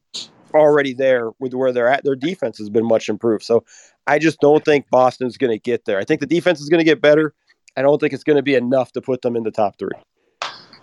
already 0.54 0.94
there 0.94 1.32
with 1.40 1.54
where 1.54 1.72
they're 1.72 1.88
at. 1.88 2.04
Their 2.04 2.16
defense 2.16 2.58
has 2.58 2.70
been 2.70 2.86
much 2.86 3.10
improved, 3.10 3.44
so 3.44 3.64
I 4.06 4.20
just 4.20 4.40
don't 4.40 4.64
think 4.66 4.90
Boston's 4.90 5.38
gonna 5.38 5.58
get 5.58 5.86
there. 5.86 6.00
I 6.00 6.04
think 6.04 6.20
the 6.20 6.28
defense 6.28 6.62
is 6.62 6.70
gonna 6.70 6.84
get 6.84 7.02
better. 7.02 7.34
I 7.76 7.82
don't 7.82 8.00
think 8.00 8.14
it's 8.14 8.24
going 8.24 8.38
to 8.38 8.44
be 8.44 8.56
enough 8.56 8.92
to 8.94 9.02
put 9.02 9.22
them 9.22 9.36
in 9.36 9.44
the 9.44 9.52
top 9.52 9.78
three. 9.78 9.98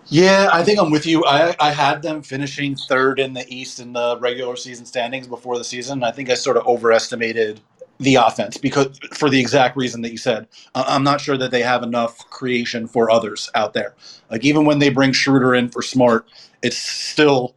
Yeah, 0.07 0.49
I 0.51 0.63
think 0.63 0.79
I'm 0.79 0.91
with 0.91 1.05
you. 1.05 1.23
I, 1.25 1.55
I 1.59 1.71
had 1.71 2.01
them 2.01 2.21
finishing 2.21 2.75
third 2.75 3.19
in 3.19 3.33
the 3.33 3.45
East 3.47 3.79
in 3.79 3.93
the 3.93 4.17
regular 4.19 4.57
season 4.57 4.85
standings 4.85 5.27
before 5.27 5.57
the 5.57 5.63
season. 5.63 6.03
I 6.03 6.11
think 6.11 6.29
I 6.29 6.33
sort 6.33 6.57
of 6.57 6.65
overestimated 6.67 7.61
the 8.01 8.15
offense 8.15 8.57
because 8.57 8.97
for 9.13 9.29
the 9.29 9.39
exact 9.39 9.77
reason 9.77 10.01
that 10.01 10.11
you 10.11 10.17
said. 10.17 10.47
I'm 10.73 11.03
not 11.03 11.21
sure 11.21 11.37
that 11.37 11.51
they 11.51 11.61
have 11.61 11.83
enough 11.83 12.17
creation 12.31 12.87
for 12.87 13.11
others 13.11 13.49
out 13.53 13.73
there. 13.73 13.93
Like 14.31 14.43
even 14.43 14.65
when 14.65 14.79
they 14.79 14.89
bring 14.89 15.11
Schroeder 15.11 15.53
in 15.53 15.69
for 15.69 15.83
Smart, 15.83 16.27
it's 16.63 16.77
still, 16.77 17.55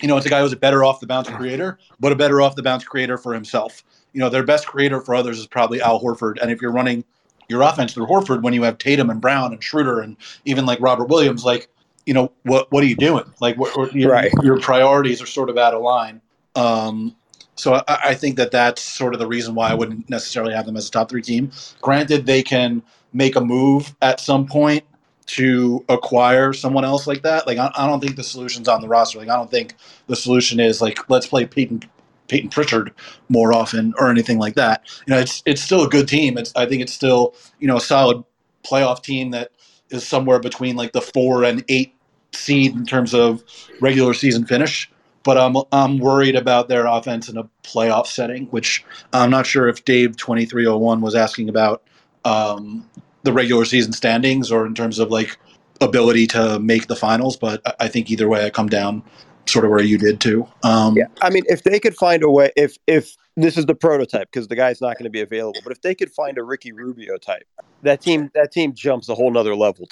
you 0.00 0.08
know, 0.08 0.16
it's 0.16 0.24
a 0.24 0.30
guy 0.30 0.40
who's 0.40 0.54
a 0.54 0.56
better 0.56 0.84
off 0.84 1.00
the 1.00 1.06
bounce 1.06 1.28
creator, 1.28 1.78
but 2.00 2.12
a 2.12 2.16
better 2.16 2.40
off 2.40 2.56
the 2.56 2.62
bounce 2.62 2.84
creator 2.84 3.18
for 3.18 3.34
himself. 3.34 3.84
You 4.14 4.20
know, 4.20 4.30
their 4.30 4.42
best 4.42 4.66
creator 4.66 5.00
for 5.00 5.14
others 5.14 5.38
is 5.38 5.46
probably 5.46 5.82
Al 5.82 6.00
Horford, 6.00 6.40
and 6.40 6.50
if 6.50 6.62
you're 6.62 6.72
running 6.72 7.04
your 7.48 7.60
offense 7.60 7.92
through 7.92 8.06
Horford 8.06 8.42
when 8.42 8.54
you 8.54 8.62
have 8.62 8.78
Tatum 8.78 9.10
and 9.10 9.20
Brown 9.20 9.52
and 9.52 9.62
Schroeder 9.62 10.00
and 10.00 10.16
even 10.46 10.64
like 10.64 10.80
Robert 10.80 11.08
Williams, 11.08 11.44
like 11.44 11.68
you 12.06 12.14
know 12.14 12.32
what 12.44 12.72
what 12.72 12.82
are 12.82 12.86
you 12.86 12.96
doing? 12.96 13.24
Like 13.40 13.56
what, 13.58 13.94
your, 13.94 14.12
right. 14.12 14.32
your 14.42 14.60
priorities 14.60 15.20
are 15.20 15.26
sort 15.26 15.50
of 15.50 15.58
out 15.58 15.74
of 15.74 15.82
line. 15.82 16.22
Um, 16.54 17.16
so 17.54 17.74
I, 17.74 17.98
I, 18.04 18.14
think 18.14 18.36
that 18.36 18.50
that's 18.50 18.82
sort 18.82 19.14
of 19.14 19.20
the 19.20 19.26
reason 19.26 19.54
why 19.54 19.70
I 19.70 19.74
wouldn't 19.74 20.08
necessarily 20.08 20.54
have 20.54 20.66
them 20.66 20.76
as 20.76 20.88
a 20.88 20.90
top 20.90 21.10
three 21.10 21.22
team. 21.22 21.50
Granted, 21.80 22.26
they 22.26 22.42
can 22.42 22.82
make 23.12 23.36
a 23.36 23.40
move 23.40 23.94
at 24.00 24.20
some 24.20 24.46
point 24.46 24.84
to 25.26 25.84
acquire 25.88 26.52
someone 26.52 26.84
else 26.84 27.06
like 27.06 27.22
that. 27.22 27.46
Like 27.46 27.58
I, 27.58 27.70
I 27.76 27.86
don't 27.86 28.00
think 28.00 28.16
the 28.16 28.24
solution's 28.24 28.68
on 28.68 28.80
the 28.80 28.88
roster. 28.88 29.18
Like 29.18 29.28
I 29.28 29.36
don't 29.36 29.50
think 29.50 29.74
the 30.06 30.16
solution 30.16 30.60
is 30.60 30.80
like 30.80 31.08
let's 31.08 31.26
play 31.26 31.46
Payton 31.46 31.84
Payton 32.28 32.50
Pritchard 32.50 32.92
more 33.28 33.52
often 33.52 33.94
or 33.98 34.10
anything 34.10 34.38
like 34.38 34.54
that. 34.54 34.82
You 35.06 35.14
know, 35.14 35.20
it's 35.20 35.42
it's 35.46 35.62
still 35.62 35.84
a 35.84 35.88
good 35.88 36.08
team. 36.08 36.38
It's 36.38 36.52
I 36.56 36.66
think 36.66 36.82
it's 36.82 36.92
still 36.92 37.34
you 37.60 37.68
know 37.68 37.76
a 37.76 37.80
solid 37.80 38.24
playoff 38.64 39.02
team 39.02 39.30
that 39.32 39.52
is 39.90 40.06
somewhere 40.06 40.38
between 40.38 40.76
like 40.76 40.92
the 40.92 41.02
four 41.02 41.44
and 41.44 41.64
eight 41.68 41.94
seed 42.32 42.74
in 42.74 42.86
terms 42.86 43.14
of 43.14 43.44
regular 43.80 44.14
season 44.14 44.46
finish. 44.46 44.90
But 45.24 45.38
I'm 45.38 45.56
I'm 45.70 45.98
worried 45.98 46.36
about 46.36 46.68
their 46.68 46.86
offense 46.86 47.28
in 47.28 47.36
a 47.36 47.44
playoff 47.62 48.06
setting, 48.06 48.46
which 48.46 48.84
I'm 49.12 49.30
not 49.30 49.46
sure 49.46 49.68
if 49.68 49.84
Dave 49.84 50.16
twenty 50.16 50.46
three 50.46 50.66
oh 50.66 50.78
one 50.78 51.00
was 51.00 51.14
asking 51.14 51.48
about 51.48 51.82
um, 52.24 52.88
the 53.22 53.32
regular 53.32 53.64
season 53.64 53.92
standings 53.92 54.50
or 54.50 54.66
in 54.66 54.74
terms 54.74 54.98
of 54.98 55.10
like 55.10 55.38
ability 55.80 56.26
to 56.28 56.58
make 56.58 56.86
the 56.86 56.96
finals. 56.96 57.36
But 57.36 57.62
I 57.80 57.88
think 57.88 58.10
either 58.10 58.28
way, 58.28 58.44
I 58.44 58.50
come 58.50 58.68
down 58.68 59.02
sort 59.46 59.64
of 59.64 59.70
where 59.70 59.82
you 59.82 59.98
did 59.98 60.20
too. 60.20 60.46
Um, 60.62 60.96
yeah, 60.96 61.06
I 61.20 61.30
mean, 61.30 61.44
if 61.46 61.62
they 61.64 61.80
could 61.80 61.96
find 61.96 62.22
a 62.22 62.30
way, 62.30 62.52
if 62.56 62.76
if 62.86 63.16
this 63.36 63.56
is 63.56 63.66
the 63.66 63.74
prototype, 63.74 64.28
because 64.32 64.48
the 64.48 64.56
guy's 64.56 64.80
not 64.80 64.98
going 64.98 65.04
to 65.04 65.10
be 65.10 65.20
available, 65.20 65.60
but 65.64 65.72
if 65.72 65.82
they 65.82 65.94
could 65.94 66.10
find 66.10 66.38
a 66.38 66.42
Ricky 66.42 66.72
Rubio 66.72 67.16
type, 67.16 67.46
that 67.82 68.00
team 68.00 68.30
that 68.34 68.52
team 68.52 68.74
jumps 68.74 69.08
a 69.08 69.14
whole 69.14 69.30
nother 69.30 69.56
level. 69.56 69.88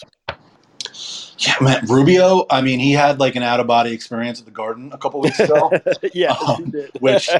Yeah, 1.38 1.54
man, 1.60 1.86
Rubio. 1.86 2.44
I 2.50 2.60
mean, 2.60 2.80
he 2.80 2.92
had 2.92 3.18
like 3.18 3.34
an 3.36 3.42
out 3.42 3.60
of 3.60 3.66
body 3.66 3.92
experience 3.92 4.40
at 4.40 4.44
the 4.44 4.50
Garden 4.50 4.90
a 4.92 4.98
couple 4.98 5.20
weeks 5.20 5.40
ago. 5.40 5.70
yeah, 6.14 6.32
um, 6.32 6.72
which 7.00 7.30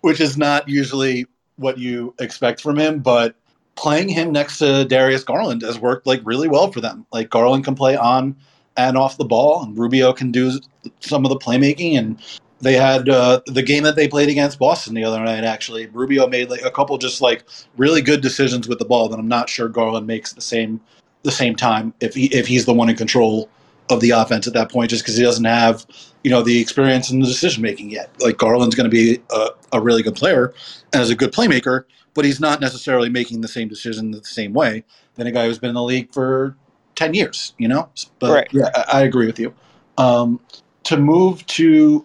which 0.00 0.20
is 0.20 0.36
not 0.36 0.68
usually 0.68 1.26
what 1.56 1.78
you 1.78 2.14
expect 2.18 2.60
from 2.60 2.78
him, 2.78 3.00
but 3.00 3.34
playing 3.76 4.08
him 4.08 4.32
next 4.32 4.58
to 4.58 4.84
Darius 4.84 5.22
Garland 5.22 5.62
has 5.62 5.78
worked 5.78 6.06
like 6.06 6.20
really 6.24 6.48
well 6.48 6.72
for 6.72 6.80
them. 6.80 7.06
Like 7.12 7.30
Garland 7.30 7.64
can 7.64 7.74
play 7.74 7.96
on 7.96 8.36
and 8.76 8.96
off 8.96 9.16
the 9.16 9.24
ball, 9.24 9.62
and 9.62 9.76
Rubio 9.78 10.12
can 10.12 10.32
do 10.32 10.58
some 11.00 11.24
of 11.24 11.30
the 11.30 11.36
playmaking. 11.36 11.96
And 11.98 12.18
they 12.60 12.74
had 12.74 13.08
uh, 13.08 13.40
the 13.46 13.62
game 13.62 13.84
that 13.84 13.96
they 13.96 14.08
played 14.08 14.28
against 14.28 14.58
Boston 14.58 14.94
the 14.94 15.04
other 15.04 15.20
night. 15.20 15.44
Actually, 15.44 15.86
Rubio 15.86 16.26
made 16.26 16.50
like 16.50 16.62
a 16.62 16.70
couple 16.70 16.98
just 16.98 17.20
like 17.20 17.44
really 17.76 18.02
good 18.02 18.20
decisions 18.20 18.68
with 18.68 18.78
the 18.78 18.84
ball 18.84 19.08
that 19.08 19.18
I'm 19.18 19.28
not 19.28 19.48
sure 19.48 19.68
Garland 19.68 20.06
makes 20.06 20.32
the 20.32 20.40
same 20.40 20.80
the 21.22 21.32
same 21.32 21.56
time 21.56 21.92
if 22.00 22.14
he 22.14 22.26
if 22.26 22.46
he's 22.46 22.64
the 22.64 22.74
one 22.74 22.88
in 22.88 22.96
control 22.96 23.48
of 23.90 24.00
the 24.00 24.10
offense 24.10 24.46
at 24.46 24.52
that 24.52 24.70
point, 24.70 24.90
just 24.90 25.02
because 25.02 25.16
he 25.16 25.22
doesn't 25.22 25.44
have 25.44 25.86
you 26.22 26.30
know 26.30 26.42
the 26.42 26.60
experience 26.60 27.10
and 27.10 27.22
the 27.22 27.26
decision 27.26 27.62
making 27.62 27.90
yet. 27.90 28.10
Like 28.20 28.36
Garland's 28.36 28.74
going 28.74 28.90
to 28.90 28.94
be 28.94 29.20
a, 29.30 29.48
a 29.72 29.80
really 29.80 30.02
good 30.02 30.14
player 30.14 30.52
and 30.92 31.02
is 31.02 31.10
a 31.10 31.16
good 31.16 31.32
playmaker, 31.32 31.84
but 32.14 32.24
he's 32.24 32.40
not 32.40 32.60
necessarily 32.60 33.08
making 33.08 33.40
the 33.40 33.48
same 33.48 33.68
decision 33.68 34.10
the 34.10 34.24
same 34.24 34.52
way 34.52 34.84
than 35.14 35.26
a 35.26 35.32
guy 35.32 35.46
who's 35.46 35.58
been 35.58 35.70
in 35.70 35.74
the 35.74 35.82
league 35.82 36.12
for 36.12 36.56
10 36.94 37.14
years, 37.14 37.54
you 37.58 37.68
know? 37.68 37.88
But 38.18 38.32
right. 38.32 38.48
yeah, 38.52 38.70
I, 38.74 38.98
I, 38.98 39.02
agree 39.02 39.26
with 39.26 39.38
you. 39.38 39.54
Um, 39.98 40.40
to 40.84 40.96
move 40.96 41.46
to 41.46 42.04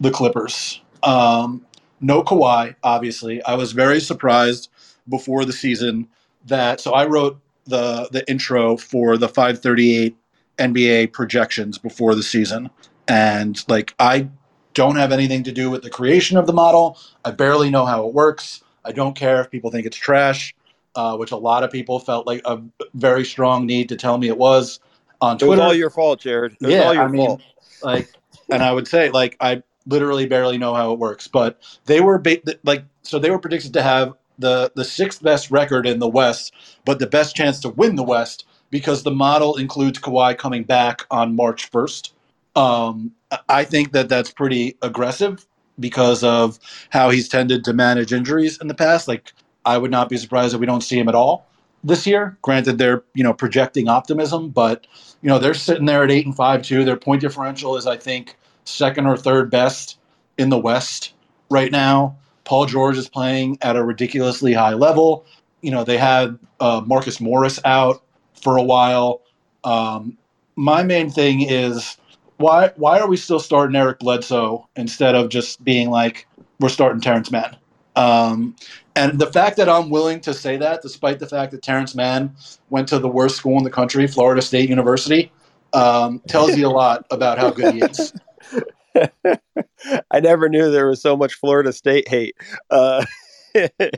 the 0.00 0.10
Clippers, 0.10 0.80
um, 1.02 1.64
no 2.00 2.22
Kawhi, 2.22 2.74
obviously. 2.82 3.42
I 3.44 3.54
was 3.54 3.72
very 3.72 4.00
surprised 4.00 4.68
before 5.08 5.44
the 5.44 5.52
season 5.52 6.08
that, 6.46 6.80
so 6.80 6.92
I 6.92 7.06
wrote 7.06 7.40
the, 7.66 8.08
the 8.12 8.28
intro 8.28 8.76
for 8.76 9.16
the 9.16 9.28
538 9.28 10.16
NBA 10.58 11.12
projections 11.12 11.78
before 11.78 12.14
the 12.14 12.22
season. 12.22 12.70
And 13.08 13.62
like, 13.68 13.94
I 13.98 14.28
don't 14.74 14.96
have 14.96 15.12
anything 15.12 15.42
to 15.44 15.52
do 15.52 15.70
with 15.70 15.82
the 15.82 15.90
creation 15.90 16.36
of 16.36 16.46
the 16.46 16.52
model. 16.52 16.98
I 17.24 17.30
barely 17.30 17.70
know 17.70 17.86
how 17.86 18.06
it 18.06 18.14
works. 18.14 18.62
I 18.84 18.92
don't 18.92 19.14
care 19.14 19.40
if 19.40 19.50
people 19.50 19.70
think 19.70 19.86
it's 19.86 19.96
trash 19.96 20.54
uh, 20.96 21.16
which 21.16 21.30
a 21.30 21.36
lot 21.36 21.62
of 21.62 21.70
people 21.70 22.00
felt 22.00 22.26
like 22.26 22.40
a 22.44 22.60
very 22.94 23.24
strong 23.24 23.66
need 23.66 23.88
to 23.90 23.96
tell 23.96 24.18
me 24.18 24.28
it 24.28 24.38
was 24.38 24.80
on 25.20 25.38
Twitter. 25.38 25.52
It 25.52 25.56
was 25.56 25.60
all 25.60 25.74
your 25.74 25.90
fault, 25.90 26.20
Jared. 26.20 26.56
It 26.60 26.70
yeah, 26.70 26.88
I 26.88 27.06
mean, 27.06 27.36
like, 27.82 28.08
and 28.50 28.62
I 28.62 28.72
would 28.72 28.88
say 28.88 29.10
like 29.10 29.36
I 29.38 29.62
literally 29.86 30.26
barely 30.26 30.58
know 30.58 30.74
how 30.74 30.92
it 30.92 30.98
works, 30.98 31.28
but 31.28 31.62
they 31.84 32.00
were 32.00 32.18
ba- 32.18 32.40
like 32.64 32.84
so 33.02 33.18
they 33.18 33.30
were 33.30 33.38
predicted 33.38 33.74
to 33.74 33.82
have 33.82 34.14
the 34.38 34.72
the 34.74 34.84
sixth 34.84 35.22
best 35.22 35.50
record 35.50 35.86
in 35.86 35.98
the 35.98 36.08
West, 36.08 36.52
but 36.84 36.98
the 36.98 37.06
best 37.06 37.36
chance 37.36 37.60
to 37.60 37.68
win 37.68 37.96
the 37.96 38.02
West 38.02 38.46
because 38.70 39.02
the 39.02 39.10
model 39.10 39.56
includes 39.56 39.98
Kawhi 39.98 40.36
coming 40.36 40.64
back 40.64 41.06
on 41.10 41.36
March 41.36 41.70
first. 41.70 42.14
Um, 42.54 43.12
I 43.48 43.64
think 43.64 43.92
that 43.92 44.08
that's 44.08 44.30
pretty 44.30 44.76
aggressive 44.82 45.46
because 45.78 46.24
of 46.24 46.58
how 46.90 47.10
he's 47.10 47.28
tended 47.28 47.64
to 47.64 47.72
manage 47.72 48.12
injuries 48.12 48.58
in 48.60 48.68
the 48.68 48.74
past. 48.74 49.08
Like 49.08 49.32
I 49.64 49.78
would 49.78 49.90
not 49.90 50.08
be 50.08 50.16
surprised 50.16 50.54
if 50.54 50.60
we 50.60 50.66
don't 50.66 50.82
see 50.82 50.98
him 50.98 51.08
at 51.08 51.14
all 51.14 51.46
this 51.84 52.06
year. 52.06 52.36
Granted, 52.42 52.78
they're 52.78 53.02
you 53.14 53.24
know 53.24 53.32
projecting 53.32 53.88
optimism, 53.88 54.50
but 54.50 54.86
you 55.22 55.28
know 55.28 55.38
they're 55.38 55.54
sitting 55.54 55.86
there 55.86 56.02
at 56.02 56.10
eight 56.10 56.26
and 56.26 56.36
five 56.36 56.62
too. 56.62 56.84
Their 56.84 56.96
point 56.96 57.20
differential 57.20 57.76
is 57.76 57.86
I 57.86 57.96
think 57.96 58.36
second 58.64 59.06
or 59.06 59.16
third 59.16 59.50
best 59.50 59.98
in 60.38 60.48
the 60.50 60.58
West 60.58 61.14
right 61.50 61.70
now. 61.70 62.16
Paul 62.46 62.64
George 62.64 62.96
is 62.96 63.08
playing 63.08 63.58
at 63.60 63.76
a 63.76 63.84
ridiculously 63.84 64.54
high 64.54 64.72
level. 64.72 65.26
You 65.60 65.72
know 65.72 65.84
they 65.84 65.98
had 65.98 66.38
uh, 66.60 66.82
Marcus 66.86 67.20
Morris 67.20 67.60
out 67.64 68.02
for 68.40 68.56
a 68.56 68.62
while. 68.62 69.20
Um, 69.64 70.16
my 70.54 70.82
main 70.82 71.10
thing 71.10 71.42
is 71.42 71.98
why 72.38 72.72
why 72.76 73.00
are 73.00 73.08
we 73.08 73.16
still 73.18 73.40
starting 73.40 73.76
Eric 73.76 73.98
Bledsoe 73.98 74.66
instead 74.76 75.14
of 75.14 75.28
just 75.28 75.62
being 75.64 75.90
like 75.90 76.26
we're 76.60 76.68
starting 76.68 77.00
Terance 77.00 77.30
Mann? 77.30 77.56
Um, 77.96 78.54
and 78.94 79.18
the 79.18 79.26
fact 79.26 79.56
that 79.56 79.68
I'm 79.68 79.90
willing 79.90 80.20
to 80.20 80.32
say 80.32 80.56
that, 80.58 80.82
despite 80.82 81.18
the 81.18 81.26
fact 81.26 81.52
that 81.52 81.62
Terance 81.62 81.94
Mann 81.94 82.34
went 82.70 82.88
to 82.88 82.98
the 82.98 83.08
worst 83.08 83.36
school 83.36 83.58
in 83.58 83.64
the 83.64 83.70
country, 83.70 84.06
Florida 84.06 84.40
State 84.40 84.68
University, 84.68 85.32
um, 85.72 86.20
tells 86.28 86.56
you 86.56 86.66
a 86.66 86.70
lot 86.70 87.06
about 87.10 87.38
how 87.38 87.50
good 87.50 87.74
he 87.74 87.80
is. 87.80 88.12
I 90.10 90.20
never 90.20 90.48
knew 90.48 90.70
there 90.70 90.88
was 90.88 91.00
so 91.00 91.16
much 91.16 91.34
Florida 91.34 91.72
State 91.72 92.08
hate. 92.08 92.36
Uh, 92.70 93.04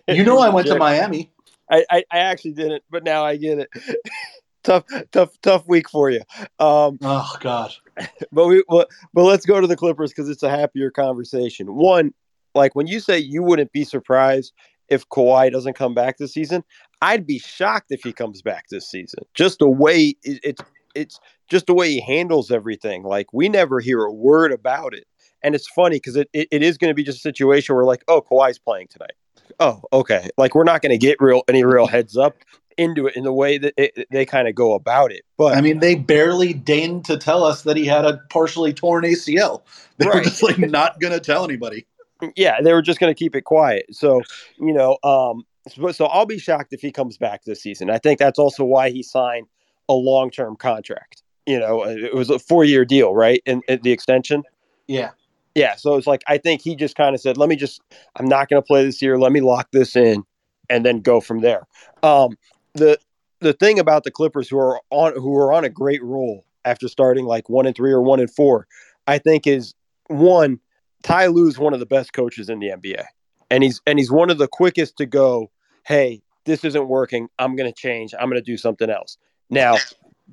you 0.09 0.25
know, 0.25 0.39
I 0.39 0.49
went 0.49 0.67
to 0.69 0.77
Miami. 0.77 1.31
I, 1.71 1.85
I, 1.91 2.05
I, 2.11 2.19
actually 2.19 2.53
didn't, 2.53 2.83
but 2.91 3.05
now 3.05 3.25
I 3.25 3.37
get 3.37 3.59
it. 3.59 3.69
tough, 4.63 4.85
tough, 5.13 5.39
tough 5.43 5.69
week 5.69 5.89
for 5.91 6.11
you. 6.11 6.23
Um, 6.59 6.99
oh 7.03 7.31
God! 7.41 7.75
But 8.33 8.47
we, 8.47 8.65
but, 8.69 8.89
but 9.13 9.25
let's 9.25 9.45
go 9.45 9.61
to 9.61 9.67
the 9.67 9.77
Clippers 9.77 10.11
because 10.11 10.29
it's 10.29 10.43
a 10.43 10.51
happier 10.51 10.91
conversation. 10.91 11.75
One, 11.75 12.15
like 12.55 12.75
when 12.75 12.87
you 12.87 13.01
say 13.01 13.19
you 13.19 13.43
wouldn't 13.43 13.73
be 13.73 13.85
surprised 13.85 14.53
if 14.89 15.07
Kawhi 15.11 15.53
doesn't 15.53 15.75
come 15.75 15.95
back 15.95 16.17
this 16.17 16.33
season, 16.33 16.65
I'd 17.03 17.27
be 17.27 17.39
shocked 17.39 17.91
if 17.91 18.03
he 18.03 18.13
comes 18.13 18.41
back 18.41 18.65
this 18.71 18.91
season. 18.91 19.25
Just 19.35 19.59
the 19.59 19.69
way 19.69 20.17
it, 20.23 20.41
it's 20.43 20.63
it's 20.99 21.21
just 21.49 21.67
the 21.67 21.75
way 21.75 21.91
he 21.91 22.01
handles 22.01 22.51
everything. 22.51 23.03
Like 23.03 23.33
we 23.33 23.49
never 23.49 23.81
hear 23.81 24.05
a 24.05 24.13
word 24.13 24.53
about 24.53 24.95
it. 24.95 25.07
And 25.43 25.55
it's 25.55 25.69
funny 25.69 25.97
because 25.97 26.17
it, 26.17 26.29
it, 26.33 26.49
it 26.51 26.63
is 26.63 26.79
going 26.79 26.91
to 26.91 26.95
be 26.95 27.05
just 27.05 27.19
a 27.19 27.21
situation 27.21 27.75
where 27.75 27.85
like, 27.85 28.03
oh, 28.09 28.21
Kawhi's 28.21 28.59
playing 28.59 28.89
tonight. 28.89 29.13
Oh, 29.61 29.83
okay. 29.93 30.29
Like 30.37 30.55
we're 30.55 30.65
not 30.65 30.83
going 30.83 30.91
to 30.91 30.99
get 30.99 31.17
real 31.21 31.43
any 31.49 31.65
real 31.65 31.87
heads 31.87 32.17
up 32.17 32.37
into 32.77 33.07
it 33.07 33.17
in 33.17 33.25
the 33.25 33.33
way 33.33 33.59
that 33.59 33.75
it, 33.77 34.07
they 34.11 34.25
kind 34.25 34.49
of 34.49 34.55
go 34.55 34.75
about 34.75 35.11
it. 35.13 35.23
But 35.37 35.57
I 35.57 35.61
mean, 35.61 35.81
they 35.81 35.95
barely 35.95 36.53
deigned 36.53 37.05
to 37.07 37.17
tell 37.17 37.45
us 37.45 37.63
that 37.63 37.77
he 37.77 37.87
had 37.87 38.05
a 38.05 38.19
partially 38.31 38.73
torn 38.73 39.05
ACL. 39.05 39.63
They 39.97 40.07
right. 40.07 40.17
were 40.17 40.23
just 40.23 40.43
like 40.43 40.59
not 40.59 41.01
going 41.01 41.13
to 41.13 41.21
tell 41.21 41.45
anybody 41.45 41.87
yeah, 42.37 42.61
they 42.61 42.73
were 42.73 42.83
just 42.83 43.01
going 43.01 43.13
to 43.13 43.19
keep 43.19 43.37
it 43.37 43.43
quiet. 43.43 43.87
So, 43.91 44.23
you 44.59 44.73
know, 44.73 44.99
um, 45.05 45.45
so, 45.69 45.93
so 45.93 46.07
I'll 46.07 46.27
be 46.27 46.39
shocked 46.39 46.73
if 46.73 46.81
he 46.81 46.91
comes 46.91 47.17
back 47.17 47.45
this 47.45 47.63
season. 47.63 47.91
I 47.91 47.99
think 47.99 48.19
that's 48.19 48.39
also 48.39 48.65
why 48.65 48.91
he 48.91 49.03
signed 49.03 49.47
a 49.89 49.95
long 49.95 50.31
term 50.31 50.57
contract. 50.57 51.23
You 51.47 51.59
know, 51.59 51.85
uh, 51.85 51.89
it 51.89 52.15
was 52.15 52.31
a 52.31 52.39
four 52.39 52.65
year 52.65 52.85
deal, 52.85 53.15
right? 53.15 53.43
And, 53.47 53.63
the 53.83 53.91
extension. 53.91 54.43
Yeah. 54.87 55.11
Yeah. 55.55 55.77
So 55.77 55.97
it's 55.97 56.07
like, 56.07 56.23
I 56.29 56.39
think 56.39 56.61
he 56.61 56.77
just 56.77 56.95
kind 56.95 57.15
of 57.15 57.21
said, 57.21 57.37
let 57.37 57.49
me 57.49 57.57
just, 57.57 57.81
I'm 58.17 58.27
not 58.27 58.49
going 58.49 58.63
to 58.63 58.67
play 58.67 58.85
this 58.85 59.01
year. 59.01 59.19
Let 59.19 59.33
me 59.33 59.41
lock 59.41 59.69
this 59.73 59.97
in 59.97 60.25
and 60.69 60.85
then 60.85 61.01
go 61.01 61.21
from 61.21 61.41
there. 61.41 61.67
Um, 62.03 62.37
the, 62.75 62.99
the 63.41 63.53
thing 63.53 63.79
about 63.79 64.05
the 64.05 64.11
Clippers 64.11 64.49
who 64.49 64.59
are 64.59 64.81
on 64.91 65.15
who 65.15 65.37
are 65.37 65.53
on 65.53 65.65
a 65.65 65.69
great 65.69 66.03
roll 66.03 66.45
after 66.65 66.89
starting 66.89 67.25
like 67.25 67.49
one 67.49 67.67
and 67.67 67.75
three 67.75 67.93
or 67.93 68.03
one 68.03 68.21
and 68.21 68.31
four, 68.31 68.67
I 69.07 69.19
think 69.19 69.47
is 69.47 69.75
one 70.09 70.61
Ty 71.03 71.27
Lue's 71.27 71.59
one 71.59 71.75
of 71.75 71.81
the 71.81 71.87
best 71.87 72.13
coaches 72.13 72.49
in 72.49 72.59
the 72.59 72.69
NBA, 72.69 73.05
and 73.51 73.63
he's 73.63 73.81
and 73.87 73.99
he's 73.99 74.11
one 74.11 74.31
of 74.31 74.39
the 74.39 74.49
quickest 74.49 74.97
to 74.99 75.07
go. 75.07 75.51
Hey, 75.87 76.23
this 76.45 76.65
isn't 76.65 76.89
working. 76.89 77.29
I'm 77.39 77.57
going 77.57 77.71
to 77.71 77.75
change. 77.75 78.15
I'm 78.19 78.29
going 78.29 78.43
to 78.43 78.45
do 78.45 78.57
something 78.57 78.91
else. 78.91 79.17
Now, 79.51 79.77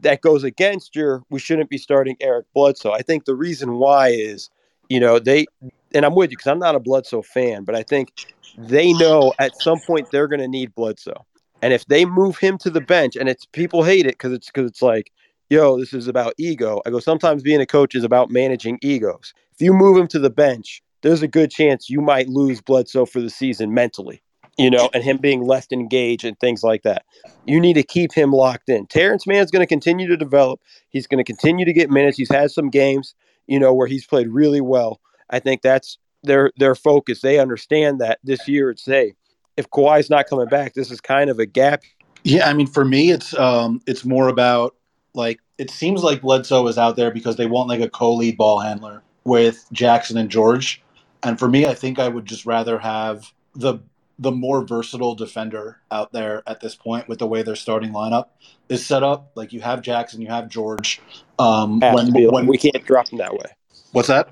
that 0.02 0.22
goes 0.22 0.44
against 0.44 0.96
your. 0.96 1.24
We 1.30 1.40
shouldn't 1.40 1.70
be 1.70 1.78
starting 1.78 2.18
Eric 2.20 2.48
Bledsoe. 2.54 2.92
I 2.92 3.02
think 3.02 3.26
the 3.26 3.36
reason 3.36 3.78
why 3.78 4.10
is, 4.10 4.50
you 4.90 5.00
know, 5.00 5.20
they 5.20 5.46
and 5.94 6.06
I'm 6.06 6.16
with 6.16 6.32
you 6.32 6.38
because 6.38 6.52
I'm 6.52 6.60
not 6.60 6.76
a 6.76 6.80
Bledsoe 6.80 7.22
fan, 7.22 7.64
but 7.64 7.76
I 7.76 7.84
think 7.84 8.12
they 8.58 8.94
know 8.94 9.34
at 9.40 9.56
some 9.62 9.80
point 9.88 10.08
they're 10.12 10.28
going 10.28 10.42
to 10.42 10.48
need 10.48 10.76
Bledsoe. 10.76 11.26
And 11.62 11.74
if 11.74 11.86
they 11.86 12.06
move 12.06 12.38
him 12.38 12.58
to 12.60 12.70
the 12.70 12.82
bench, 12.82 13.16
and 13.16 13.30
it's 13.30 13.46
people 13.46 13.84
hate 13.84 14.06
it 14.06 14.14
because 14.14 14.34
it's 14.34 14.48
because 14.48 14.70
it's 14.70 14.82
like, 14.82 15.12
yo, 15.50 15.80
this 15.80 15.94
is 15.94 16.08
about 16.08 16.34
ego. 16.38 16.82
I 16.86 16.90
go, 16.90 17.00
sometimes 17.00 17.44
being 17.44 17.62
a 17.62 17.66
coach 17.66 17.96
is 17.96 18.04
about 18.04 18.30
managing 18.30 18.78
egos. 18.82 19.34
If 19.54 19.62
you 19.62 19.74
move 19.74 19.98
him 19.98 20.08
to 20.10 20.20
the 20.20 20.30
bench, 20.30 20.82
there's 21.02 21.22
a 21.22 21.28
good 21.28 21.52
chance 21.52 21.90
you 21.90 22.02
might 22.02 22.28
lose 22.28 22.62
Bledsoe 22.62 23.06
for 23.06 23.22
the 23.22 23.30
season 23.30 23.74
mentally, 23.74 24.22
you 24.58 24.70
know, 24.70 24.90
and 24.94 25.04
him 25.04 25.18
being 25.18 25.46
less 25.46 25.68
engaged 25.72 26.24
and 26.24 26.40
things 26.40 26.64
like 26.64 26.84
that. 26.84 27.04
You 27.46 27.60
need 27.60 27.74
to 27.74 27.84
keep 27.84 28.14
him 28.14 28.32
locked 28.32 28.70
in. 28.70 28.88
Terance 28.88 29.28
Mann's 29.28 29.52
going 29.52 29.62
to 29.62 29.68
continue 29.68 30.08
to 30.08 30.18
develop. 30.18 30.62
He's 30.90 31.08
going 31.08 31.18
to 31.18 31.24
continue 31.24 31.66
to 31.66 31.74
get 31.74 31.90
minutes. 31.90 32.18
He's 32.18 32.32
had 32.32 32.52
some 32.52 32.70
games, 32.70 33.16
you 33.48 33.60
know, 33.60 33.74
where 33.74 33.88
he's 33.88 34.06
played 34.06 34.30
really 34.30 34.62
well. 34.62 35.02
I 35.30 35.40
think 35.40 35.62
that's 35.62 35.98
their 36.24 36.52
their 36.58 36.76
focus. 36.76 37.22
They 37.22 37.40
understand 37.40 38.00
that 38.00 38.20
this 38.24 38.48
year 38.48 38.70
it's 38.70 38.86
hey, 38.86 39.14
if 39.58 39.70
Kawhi's 39.70 40.10
not 40.10 40.28
coming 40.28 40.48
back, 40.48 40.74
this 40.74 40.92
is 40.92 41.02
kind 41.02 41.30
of 41.30 41.40
a 41.40 41.46
gap. 41.46 41.84
Yeah, 42.24 42.50
I 42.50 42.54
mean, 42.54 42.68
for 42.68 42.86
me, 42.86 43.12
it's 43.12 43.38
um, 43.38 43.82
it's 43.86 44.06
more 44.06 44.28
about 44.30 44.76
like 45.14 45.40
it 45.58 45.70
seems 45.70 46.04
like 46.04 46.22
Bledsoe 46.22 46.68
is 46.68 46.78
out 46.78 46.96
there 46.96 47.12
because 47.12 47.36
they 47.36 47.46
want 47.46 47.70
like 47.70 47.82
a 47.82 47.90
co-lead 47.90 48.38
ball 48.38 48.60
handler 48.60 49.04
with 49.24 49.66
Jackson 49.72 50.18
and 50.18 50.30
George, 50.30 50.82
and 51.24 51.38
for 51.38 51.48
me, 51.48 51.66
I 51.66 51.74
think 51.74 52.00
I 52.00 52.08
would 52.08 52.26
just 52.26 52.46
rather 52.46 52.80
have 52.80 53.32
the 53.54 53.80
the 54.18 54.32
more 54.32 54.66
versatile 54.66 55.16
defender 55.16 55.82
out 55.92 56.12
there 56.14 56.42
at 56.48 56.62
this 56.62 56.76
point 56.76 57.08
with 57.08 57.20
the 57.20 57.28
way 57.28 57.44
their 57.44 57.56
starting 57.56 57.92
lineup 57.92 58.28
is 58.70 58.86
set 58.86 59.04
up. 59.04 59.32
Like 59.36 59.52
you 59.52 59.62
have 59.62 59.82
Jackson, 59.82 60.22
you 60.22 60.28
have 60.28 60.50
George. 60.50 61.02
Um, 61.38 61.80
when, 61.80 62.14
when 62.14 62.48
we 62.48 62.58
can't 62.58 62.84
drop 62.86 63.10
him 63.10 63.18
that 63.20 63.34
way. 63.34 63.52
What's 63.92 64.08
that? 64.08 64.30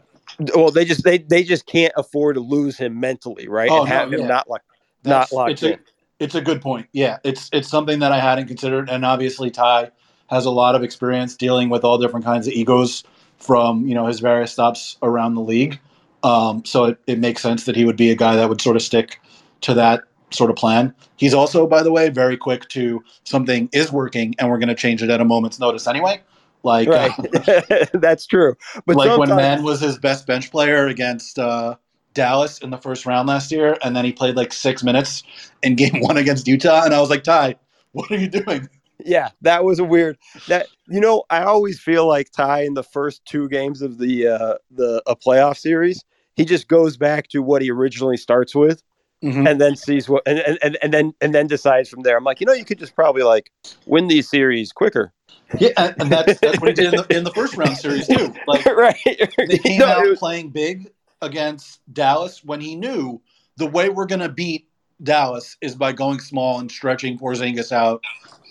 Well, 0.56 0.72
they 0.72 0.86
just 0.86 1.04
they 1.04 1.20
they 1.20 1.44
just 1.44 1.66
can't 1.66 1.94
afford 1.96 2.36
to 2.36 2.42
lose 2.42 2.78
him 2.78 3.00
mentally, 3.00 3.48
right? 3.48 3.70
Oh, 3.70 3.82
and 3.82 3.90
have 3.90 4.10
no, 4.10 4.18
him 4.18 4.22
yeah. 4.22 4.28
not 4.28 4.50
like 4.50 4.62
That's- 5.04 5.32
not 5.32 5.38
locked 5.38 5.52
it's 5.52 5.64
in. 5.64 5.74
A, 5.74 5.80
it's 6.20 6.36
a 6.36 6.42
good 6.42 6.62
point. 6.62 6.88
Yeah, 6.94 7.18
it's 7.24 7.50
it's 7.52 7.68
something 7.68 8.00
that 8.00 8.12
I 8.12 8.20
hadn't 8.20 8.48
considered, 8.48 8.90
and 8.90 9.06
obviously 9.06 9.52
Ty 9.52 9.92
has 10.28 10.46
a 10.46 10.50
lot 10.50 10.76
of 10.76 10.84
experience 10.84 11.36
dealing 11.36 11.70
with 11.70 11.84
all 11.84 11.98
different 11.98 12.26
kinds 12.26 12.48
of 12.48 12.54
egos 12.54 13.04
from 13.38 13.86
you 13.86 13.94
know 13.94 14.08
his 14.08 14.22
various 14.22 14.52
stops 14.52 14.98
around 15.04 15.36
the 15.36 15.42
league. 15.42 15.80
Um, 16.24 16.64
so 16.64 16.86
it, 16.86 16.98
it 17.06 17.20
makes 17.20 17.42
sense 17.42 17.66
that 17.66 17.76
he 17.76 17.84
would 17.84 17.98
be 17.98 18.10
a 18.10 18.16
guy 18.16 18.38
that 18.38 18.48
would 18.48 18.62
sort 18.62 18.78
of 18.78 18.82
stick 18.82 19.20
to 19.64 19.74
that 19.74 20.04
sort 20.32 20.50
of 20.50 20.56
plan. 20.56 20.94
He's 21.18 21.34
also, 21.34 21.68
by 21.68 21.84
the 21.84 21.92
way, 21.92 22.10
very 22.10 22.38
quick 22.38 22.68
to 22.70 23.04
something 23.24 23.70
is 23.74 23.92
working, 23.92 24.36
and 24.40 24.50
we're 24.50 24.58
going 24.58 24.70
to 24.70 24.76
change 24.76 25.04
it 25.04 25.10
at 25.10 25.22
a 25.22 25.26
moment's 25.26 25.60
notice 25.60 25.88
anyway. 25.88 26.22
Like, 26.64 26.88
right, 26.88 27.12
uh, 27.48 27.86
that's 27.94 28.26
true. 28.26 28.56
But 28.86 28.96
like 28.96 29.18
when 29.18 29.30
Mann 29.30 29.64
was 29.64 29.82
his 29.82 29.98
best 29.98 30.26
bench 30.26 30.50
player 30.50 30.88
against 30.88 31.38
uh, 31.38 31.76
Dallas 32.14 32.60
in 32.60 32.70
the 32.70 32.78
first 32.78 33.06
round 33.06 33.28
last 33.28 33.52
year, 33.52 33.78
and 33.84 33.96
then 33.96 34.06
he 34.06 34.14
played 34.14 34.36
like 34.36 34.54
six 34.54 34.84
minutes 34.84 35.24
in 35.62 35.76
Game 35.76 36.00
One 36.00 36.18
against 36.18 36.48
Utah, 36.48 36.84
and 36.86 36.94
I 36.94 37.02
was 37.02 37.10
like, 37.10 37.24
Ty, 37.24 37.56
what 37.92 38.10
are 38.12 38.18
you 38.18 38.30
doing? 38.30 38.70
Yeah, 39.06 39.30
that 39.42 39.66
was 39.66 39.80
a 39.80 39.84
weird. 39.84 40.18
That 40.48 40.68
you 40.88 41.02
know, 41.02 41.24
I 41.30 41.44
always 41.44 41.82
feel 41.82 42.08
like 42.08 42.32
Ty 42.32 42.64
in 42.64 42.76
the 42.76 42.84
first 42.84 43.26
two 43.26 43.50
games 43.50 43.82
of 43.82 43.98
the 43.98 44.28
uh, 44.28 44.54
the 44.72 45.04
a 45.06 45.18
playoff 45.18 45.58
series, 45.58 46.06
he 46.36 46.46
just 46.46 46.70
goes 46.70 46.96
back 46.96 47.28
to 47.30 47.42
what 47.42 47.62
he 47.62 47.72
originally 47.72 48.18
starts 48.18 48.56
with, 48.56 48.84
Mhm. 49.24 49.50
and 49.50 49.62
then 49.62 49.76
sees 49.78 50.10
what, 50.10 50.22
and, 50.26 50.40
and, 50.40 50.60
and, 50.62 50.78
and 50.84 50.94
then 50.94 51.14
and 51.22 51.34
then 51.34 51.48
decides 51.48 51.88
from 51.90 52.02
there. 52.04 52.18
I'm 52.18 52.26
like, 52.26 52.42
you 52.42 52.46
know, 52.46 52.52
you 52.54 52.66
could 52.66 52.78
just 52.80 52.94
probably 52.94 53.24
like 53.24 53.52
win 53.86 54.08
these 54.08 54.30
series 54.30 54.72
quicker, 54.74 55.14
Yeah, 55.60 55.70
and, 55.78 55.96
and 56.00 56.12
that's 56.12 56.40
that's 56.42 56.60
what 56.60 56.68
he 56.68 56.74
did 56.74 56.94
in 56.94 56.98
the, 56.98 57.06
in 57.18 57.24
the 57.24 57.32
first 57.32 57.56
round 57.56 57.78
series 57.78 58.06
too. 58.08 58.34
Like 58.48 58.66
right? 58.68 58.98
they 59.38 59.58
came 59.64 59.80
No, 59.80 59.86
out 59.86 60.06
was- 60.06 60.20
playing 60.20 60.50
big 60.50 60.92
against 61.22 61.80
Dallas 61.94 62.44
when 62.44 62.60
he 62.60 62.76
knew 62.76 63.22
the 63.56 63.66
way 63.68 63.88
we're 63.88 64.06
going 64.08 64.20
to 64.20 64.28
beat 64.30 64.68
Dallas 65.02 65.56
is 65.62 65.74
by 65.76 65.94
going 65.94 66.20
small 66.20 66.60
and 66.60 66.70
stretching 66.70 67.18
Porzingis 67.18 67.72
out 67.72 68.04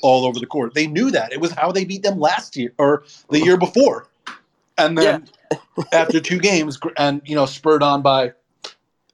all 0.03 0.25
over 0.25 0.41
the 0.41 0.47
court. 0.47 0.73
They 0.75 0.87
knew 0.87 1.11
that. 1.11 1.33
It 1.33 1.41
was 1.41 1.51
how 1.53 1.71
they 1.71 1.85
beat 1.85 2.03
them 2.03 2.19
last 2.19 2.57
year 2.57 2.73
or 2.79 3.05
the 3.31 3.41
year 3.41 3.57
before. 3.59 4.09
And 4.79 4.97
then 4.97 5.29
after 5.93 6.19
two 6.19 6.39
games, 6.39 6.79
and 6.97 7.21
you 7.27 7.35
know, 7.35 7.45
spurred 7.47 7.83
on 7.83 8.01
by 8.01 8.33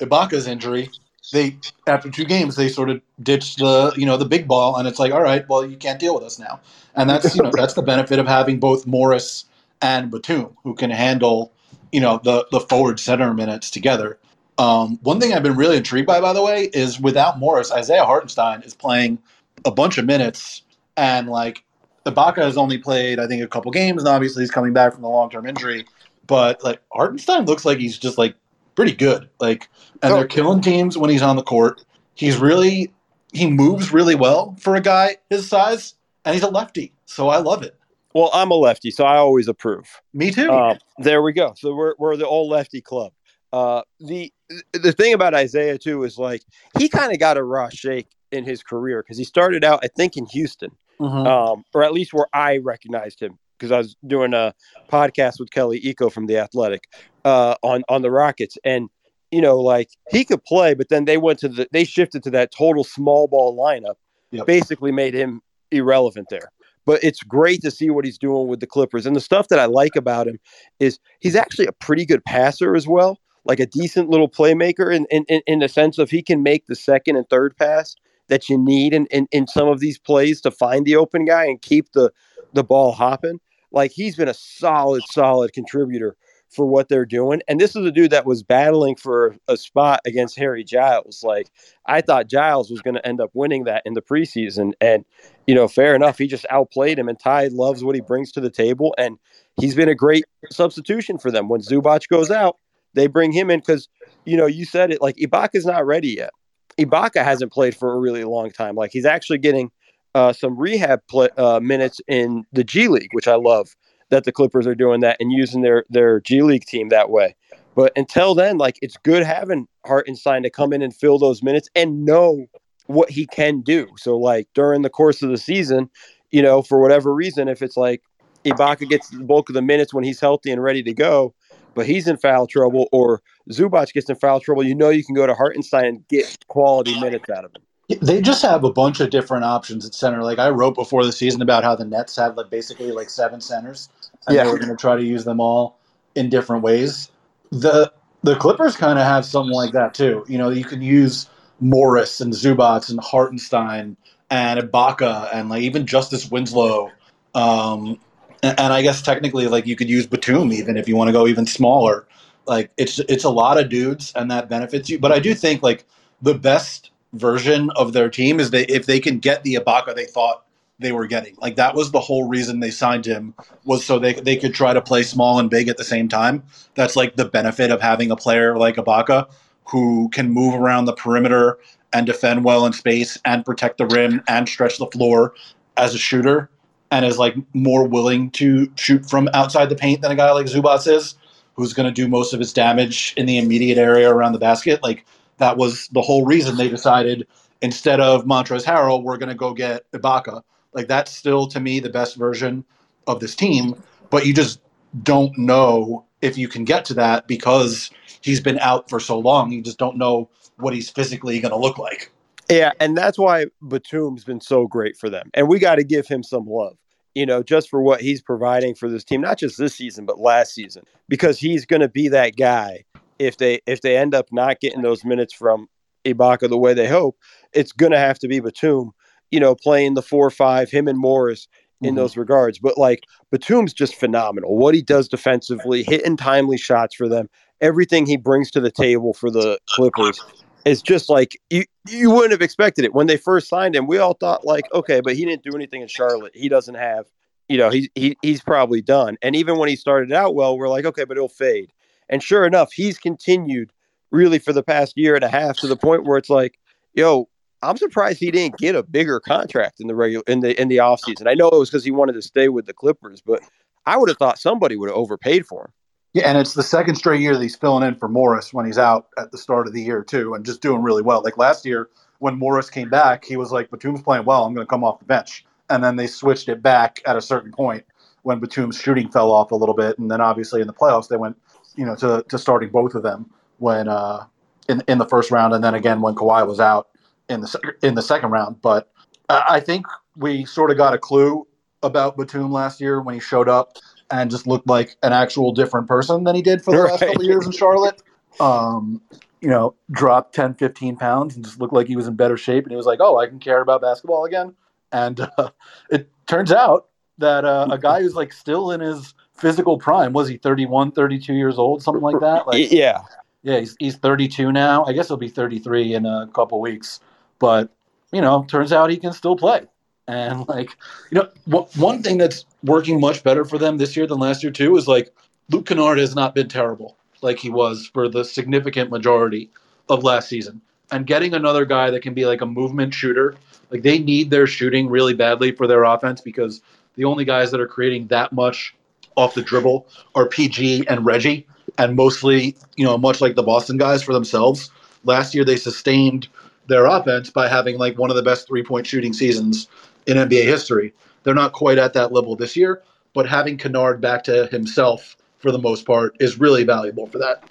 Ibaka's 0.01 0.47
injury, 0.47 0.89
they 1.33 1.57
after 1.87 2.11
two 2.11 2.25
games 2.25 2.57
they 2.57 2.69
sort 2.69 2.91
of 2.91 3.01
ditched 3.23 3.59
the 3.59 3.93
you 3.97 4.07
know 4.07 4.17
the 4.17 4.25
big 4.25 4.49
ball, 4.49 4.77
and 4.77 4.89
it's 4.89 4.99
like, 4.99 5.13
all 5.13 5.23
right, 5.23 5.49
well, 5.49 5.65
you 5.65 5.77
can't 5.77 5.99
deal 5.99 6.15
with 6.15 6.25
us 6.25 6.39
now. 6.39 6.61
And 6.95 7.09
that's 7.09 7.35
you 7.37 7.43
know 7.43 7.51
that's 7.53 7.75
the 7.75 7.83
benefit 7.83 8.19
of 8.19 8.27
having 8.27 8.59
both 8.59 8.87
Morris 8.87 9.45
and 9.83 10.11
Batum, 10.11 10.57
who 10.63 10.75
can 10.75 10.91
handle 10.91 11.53
you 11.93 12.01
know 12.01 12.21
the 12.23 12.47
the 12.51 12.61
forward 12.61 13.01
center 13.01 13.33
minutes 13.35 13.71
together. 13.71 14.19
Um, 14.59 14.99
one 15.03 15.21
thing 15.21 15.33
I've 15.33 15.45
been 15.45 15.57
really 15.57 15.77
intrigued 15.77 16.09
by, 16.09 16.21
by 16.21 16.33
the 16.33 16.43
way, 16.43 16.65
is 16.73 16.99
without 16.99 17.39
Morris, 17.39 17.71
Isaiah 17.71 18.05
Hartenstein 18.05 18.63
is 18.63 18.75
playing 18.75 19.19
a 19.65 19.71
bunch 19.71 19.99
of 19.99 20.05
minutes, 20.05 20.63
and 20.97 21.29
like 21.29 21.65
Ibaka 22.07 22.39
has 22.39 22.57
only 22.57 22.79
played, 22.79 23.21
I 23.21 23.27
think, 23.27 23.43
a 23.43 23.47
couple 23.47 23.71
games, 23.71 24.03
and 24.03 24.09
obviously 24.09 24.43
he's 24.43 24.51
coming 24.51 24.73
back 24.73 24.93
from 24.93 25.03
the 25.03 25.09
long 25.09 25.31
term 25.31 25.47
injury. 25.47 25.87
But 26.27 26.63
like 26.65 26.81
Hartenstein 26.93 27.45
looks 27.45 27.65
like 27.65 27.79
he's 27.79 27.99
just 27.99 28.19
like 28.19 28.35
pretty 28.79 28.93
good. 28.95 29.29
Like, 29.41 29.69
and 30.05 30.13
Oh. 30.13 30.17
they're 30.19 30.27
killing 30.29 30.61
teams 30.61 30.97
when 30.97 31.11
he's 31.11 31.21
on 31.21 31.35
the 31.35 31.43
court. 31.43 31.85
He's 32.15 32.37
really 32.37 32.93
he 33.33 33.45
moves 33.51 33.93
really 33.93 34.15
well 34.15 34.55
for 34.61 34.77
a 34.77 34.81
guy 34.81 35.17
his 35.31 35.49
size, 35.49 35.95
and 36.25 36.33
he's 36.33 36.45
a 36.45 36.49
lefty, 36.49 36.93
so 37.05 37.29
I 37.29 37.39
love 37.39 37.63
it. 37.65 37.75
Well, 38.15 38.31
I'm 38.33 38.53
a 38.53 38.55
lefty, 38.55 38.93
so 38.93 39.05
I 39.05 39.17
always 39.17 39.49
approve. 39.49 40.01
Me 40.15 40.31
too. 40.31 40.49
Um, 40.51 40.79
there 40.99 41.23
we 41.23 41.33
go. 41.33 41.55
So 41.57 41.75
we're 41.75 41.95
we're 41.99 42.17
the 42.17 42.25
all 42.27 42.49
lefty 42.49 42.81
club. 42.81 43.13
Uh, 43.53 43.83
the 43.99 44.33
the 44.73 44.93
thing 44.93 45.13
about 45.13 45.35
Isaiah 45.35 45.77
too 45.77 46.05
is 46.05 46.19
like 46.19 46.43
he 46.79 46.89
kind 46.89 47.13
of 47.13 47.19
got 47.19 47.37
a 47.37 47.43
raw 47.43 47.69
shake 47.69 48.07
in 48.31 48.45
his 48.45 48.63
career 48.63 49.03
because 49.03 49.19
he 49.19 49.25
started 49.25 49.65
out, 49.65 49.81
I 49.83 49.89
think, 49.89 50.17
in 50.17 50.25
Houston, 50.27 50.71
Mhm. 51.01 51.27
um, 51.27 51.65
or 51.75 51.83
at 51.83 51.93
least 51.93 52.13
where 52.15 52.29
I 52.33 52.59
recognized 52.59 53.19
him 53.21 53.39
because 53.59 53.73
I 53.73 53.79
was 53.79 53.97
doing 54.07 54.35
a 54.35 54.55
podcast 54.91 55.41
with 55.41 55.51
Kelly 55.51 55.81
Iko 55.81 56.13
from 56.13 56.27
the 56.27 56.39
Athletic 56.39 56.85
uh, 57.25 57.57
on 57.63 57.83
on 57.89 58.03
the 58.03 58.11
Rockets, 58.11 58.57
and 58.65 58.89
you 59.31 59.41
know, 59.41 59.59
like 59.59 59.91
he 60.11 60.25
could 60.25 60.45
play, 60.45 60.75
but 60.75 60.89
then 60.89 61.05
they 61.05 61.19
went 61.19 61.39
to 61.41 61.49
the 61.49 61.69
they 61.73 61.85
shifted 61.85 62.23
to 62.25 62.31
that 62.31 62.53
total 62.53 62.85
small 62.85 63.29
ball 63.29 63.57
lineup, 63.57 63.97
Yep. 64.31 64.47
basically 64.47 64.93
made 64.93 65.15
him 65.15 65.41
irrelevant 65.71 66.29
there. 66.31 66.51
But 66.85 67.03
it's 67.05 67.23
great 67.23 67.61
to 67.63 67.71
see 67.71 67.91
what 67.91 68.05
he's 68.05 68.19
doing 68.19 68.49
with 68.49 68.61
the 68.61 68.67
Clippers, 68.67 69.07
and 69.07 69.15
the 69.15 69.21
stuff 69.21 69.49
that 69.49 69.59
I 69.59 69.67
like 69.67 69.97
about 69.97 70.27
him 70.27 70.39
is 70.81 70.99
he's 71.21 71.37
actually 71.37 71.67
a 71.67 71.73
pretty 71.73 72.07
good 72.07 72.25
passer 72.25 72.75
as 72.75 72.87
well, 72.87 73.19
like 73.45 73.61
a 73.61 73.67
decent 73.67 74.09
little 74.09 74.29
playmaker 74.29 74.95
in 74.95 75.07
in, 75.11 75.43
in, 75.47 75.59
the 75.59 75.69
sense 75.69 75.99
of 75.99 76.11
he 76.11 76.23
can 76.23 76.43
make 76.43 76.67
the 76.67 76.75
second 76.75 77.17
and 77.17 77.29
third 77.29 77.57
pass 77.57 77.95
that 78.29 78.49
you 78.49 78.59
need 78.59 78.95
in, 78.95 79.07
in, 79.07 79.27
in 79.33 79.47
some 79.47 79.69
of 79.69 79.81
these 79.81 79.99
plays 79.99 80.41
to 80.43 80.51
find 80.51 80.87
the 80.87 80.97
open 80.97 81.25
guy 81.25 81.45
and 81.45 81.61
keep 81.61 81.93
the 81.93 82.11
the 82.55 82.65
ball 82.65 82.93
hopping. 82.93 83.41
Like 83.73 83.93
he's 83.93 84.17
been 84.17 84.29
a 84.29 84.35
solid, 84.35 85.03
solid 85.11 85.53
contributor 85.53 86.17
for 86.51 86.65
what 86.67 86.89
they're 86.89 87.05
doing. 87.05 87.43
And 87.47 87.61
this 87.61 87.77
is 87.77 87.85
a 87.85 87.93
dude 87.93 88.11
that 88.11 88.25
was 88.25 88.43
battling 88.43 88.97
for 88.97 89.37
a 89.49 89.57
spot 89.57 90.01
against 90.07 90.39
Harry 90.39 90.65
Giles. 90.65 91.23
Like 91.23 91.51
I 91.87 92.01
thought 92.01 92.29
Giles 92.29 92.71
was 92.71 92.81
going 92.81 92.95
to 92.95 93.07
end 93.07 93.21
up 93.21 93.31
winning 93.35 93.65
that 93.65 93.83
in 93.85 93.95
the 93.95 94.01
preseason. 94.01 94.73
And, 94.81 95.05
you 95.47 95.55
know, 95.55 95.69
fair 95.69 95.95
enough. 95.95 96.19
He 96.19 96.27
just 96.27 96.47
outplayed 96.51 96.99
him 96.99 97.09
and 97.09 97.19
Ty 97.19 97.49
loves 97.49 97.85
what 97.85 97.95
he 97.95 98.01
brings 98.01 98.33
to 98.33 98.41
the 98.41 98.51
table. 98.51 98.95
And 98.97 99.19
he's 99.61 99.75
been 99.75 99.89
a 99.89 99.95
great 99.95 100.25
substitution 100.51 101.19
for 101.19 101.31
them. 101.31 101.49
When 101.49 101.61
Zubac 101.61 102.09
goes 102.09 102.31
out, 102.31 102.57
they 102.95 103.07
bring 103.07 103.33
him 103.33 103.51
in 103.51 103.61
because, 103.61 103.89
you 104.25 104.37
know, 104.37 104.47
you 104.47 104.65
said 104.65 104.91
it 104.91 105.03
like 105.03 105.17
Ibaka's 105.17 105.67
not 105.67 105.87
ready 105.87 106.17
yet. 106.17 106.31
Ibaka 106.79 107.25
hasn't 107.25 107.53
played 107.53 107.77
for 107.77 107.93
a 107.93 107.99
really 107.99 108.25
long 108.25 108.51
time. 108.51 108.75
Like 108.75 108.93
he's 108.93 109.05
actually 109.05 109.39
getting 109.39 109.71
uh, 110.15 110.33
some 110.33 110.59
rehab 110.59 111.01
play, 111.09 111.29
uh, 111.37 111.61
minutes 111.61 112.01
in 112.09 112.45
the 112.53 112.65
G 112.65 112.89
League, 112.89 113.11
which 113.13 113.29
I 113.29 113.35
love 113.35 113.75
that 114.11 114.25
the 114.25 114.33
Clippers 114.33 114.67
are 114.67 114.75
doing 114.75 115.01
that 115.01 115.17
and 115.21 115.33
using 115.33 115.63
their 115.63 115.85
their 115.89 116.21
G 116.21 116.43
League 116.43 116.65
team 116.65 116.89
that 116.89 117.11
way. 117.11 117.35
But 117.75 117.93
until 117.97 118.35
then, 118.35 118.59
like 118.59 118.79
it's 118.83 118.97
good 118.97 119.23
having 119.23 119.69
Hartenstein 119.87 120.43
to 120.43 120.51
come 120.51 120.73
in 120.73 120.83
and 120.83 120.95
fill 120.95 121.19
those 121.19 121.43
minutes 121.43 121.69
and 121.75 122.05
know 122.05 122.47
what 122.87 123.11
he 123.11 123.27
can 123.27 123.61
do. 123.61 123.87
So 123.97 124.17
like 124.17 124.49
during 124.55 124.83
the 124.83 124.91
course 124.91 125.23
of 125.23 125.31
the 125.31 125.39
season, 125.39 125.91
you 126.31 126.43
know, 126.43 126.63
for 126.63 126.81
whatever 126.81 127.15
reason, 127.15 127.49
if 127.49 127.63
it's 127.63 127.77
like 127.77 128.03
Ibaka 128.45 128.89
gets 128.89 129.11
the 129.11 129.25
bulk 129.25 129.49
of 129.49 129.55
the 129.55 129.63
minutes 129.63 129.93
when 129.93 130.05
he's 130.05 130.21
healthy 130.21 130.51
and 130.51 130.63
ready 130.63 130.83
to 130.83 130.95
go, 130.95 131.35
but 131.75 131.87
he's 131.87 132.09
in 132.09 132.17
foul 132.17 132.47
trouble, 132.47 132.89
or 132.93 133.23
Zubac 133.51 133.93
gets 133.93 134.09
in 134.09 134.17
foul 134.17 134.41
trouble, 134.41 134.65
you 134.65 134.75
know 134.75 134.89
you 134.89 135.05
can 135.05 135.15
go 135.15 135.27
to 135.27 135.35
Hartenstein 135.35 135.85
and 135.85 136.09
get 136.09 136.47
quality 136.49 136.99
minutes 136.99 137.29
out 137.31 137.45
of 137.45 137.53
him. 137.55 137.63
They 137.89 138.21
just 138.21 138.43
have 138.43 138.65
a 138.65 138.73
bunch 138.73 139.01
of 139.01 139.09
different 139.09 139.45
options 139.45 139.87
at 139.87 139.95
center. 139.95 140.23
Like 140.23 140.39
I 140.39 140.51
wrote 140.51 140.75
before 140.75 141.05
the 141.05 141.13
season 141.13 141.41
about 141.41 141.65
how 141.65 141.75
the 141.75 141.87
Nets 141.87 142.17
had 142.17 142.37
like 142.37 142.51
basically 142.51 142.93
like 142.93 143.09
seven 143.09 143.41
centers, 143.41 143.89
and 144.27 144.37
yeah. 144.37 144.45
they 144.45 144.51
were 144.51 144.59
going 144.59 144.69
to 144.69 144.77
try 144.77 144.95
to 144.95 145.03
use 145.03 145.25
them 145.25 145.41
all 145.41 145.79
in 146.15 146.29
different 146.29 146.63
ways. 146.63 147.11
The 147.51 147.91
the 148.23 148.37
Clippers 148.37 148.77
kind 148.77 148.99
of 148.99 149.07
have 149.07 149.25
something 149.25 149.55
like 149.55 149.73
that 149.73 149.95
too. 149.95 150.25
You 150.29 150.37
know, 150.37 150.51
you 150.51 150.65
can 150.65 150.83
use 150.83 151.29
Morris 151.61 152.21
and 152.21 152.33
Zubac 152.33 152.91
and 152.91 153.01
Hartenstein 153.01 153.97
and 154.31 154.61
Ibaka 154.61 155.29
and 155.33 155.49
like 155.49 155.63
even 155.63 155.87
Justice 155.87 156.31
Winslow. 156.31 156.91
Um, 157.35 157.99
and, 158.43 158.59
and, 158.59 158.73
I 158.73 158.83
guess 158.83 159.03
technically, 159.03 159.47
like 159.47 159.67
you 159.67 159.77
could 159.77 159.89
use 159.89 160.07
Batum 160.07 160.53
even 160.53 160.77
if 160.77 160.89
you 160.89 160.97
want 160.97 161.09
to 161.09 161.13
go 161.13 161.27
even 161.27 161.47
smaller. 161.47 162.07
Like 162.47 162.71
it's 162.77 162.99
it's 163.01 163.25
a 163.25 163.31
lot 163.31 163.59
of 163.59 163.69
dudes, 163.69 164.13
and 164.15 164.31
that 164.31 164.49
benefits 164.49 164.89
you. 164.89 164.99
But 164.99 165.13
I 165.13 165.19
do 165.19 165.35
think 165.35 165.63
like 165.63 165.85
the 166.23 166.35
best 166.35 166.91
version 167.13 167.71
of 167.71 167.93
their 167.93 168.11
team 168.11 168.41
is 168.41 168.51
they 168.51 168.65
if 168.67 168.87
they 168.87 169.01
can 169.01 169.19
get 169.19 169.43
the 169.43 169.55
Ibaka 169.55 169.95
they 169.95 170.05
thought 170.05 170.45
they 170.79 170.93
were 170.93 171.07
getting. 171.07 171.35
Like 171.41 171.57
that 171.57 171.75
was 171.75 171.91
the 171.91 172.01
whole 172.01 172.29
reason 172.29 172.61
they 172.61 172.71
signed 172.71 173.07
him 173.07 173.35
was 173.65 173.85
so 173.85 173.99
they 173.99 174.15
they 174.15 174.37
could 174.37 174.55
try 174.55 174.73
to 174.73 174.81
play 174.81 175.03
small 175.03 175.39
and 175.39 175.51
big 175.51 175.69
at 175.69 175.77
the 175.77 175.85
same 175.85 176.09
time. 176.09 176.43
That's 176.75 176.97
like 176.97 177.17
the 177.17 177.25
benefit 177.25 177.71
of 177.71 177.81
having 177.81 178.11
a 178.11 178.17
player 178.17 178.57
like 178.57 178.77
Ibaka 178.77 179.29
who 179.65 180.09
can 180.11 180.31
move 180.31 180.55
around 180.55 180.87
the 180.87 180.95
perimeter 180.95 181.59
and 181.93 182.07
defend 182.07 182.45
well 182.45 182.67
in 182.67 182.73
space 182.73 183.19
and 183.25 183.45
protect 183.45 183.79
the 183.79 183.87
rim 183.87 184.23
and 184.29 184.49
stretch 184.49 184.79
the 184.79 184.87
floor 184.87 185.35
as 185.77 185.95
a 185.95 185.99
shooter 185.99 186.51
and 186.91 187.05
is 187.05 187.19
like 187.19 187.35
more 187.55 187.87
willing 187.87 188.31
to 188.31 188.71
shoot 188.77 189.09
from 189.09 189.29
outside 189.35 189.69
the 189.69 189.77
paint 189.77 190.01
than 190.01 190.11
a 190.11 190.17
guy 190.17 190.31
like 190.31 190.47
Zubac 190.47 190.91
is, 190.91 191.17
who's 191.55 191.75
going 191.75 191.87
to 191.87 191.93
do 191.93 192.09
most 192.09 192.33
of 192.33 192.41
his 192.41 192.53
damage 192.53 193.15
in 193.17 193.27
the 193.27 193.39
immediate 193.39 193.79
area 193.79 194.11
around 194.11 194.33
the 194.33 194.39
basket. 194.39 194.83
Like 194.83 195.05
that 195.39 195.57
was 195.57 195.89
the 195.89 196.03
whole 196.03 196.25
reason 196.25 196.57
they 196.57 196.69
decided 196.69 197.27
instead 197.63 198.01
of 198.01 198.25
Montrezl 198.25 198.65
Harrell, 198.65 199.03
we're 199.03 199.17
going 199.17 199.29
to 199.29 199.35
go 199.35 199.53
get 199.53 199.91
Ibaka 199.93 200.43
like 200.73 200.89
that's 200.89 201.15
still 201.15 201.47
to 201.49 201.61
me 201.61 201.81
the 201.81 201.89
best 201.89 202.17
version 202.17 202.65
of 203.07 203.21
this 203.21 203.35
team, 203.35 203.81
but 204.11 204.27
you 204.27 204.35
just 204.35 204.61
don't 205.03 205.37
know 205.37 206.05
if 206.23 206.37
you 206.37 206.49
can 206.49 206.65
get 206.65 206.85
to 206.87 206.95
that 206.95 207.27
because 207.27 207.91
he's 208.21 208.41
been 208.41 208.59
out 208.59 208.89
for 208.89 209.01
so 209.01 209.19
long. 209.19 209.51
You 209.51 209.63
just 209.63 209.79
don't 209.79 209.97
know 209.97 210.29
what 210.57 210.75
he's 210.75 210.91
physically 210.91 211.41
going 211.41 211.53
to 211.53 211.59
look 211.59 211.79
like. 211.79 212.11
Yeah, 212.51 212.73
and 212.81 212.97
that's 212.97 213.19
why 213.19 213.47
Batum's 213.61 214.25
been 214.25 214.41
so 214.41 214.67
great 214.67 214.97
for 214.97 215.11
them. 215.11 215.31
And 215.35 215.49
we 215.49 215.59
got 215.59 215.77
to 215.77 215.85
give 215.85 216.07
him 216.07 216.23
some 216.23 216.47
love, 216.47 216.77
you 217.15 217.27
know, 217.27 217.43
just 217.43 217.69
for 217.69 217.83
what 217.83 218.01
he's 218.01 218.23
providing 218.23 218.75
for 218.75 218.89
this 218.89 219.05
team, 219.05 219.21
not 219.21 219.39
just 219.39 219.59
this 219.59 219.75
season, 219.75 220.07
but 220.07 220.19
last 220.19 220.55
season, 220.55 220.85
because 221.09 221.39
he's 221.39 221.67
going 221.67 221.83
to 221.83 221.89
be 221.89 222.09
that 222.09 222.37
guy 222.37 222.85
if 223.19 223.37
they 223.37 223.61
if 223.67 223.81
they 223.81 223.97
end 223.97 224.15
up 224.15 224.27
not 224.33 224.61
getting 224.61 224.83
those 224.83 225.05
minutes 225.05 225.35
from 225.35 225.69
Ibaka 226.05 226.49
the 226.49 226.59
way 226.59 226.75
they 226.75 226.89
hope, 226.89 227.17
it's 227.53 227.73
going 227.73 227.93
to 227.93 227.99
have 227.99 228.19
to 228.21 228.29
be 228.29 228.41
Batum 228.41 228.93
you 229.31 229.41
know, 229.41 229.55
playing 229.55 229.95
the 229.95 230.03
four 230.03 230.31
five, 230.31 230.71
him 230.71 230.89
and 230.89 230.99
Morris 230.99 231.49
in 231.81 231.89
mm-hmm. 231.89 231.97
those 231.97 232.17
regards. 232.17 232.59
But 232.59 232.79
like 232.79 233.05
Batum's 233.31 233.73
just 233.73 233.95
phenomenal. 233.95 234.57
What 234.57 234.75
he 234.75 234.83
does 234.83 235.09
defensively, 235.09 235.83
hitting 235.83 236.17
timely 236.17 236.57
shots 236.57 236.95
for 236.95 237.09
them, 237.09 237.29
everything 237.61 238.07
he 238.07 238.17
brings 238.17 238.51
to 238.53 238.61
the 238.61 238.71
table 238.71 239.13
for 239.15 239.31
the 239.31 239.59
Clippers 239.69 240.21
is 240.65 240.83
just 240.83 241.09
like 241.09 241.39
you 241.51 241.65
you 241.89 242.11
wouldn't 242.11 242.33
have 242.33 242.43
expected 242.43 242.85
it 242.85 242.95
when 242.95 243.07
they 243.07 243.17
first 243.17 243.49
signed 243.49 243.77
him. 243.77 243.87
We 243.87 243.99
all 243.99 244.15
thought 244.15 244.47
like, 244.47 244.65
okay, 244.75 245.01
but 245.01 245.17
he 245.17 245.25
didn't 245.25 245.43
do 245.43 245.55
anything 245.55 245.83
in 245.83 245.89
Charlotte. 245.89 246.33
He 246.35 246.49
doesn't 246.49 246.75
have, 246.75 247.07
you 247.49 247.59
know, 247.59 247.71
he's 247.71 247.89
he, 247.95 248.17
he's 248.23 248.41
probably 248.41 248.83
done. 248.83 249.17
And 249.23 249.37
even 249.37 249.59
when 249.59 249.69
he 249.69 249.77
started 249.77 250.13
out 250.13 250.35
well, 250.35 250.59
we're 250.59 250.69
like, 250.69 250.85
okay, 250.85 251.05
but 251.05 251.17
he'll 251.17 251.29
fade. 251.29 251.71
And 252.09 252.23
sure 252.23 252.45
enough, 252.45 252.73
he's 252.73 252.99
continued 252.99 253.73
really 254.11 254.39
for 254.39 254.53
the 254.53 254.63
past 254.63 254.97
year 254.97 255.15
and 255.15 255.25
a 255.25 255.29
half 255.29 255.57
to 255.59 255.67
the 255.67 255.77
point 255.77 256.05
where 256.05 256.17
it's 256.17 256.31
like, 256.31 256.59
yo, 256.95 257.29
I'm 257.63 257.77
surprised 257.77 258.19
he 258.19 258.31
didn't 258.31 258.59
get 258.59 258.75
a 258.75 258.83
bigger 258.83 259.21
contract 259.21 259.81
in 259.81 259.89
the 259.89 259.95
regular 259.95 260.25
in 260.27 260.41
the 260.41 260.61
in 260.61 260.69
the 260.69 260.77
offseason. 260.77 261.27
I 261.27 261.35
know 261.35 261.49
it 261.49 261.59
was 261.59 261.71
because 261.71 261.85
he 261.85 261.91
wanted 261.91 262.13
to 262.13 262.23
stay 262.23 262.49
with 262.49 262.67
the 262.67 262.73
Clippers, 262.73 263.21
but 263.21 263.43
I 263.87 263.97
would 263.97 264.09
have 264.09 264.19
thought 264.19 264.39
somebody 264.39 264.77
would 264.77 264.89
have 264.89 264.97
overpaid 264.97 265.47
for 265.47 265.65
him. 265.65 265.73
Yeah, 266.15 266.29
and 266.29 266.39
it's 266.39 266.55
the 266.55 266.63
second 266.63 266.95
straight 266.95 267.21
year 267.21 267.35
that 267.35 267.43
he's 267.43 267.57
filling 267.57 267.87
in 267.87 267.95
for 267.95 268.09
Morris 268.09 268.55
when 268.55 268.65
he's 268.65 268.79
out 268.79 269.09
at 269.19 269.31
the 269.31 269.39
start 269.39 269.67
of 269.67 269.75
the 269.75 269.83
year 269.83 270.03
too, 270.03 270.35
and 270.35 270.45
just 270.45 270.63
doing 270.63 270.83
really 270.83 271.03
well. 271.03 271.23
Like 271.23 271.37
last 271.37 271.67
year 271.67 271.91
when 272.21 272.39
Morris 272.39 272.71
came 272.71 272.89
back, 272.89 273.25
he 273.25 273.37
was 273.37 273.53
like, 273.53 273.71
"Batum's 273.71 274.03
playing 274.03 274.25
well. 274.25 274.45
I'm 274.45 274.55
going 274.55 274.67
to 274.67 274.71
come 274.71 274.85
off 274.85 275.01
the 275.01 275.05
bench." 275.05 275.45
And 275.71 275.83
then 275.85 275.97
they 275.97 276.07
switched 276.07 276.49
it 276.49 276.63
back 276.63 277.03
at 277.07 277.17
a 277.17 277.21
certain 277.21 277.53
point 277.53 277.85
when 278.23 278.41
Batum's 278.41 278.81
shooting 278.81 279.09
fell 279.11 279.31
off 279.31 279.51
a 279.51 279.57
little 279.57 279.75
bit, 279.75 279.99
and 279.99 280.11
then 280.11 280.21
obviously 280.21 280.61
in 280.61 280.67
the 280.67 280.73
playoffs 280.73 281.09
they 281.09 281.17
went, 281.17 281.37
you 281.79 281.87
know, 281.87 281.95
to 281.97 282.25
to 282.29 282.39
starting 282.39 282.71
both 282.71 282.95
of 282.95 283.03
them 283.03 283.31
when 283.59 283.89
uh 283.89 284.27
in 284.69 284.83
in 284.89 284.99
the 284.99 285.07
first 285.07 285.31
round, 285.31 285.55
and 285.55 285.63
then 285.63 285.75
again 285.75 286.03
when 286.03 286.15
Kawhi 286.15 286.47
was 286.47 286.61
out 286.61 286.89
in 287.29 287.41
the 287.41 287.75
in 287.83 287.95
the 287.95 288.03
second 288.03 288.31
round. 288.31 288.61
But 288.61 288.91
I 289.31 289.61
think 289.61 289.87
we 290.17 290.45
sort 290.45 290.71
of 290.71 290.77
got 290.77 290.93
a 290.93 290.99
clue 290.99 291.47
about 291.83 292.17
Batum 292.17 292.51
last 292.51 292.81
year 292.81 293.01
when 293.01 293.15
he 293.15 293.21
showed 293.21 293.49
up 293.49 293.79
and 294.11 294.31
just 294.31 294.47
looked 294.47 294.67
like 294.67 294.97
an 295.03 295.13
actual 295.13 295.53
different 295.53 295.87
person 295.87 296.25
than 296.25 296.35
he 296.35 296.43
did 296.43 296.63
for 296.63 296.73
the 296.73 296.83
right. 296.83 296.91
last 296.91 297.01
couple 297.01 297.25
years 297.25 297.47
in 297.47 297.53
Charlotte. 297.53 298.03
Um, 298.41 299.03
you 299.41 299.49
know, 299.49 299.75
dropped 299.93 300.35
10, 300.35 300.55
15 300.55 300.97
pounds 300.97 301.37
and 301.37 301.45
just 301.45 301.61
looked 301.61 301.73
like 301.73 301.87
he 301.87 301.95
was 301.95 302.09
in 302.09 302.17
better 302.17 302.37
shape. 302.37 302.65
And 302.65 302.73
he 302.73 302.77
was 302.77 302.87
like, 302.87 302.99
oh, 303.01 303.19
I 303.19 303.27
can 303.27 303.39
care 303.39 303.61
about 303.61 303.83
basketball 303.83 304.25
again. 304.25 304.55
And 304.91 305.21
uh, 305.39 305.51
it 305.91 306.11
turns 306.27 306.51
out 306.51 306.89
that 307.19 307.45
uh, 307.45 307.69
a 307.71 307.79
guy 307.79 308.01
who's 308.01 308.15
like 308.15 308.33
still 308.33 308.71
in 308.71 308.81
his 308.81 309.15
physical 309.39 309.79
prime, 309.79 310.13
was 310.13 310.29
he 310.29 310.37
31, 310.37 310.93
32 310.93 311.33
years 311.35 311.59
old, 311.59 311.83
something 311.83 312.03
like 312.03 312.21
that? 312.21 312.47
Like, 312.47 312.71
yeah. 312.71 313.03
Yeah, 313.43 313.61
he's, 313.61 313.77
he's 313.79 313.97
32 313.97 314.53
now. 314.53 314.85
I 314.85 314.93
guess 314.93 315.09
he'll 315.09 315.17
be 315.17 315.29
33 315.29 315.95
in 315.95 316.07
a 316.07 316.29
couple 316.33 316.61
weeks. 316.61 317.01
But 317.39 317.71
you 318.13 318.21
know, 318.21 318.45
turns 318.49 318.73
out 318.73 318.91
he 318.91 318.97
can 318.97 319.13
still 319.13 319.37
play. 319.37 319.63
And 320.07 320.49
like, 320.49 320.71
you 321.11 321.21
know, 321.47 321.69
one 321.77 322.03
thing 322.03 322.17
that's 322.17 322.47
working 322.65 322.99
much 322.99 323.23
better 323.23 323.45
for 323.45 323.59
them 323.59 323.77
this 323.77 323.97
year 323.97 324.07
than 324.07 324.19
last 324.19 324.43
year 324.43 324.51
too 324.51 324.77
is 324.77 324.89
like 324.89 325.11
Luke 325.51 325.67
Kennard 325.67 325.99
has 325.99 326.15
not 326.15 326.35
been 326.35 326.49
terrible 326.49 326.97
like 327.21 327.39
he 327.39 327.51
was 327.51 327.91
for 327.93 328.09
the 328.09 328.25
significant 328.25 328.91
majority 328.91 329.51
of 329.89 330.05
last 330.05 330.29
season. 330.29 330.61
And 330.91 331.07
getting 331.07 331.35
another 331.35 331.67
guy 331.67 331.91
that 331.91 332.01
can 332.01 332.15
be 332.15 332.25
like 332.25 332.41
a 332.41 332.47
movement 332.47 332.95
shooter, 332.95 333.35
like 333.71 333.83
they 333.83 333.99
need 333.99 334.31
their 334.31 334.47
shooting 334.47 334.89
really 334.89 335.13
badly 335.13 335.53
for 335.53 335.67
their 335.67 335.85
offense 335.85 336.23
because 336.23 336.63
the 336.95 337.05
only 337.05 337.27
guys 337.27 337.51
that 337.51 337.61
are 337.61 337.67
creating 337.67 338.07
that 338.07 338.33
much 338.33 338.75
off 339.19 339.35
the 339.35 339.43
dribble 339.43 339.87
are 340.15 340.27
PG 340.27 340.87
and 340.89 341.05
Reggie, 341.05 341.47
and 341.77 341.97
mostly, 341.97 342.57
you 342.77 342.85
know, 342.85 342.97
much 342.97 343.21
like 343.21 343.35
the 343.35 343.43
Boston 343.43 343.77
guys 343.77 344.03
for 344.03 344.13
themselves. 344.13 344.71
Last 345.05 345.35
year 345.35 345.45
they 345.45 345.57
sustained 345.57 346.29
their 346.69 346.87
offense 346.87 347.29
by 347.31 347.49
having 347.49 347.79
like 347.79 347.99
one 347.99 348.11
of 348.11 348.17
the 348.17 348.23
best 348.23 348.47
three 348.47 348.63
point 348.63 348.87
shooting 348.87 349.13
seasons 349.13 349.69
in 350.07 350.17
NBA 350.17 350.45
history. 350.45 350.95
They're 351.25 351.35
not 351.35 351.53
quite 351.53 351.79
at 351.79 351.93
that 351.95 352.13
level 352.13 352.37
this 352.37 352.57
year, 352.57 352.83
but 353.13 353.29
having 353.29 353.59
Kennard 353.59 354.01
back 354.01 354.23
to 354.25 354.47
himself 354.47 355.17
for 355.39 355.51
the 355.51 355.59
most 355.59 355.85
part 355.85 356.17
is 356.21 356.39
really 356.39 356.65
valuable 356.65 357.07
for 357.07 357.19
that. 357.19 357.43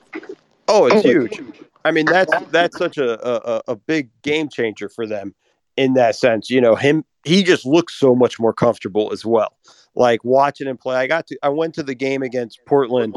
Oh, 0.67 0.85
it's 0.85 1.05
oh, 1.05 1.09
huge. 1.09 1.41
I 1.85 1.91
mean, 1.91 2.05
that's 2.05 2.33
that's 2.51 2.77
such 2.77 2.97
a, 2.97 3.27
a, 3.27 3.61
a 3.67 3.75
big 3.75 4.09
game 4.21 4.49
changer 4.49 4.89
for 4.89 5.05
them 5.05 5.35
in 5.75 5.93
that 5.93 6.15
sense. 6.15 6.49
You 6.49 6.61
know, 6.61 6.75
him 6.75 7.05
he 7.23 7.43
just 7.43 7.65
looks 7.65 7.93
so 7.93 8.15
much 8.15 8.39
more 8.39 8.53
comfortable 8.53 9.11
as 9.11 9.25
well. 9.25 9.53
Like 9.97 10.23
watching 10.23 10.67
him 10.67 10.77
play. 10.77 10.95
I 10.95 11.07
got 11.07 11.25
to 11.27 11.37
I 11.41 11.49
went 11.49 11.73
to 11.75 11.83
the 11.83 11.95
game 11.95 12.21
against 12.21 12.59
Portland 12.67 13.15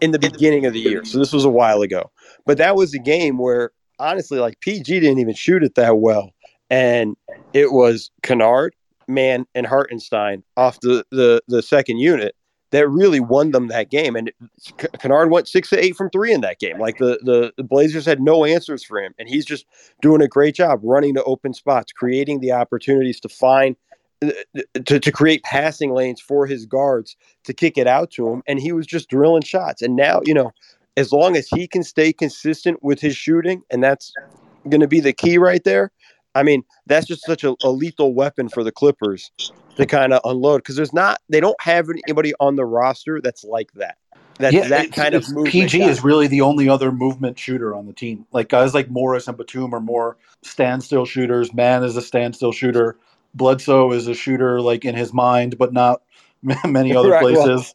in 0.00 0.10
the 0.10 0.18
beginning 0.18 0.66
of 0.66 0.72
the 0.72 0.80
year. 0.80 1.04
So 1.04 1.18
this 1.18 1.32
was 1.32 1.44
a 1.44 1.50
while 1.50 1.82
ago. 1.82 2.10
But 2.44 2.58
that 2.58 2.74
was 2.74 2.92
a 2.94 2.98
game 2.98 3.38
where 3.38 3.70
honestly, 3.98 4.38
like 4.38 4.60
PG 4.60 5.00
didn't 5.00 5.18
even 5.18 5.34
shoot 5.34 5.62
it 5.62 5.76
that 5.76 5.98
well. 5.98 6.32
And 6.68 7.16
it 7.52 7.72
was 7.72 8.10
Kennard, 8.22 8.74
Mann, 9.06 9.46
and 9.54 9.66
Hartenstein 9.66 10.42
off 10.56 10.80
the, 10.80 11.04
the, 11.10 11.40
the 11.46 11.62
second 11.62 11.98
unit 11.98 12.34
that 12.72 12.88
really 12.88 13.20
won 13.20 13.52
them 13.52 13.68
that 13.68 13.90
game. 13.90 14.16
And 14.16 14.32
Kennard 14.98 15.30
went 15.30 15.46
six 15.46 15.70
to 15.70 15.82
eight 15.82 15.94
from 15.94 16.10
three 16.10 16.32
in 16.32 16.40
that 16.40 16.58
game. 16.58 16.80
Like 16.80 16.98
the, 16.98 17.20
the, 17.22 17.52
the 17.56 17.62
Blazers 17.62 18.04
had 18.04 18.20
no 18.20 18.44
answers 18.44 18.82
for 18.82 19.00
him. 19.00 19.14
And 19.18 19.28
he's 19.28 19.44
just 19.44 19.64
doing 20.02 20.20
a 20.20 20.28
great 20.28 20.56
job 20.56 20.80
running 20.82 21.14
to 21.14 21.22
open 21.22 21.54
spots, 21.54 21.92
creating 21.92 22.40
the 22.40 22.52
opportunities 22.52 23.20
to 23.20 23.28
find 23.28 23.76
to, 24.20 25.00
to 25.00 25.12
create 25.12 25.42
passing 25.42 25.92
lanes 25.92 26.20
for 26.20 26.46
his 26.46 26.66
guards 26.66 27.16
to 27.44 27.52
kick 27.52 27.76
it 27.76 27.86
out 27.86 28.10
to 28.12 28.28
him. 28.28 28.42
And 28.46 28.60
he 28.60 28.72
was 28.72 28.86
just 28.86 29.08
drilling 29.08 29.42
shots. 29.42 29.82
And 29.82 29.96
now, 29.96 30.20
you 30.24 30.34
know, 30.34 30.52
as 30.96 31.12
long 31.12 31.36
as 31.36 31.48
he 31.48 31.66
can 31.66 31.82
stay 31.82 32.12
consistent 32.12 32.82
with 32.82 33.00
his 33.00 33.16
shooting, 33.16 33.62
and 33.70 33.82
that's 33.82 34.12
going 34.68 34.80
to 34.80 34.88
be 34.88 35.00
the 35.00 35.12
key 35.12 35.38
right 35.38 35.62
there. 35.64 35.92
I 36.34 36.42
mean, 36.42 36.64
that's 36.86 37.06
just 37.06 37.24
such 37.24 37.44
a, 37.44 37.54
a 37.62 37.70
lethal 37.70 38.14
weapon 38.14 38.48
for 38.48 38.62
the 38.62 38.72
Clippers 38.72 39.30
to 39.76 39.86
kind 39.86 40.12
of 40.12 40.20
unload 40.24 40.58
because 40.58 40.76
there's 40.76 40.92
not, 40.92 41.20
they 41.28 41.40
don't 41.40 41.60
have 41.60 41.88
anybody 41.88 42.34
on 42.40 42.56
the 42.56 42.64
roster 42.64 43.20
that's 43.22 43.44
like 43.44 43.72
that. 43.72 43.96
That's 44.38 44.54
yeah, 44.54 44.68
that 44.68 44.92
kind 44.92 45.14
of 45.14 45.24
PG 45.46 45.78
guy. 45.78 45.88
is 45.88 46.04
really 46.04 46.26
the 46.26 46.42
only 46.42 46.68
other 46.68 46.92
movement 46.92 47.38
shooter 47.38 47.74
on 47.74 47.86
the 47.86 47.94
team. 47.94 48.26
Like 48.32 48.50
guys 48.50 48.74
like 48.74 48.90
Morris 48.90 49.28
and 49.28 49.36
Batum 49.36 49.74
are 49.74 49.80
more 49.80 50.18
standstill 50.42 51.06
shooters. 51.06 51.54
Mann 51.54 51.82
is 51.82 51.96
a 51.96 52.02
standstill 52.02 52.52
shooter. 52.52 52.98
Bledsoe 53.36 53.92
is 53.92 54.08
a 54.08 54.14
shooter, 54.14 54.60
like 54.60 54.84
in 54.84 54.94
his 54.94 55.12
mind, 55.12 55.58
but 55.58 55.72
not 55.72 56.02
many 56.64 56.94
other 56.94 57.10
right, 57.10 57.22
places. 57.22 57.74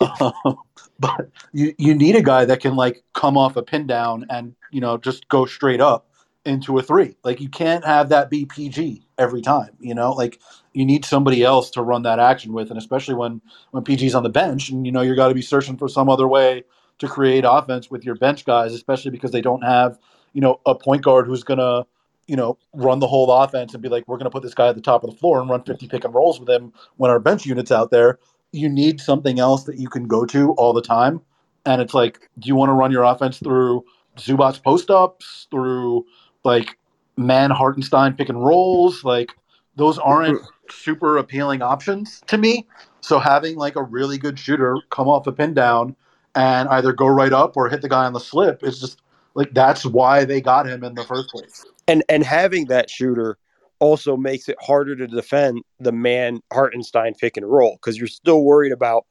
Well. 0.00 0.34
um, 0.44 0.56
but 0.98 1.28
you 1.52 1.74
you 1.78 1.94
need 1.94 2.16
a 2.16 2.22
guy 2.22 2.44
that 2.44 2.60
can 2.60 2.74
like 2.74 3.02
come 3.12 3.36
off 3.36 3.56
a 3.56 3.62
pin 3.62 3.86
down 3.86 4.26
and 4.30 4.54
you 4.70 4.80
know 4.80 4.96
just 4.96 5.28
go 5.28 5.46
straight 5.46 5.80
up 5.80 6.08
into 6.44 6.78
a 6.78 6.82
three. 6.82 7.16
Like 7.24 7.40
you 7.40 7.48
can't 7.48 7.84
have 7.84 8.08
that 8.10 8.30
be 8.30 8.46
PG 8.46 9.02
every 9.18 9.42
time. 9.42 9.70
You 9.80 9.94
know, 9.94 10.12
like 10.12 10.40
you 10.72 10.86
need 10.86 11.04
somebody 11.04 11.42
else 11.42 11.70
to 11.70 11.82
run 11.82 12.02
that 12.02 12.18
action 12.18 12.52
with, 12.52 12.70
and 12.70 12.78
especially 12.78 13.14
when 13.14 13.42
when 13.72 13.84
PG's 13.84 14.14
on 14.14 14.22
the 14.22 14.30
bench, 14.30 14.70
and 14.70 14.86
you 14.86 14.92
know 14.92 15.02
you're 15.02 15.16
got 15.16 15.28
to 15.28 15.34
be 15.34 15.42
searching 15.42 15.76
for 15.76 15.88
some 15.88 16.08
other 16.08 16.26
way 16.26 16.64
to 16.98 17.08
create 17.08 17.44
offense 17.46 17.90
with 17.90 18.04
your 18.04 18.14
bench 18.14 18.44
guys, 18.46 18.72
especially 18.72 19.10
because 19.10 19.32
they 19.32 19.42
don't 19.42 19.62
have 19.62 19.98
you 20.32 20.40
know 20.40 20.60
a 20.64 20.74
point 20.74 21.02
guard 21.02 21.26
who's 21.26 21.44
gonna 21.44 21.84
you 22.26 22.36
know 22.36 22.58
run 22.72 22.98
the 22.98 23.06
whole 23.06 23.30
offense 23.30 23.72
and 23.72 23.82
be 23.82 23.88
like 23.88 24.06
we're 24.06 24.18
gonna 24.18 24.30
put 24.30 24.42
this 24.42 24.54
guy 24.54 24.68
at 24.68 24.74
the 24.74 24.80
top 24.80 25.04
of 25.04 25.10
the 25.10 25.16
floor 25.16 25.40
and 25.40 25.48
run 25.50 25.62
50 25.62 25.88
pick 25.88 26.04
and 26.04 26.14
rolls 26.14 26.40
with 26.40 26.48
him 26.48 26.72
when 26.96 27.10
our 27.10 27.20
bench 27.20 27.46
units 27.46 27.70
out 27.70 27.90
there. 27.90 28.18
You 28.52 28.68
need 28.68 29.00
something 29.00 29.38
else 29.38 29.64
that 29.64 29.78
you 29.78 29.88
can 29.88 30.06
go 30.06 30.24
to 30.26 30.52
all 30.52 30.72
the 30.72 30.82
time. 30.82 31.20
And 31.66 31.82
it's 31.82 31.94
like, 31.94 32.30
do 32.38 32.46
you 32.46 32.54
want 32.54 32.70
to 32.70 32.74
run 32.74 32.92
your 32.92 33.02
offense 33.02 33.38
through 33.38 33.84
Zubac 34.16 34.62
post 34.62 34.88
ups, 34.88 35.48
through 35.50 36.06
like 36.44 36.78
Mann 37.16 37.50
Hartenstein 37.50 38.14
pick 38.14 38.28
and 38.28 38.42
rolls? 38.42 39.04
Like 39.04 39.30
those 39.74 39.98
aren't 39.98 40.40
super 40.70 41.18
appealing 41.18 41.62
options 41.62 42.22
to 42.28 42.38
me. 42.38 42.66
So 43.00 43.18
having 43.18 43.56
like 43.56 43.76
a 43.76 43.82
really 43.82 44.18
good 44.18 44.38
shooter 44.38 44.78
come 44.90 45.08
off 45.08 45.26
a 45.26 45.32
pin 45.32 45.54
down 45.54 45.94
and 46.34 46.68
either 46.68 46.92
go 46.92 47.06
right 47.06 47.32
up 47.32 47.56
or 47.56 47.68
hit 47.68 47.82
the 47.82 47.88
guy 47.88 48.04
on 48.04 48.12
the 48.12 48.20
slip 48.20 48.62
is 48.62 48.80
just 48.80 49.00
like 49.34 49.52
that's 49.52 49.84
why 49.84 50.24
they 50.24 50.40
got 50.40 50.66
him 50.66 50.82
in 50.82 50.94
the 50.94 51.04
first 51.04 51.28
place. 51.30 51.64
And 51.88 52.02
and 52.08 52.24
having 52.24 52.66
that 52.66 52.90
shooter 52.90 53.38
also 53.78 54.16
makes 54.16 54.48
it 54.48 54.56
harder 54.60 54.96
to 54.96 55.06
defend 55.06 55.62
the 55.78 55.92
Mann 55.92 56.40
Hartenstein 56.52 57.14
pick 57.14 57.36
and 57.36 57.46
roll 57.50 57.76
because 57.76 57.98
you're 57.98 58.06
still 58.06 58.42
worried 58.42 58.72
about 58.72 59.06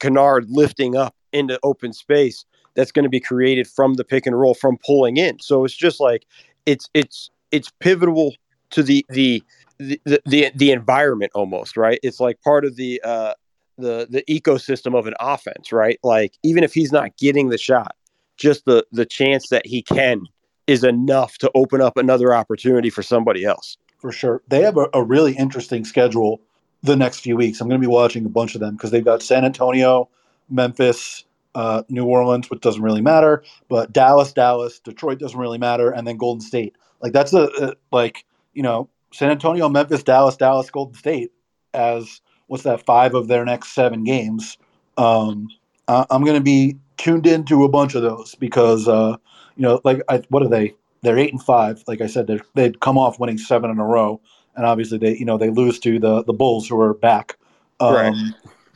Kennard 0.00 0.46
lifting 0.48 0.96
up 0.96 1.14
into 1.32 1.58
open 1.62 1.92
space 1.92 2.44
that's 2.74 2.92
going 2.92 3.02
to 3.04 3.10
be 3.10 3.20
created 3.20 3.66
from 3.66 3.94
the 3.94 4.04
pick 4.04 4.26
and 4.26 4.38
roll 4.38 4.54
from 4.54 4.78
pulling 4.84 5.16
in. 5.18 5.38
So 5.40 5.64
it's 5.64 5.76
just 5.76 6.00
like 6.00 6.26
it's 6.66 6.88
it's 6.94 7.30
it's 7.50 7.70
pivotal 7.80 8.34
to 8.70 8.82
the 8.82 9.04
the 9.10 9.42
the 9.78 10.00
the, 10.24 10.50
the 10.54 10.70
environment 10.70 11.32
almost 11.34 11.76
right. 11.76 11.98
It's 12.02 12.20
like 12.20 12.40
part 12.42 12.64
of 12.64 12.76
the 12.76 13.00
uh, 13.04 13.34
the 13.78 14.06
the 14.08 14.22
ecosystem 14.28 14.98
of 14.98 15.06
an 15.06 15.14
offense, 15.20 15.72
right? 15.72 15.98
Like 16.02 16.38
even 16.42 16.64
if 16.64 16.72
he's 16.72 16.92
not 16.92 17.16
getting 17.16 17.50
the 17.50 17.58
shot, 17.58 17.94
just 18.36 18.64
the 18.64 18.86
the 18.92 19.06
chance 19.06 19.48
that 19.48 19.66
he 19.66 19.82
can 19.82 20.22
is 20.66 20.84
enough 20.84 21.38
to 21.38 21.50
open 21.54 21.80
up 21.80 21.96
another 21.96 22.34
opportunity 22.34 22.90
for 22.90 23.02
somebody 23.02 23.44
else. 23.44 23.76
For 23.98 24.12
sure, 24.12 24.42
they 24.48 24.62
have 24.62 24.76
a, 24.76 24.88
a 24.94 25.02
really 25.02 25.36
interesting 25.36 25.84
schedule 25.84 26.40
the 26.82 26.96
next 26.96 27.20
few 27.20 27.36
weeks. 27.36 27.60
I'm 27.60 27.68
going 27.68 27.80
to 27.80 27.86
be 27.86 27.90
watching 27.90 28.24
a 28.24 28.28
bunch 28.28 28.54
of 28.54 28.60
them 28.60 28.74
because 28.74 28.90
they've 28.90 29.04
got 29.04 29.22
San 29.22 29.44
Antonio, 29.44 30.08
Memphis, 30.50 31.24
uh, 31.54 31.82
New 31.88 32.04
Orleans, 32.06 32.50
which 32.50 32.60
doesn't 32.60 32.82
really 32.82 33.00
matter, 33.00 33.44
but 33.68 33.92
Dallas, 33.92 34.32
Dallas, 34.32 34.78
Detroit 34.80 35.18
doesn't 35.18 35.38
really 35.38 35.58
matter, 35.58 35.90
and 35.90 36.06
then 36.06 36.16
Golden 36.16 36.40
State. 36.40 36.74
Like 37.00 37.12
that's 37.12 37.32
a, 37.32 37.48
a 37.60 37.74
like 37.90 38.24
you 38.54 38.62
know 38.62 38.88
San 39.12 39.30
Antonio, 39.30 39.68
Memphis, 39.68 40.02
Dallas, 40.02 40.36
Dallas, 40.36 40.70
Golden 40.70 40.94
State 40.94 41.32
as 41.74 42.20
what's 42.46 42.64
that 42.64 42.84
five 42.84 43.14
of 43.14 43.28
their 43.28 43.44
next 43.44 43.74
seven 43.74 44.04
games. 44.04 44.58
Um, 44.96 45.48
I, 45.88 46.06
I'm 46.10 46.24
going 46.24 46.36
to 46.36 46.42
be 46.42 46.76
tuned 46.96 47.26
into 47.26 47.64
a 47.64 47.68
bunch 47.68 47.94
of 47.94 48.02
those 48.02 48.34
because 48.36 48.88
uh, 48.88 49.16
you 49.56 49.62
know 49.62 49.80
like 49.84 50.02
I, 50.08 50.22
what 50.28 50.42
are 50.42 50.48
they? 50.48 50.74
They're 51.02 51.18
eight 51.18 51.32
and 51.32 51.42
five. 51.42 51.82
Like 51.86 52.00
I 52.00 52.06
said, 52.06 52.26
they 52.26 52.40
they'd 52.54 52.80
come 52.80 52.98
off 52.98 53.18
winning 53.18 53.38
seven 53.38 53.70
in 53.70 53.78
a 53.78 53.84
row, 53.84 54.20
and 54.56 54.64
obviously 54.66 54.98
they 54.98 55.16
you 55.16 55.24
know 55.24 55.38
they 55.38 55.50
lose 55.50 55.78
to 55.80 55.98
the 55.98 56.22
the 56.24 56.32
Bulls 56.32 56.68
who 56.68 56.80
are 56.80 56.94
back. 56.94 57.36
Um, 57.80 57.94
right. 57.94 58.14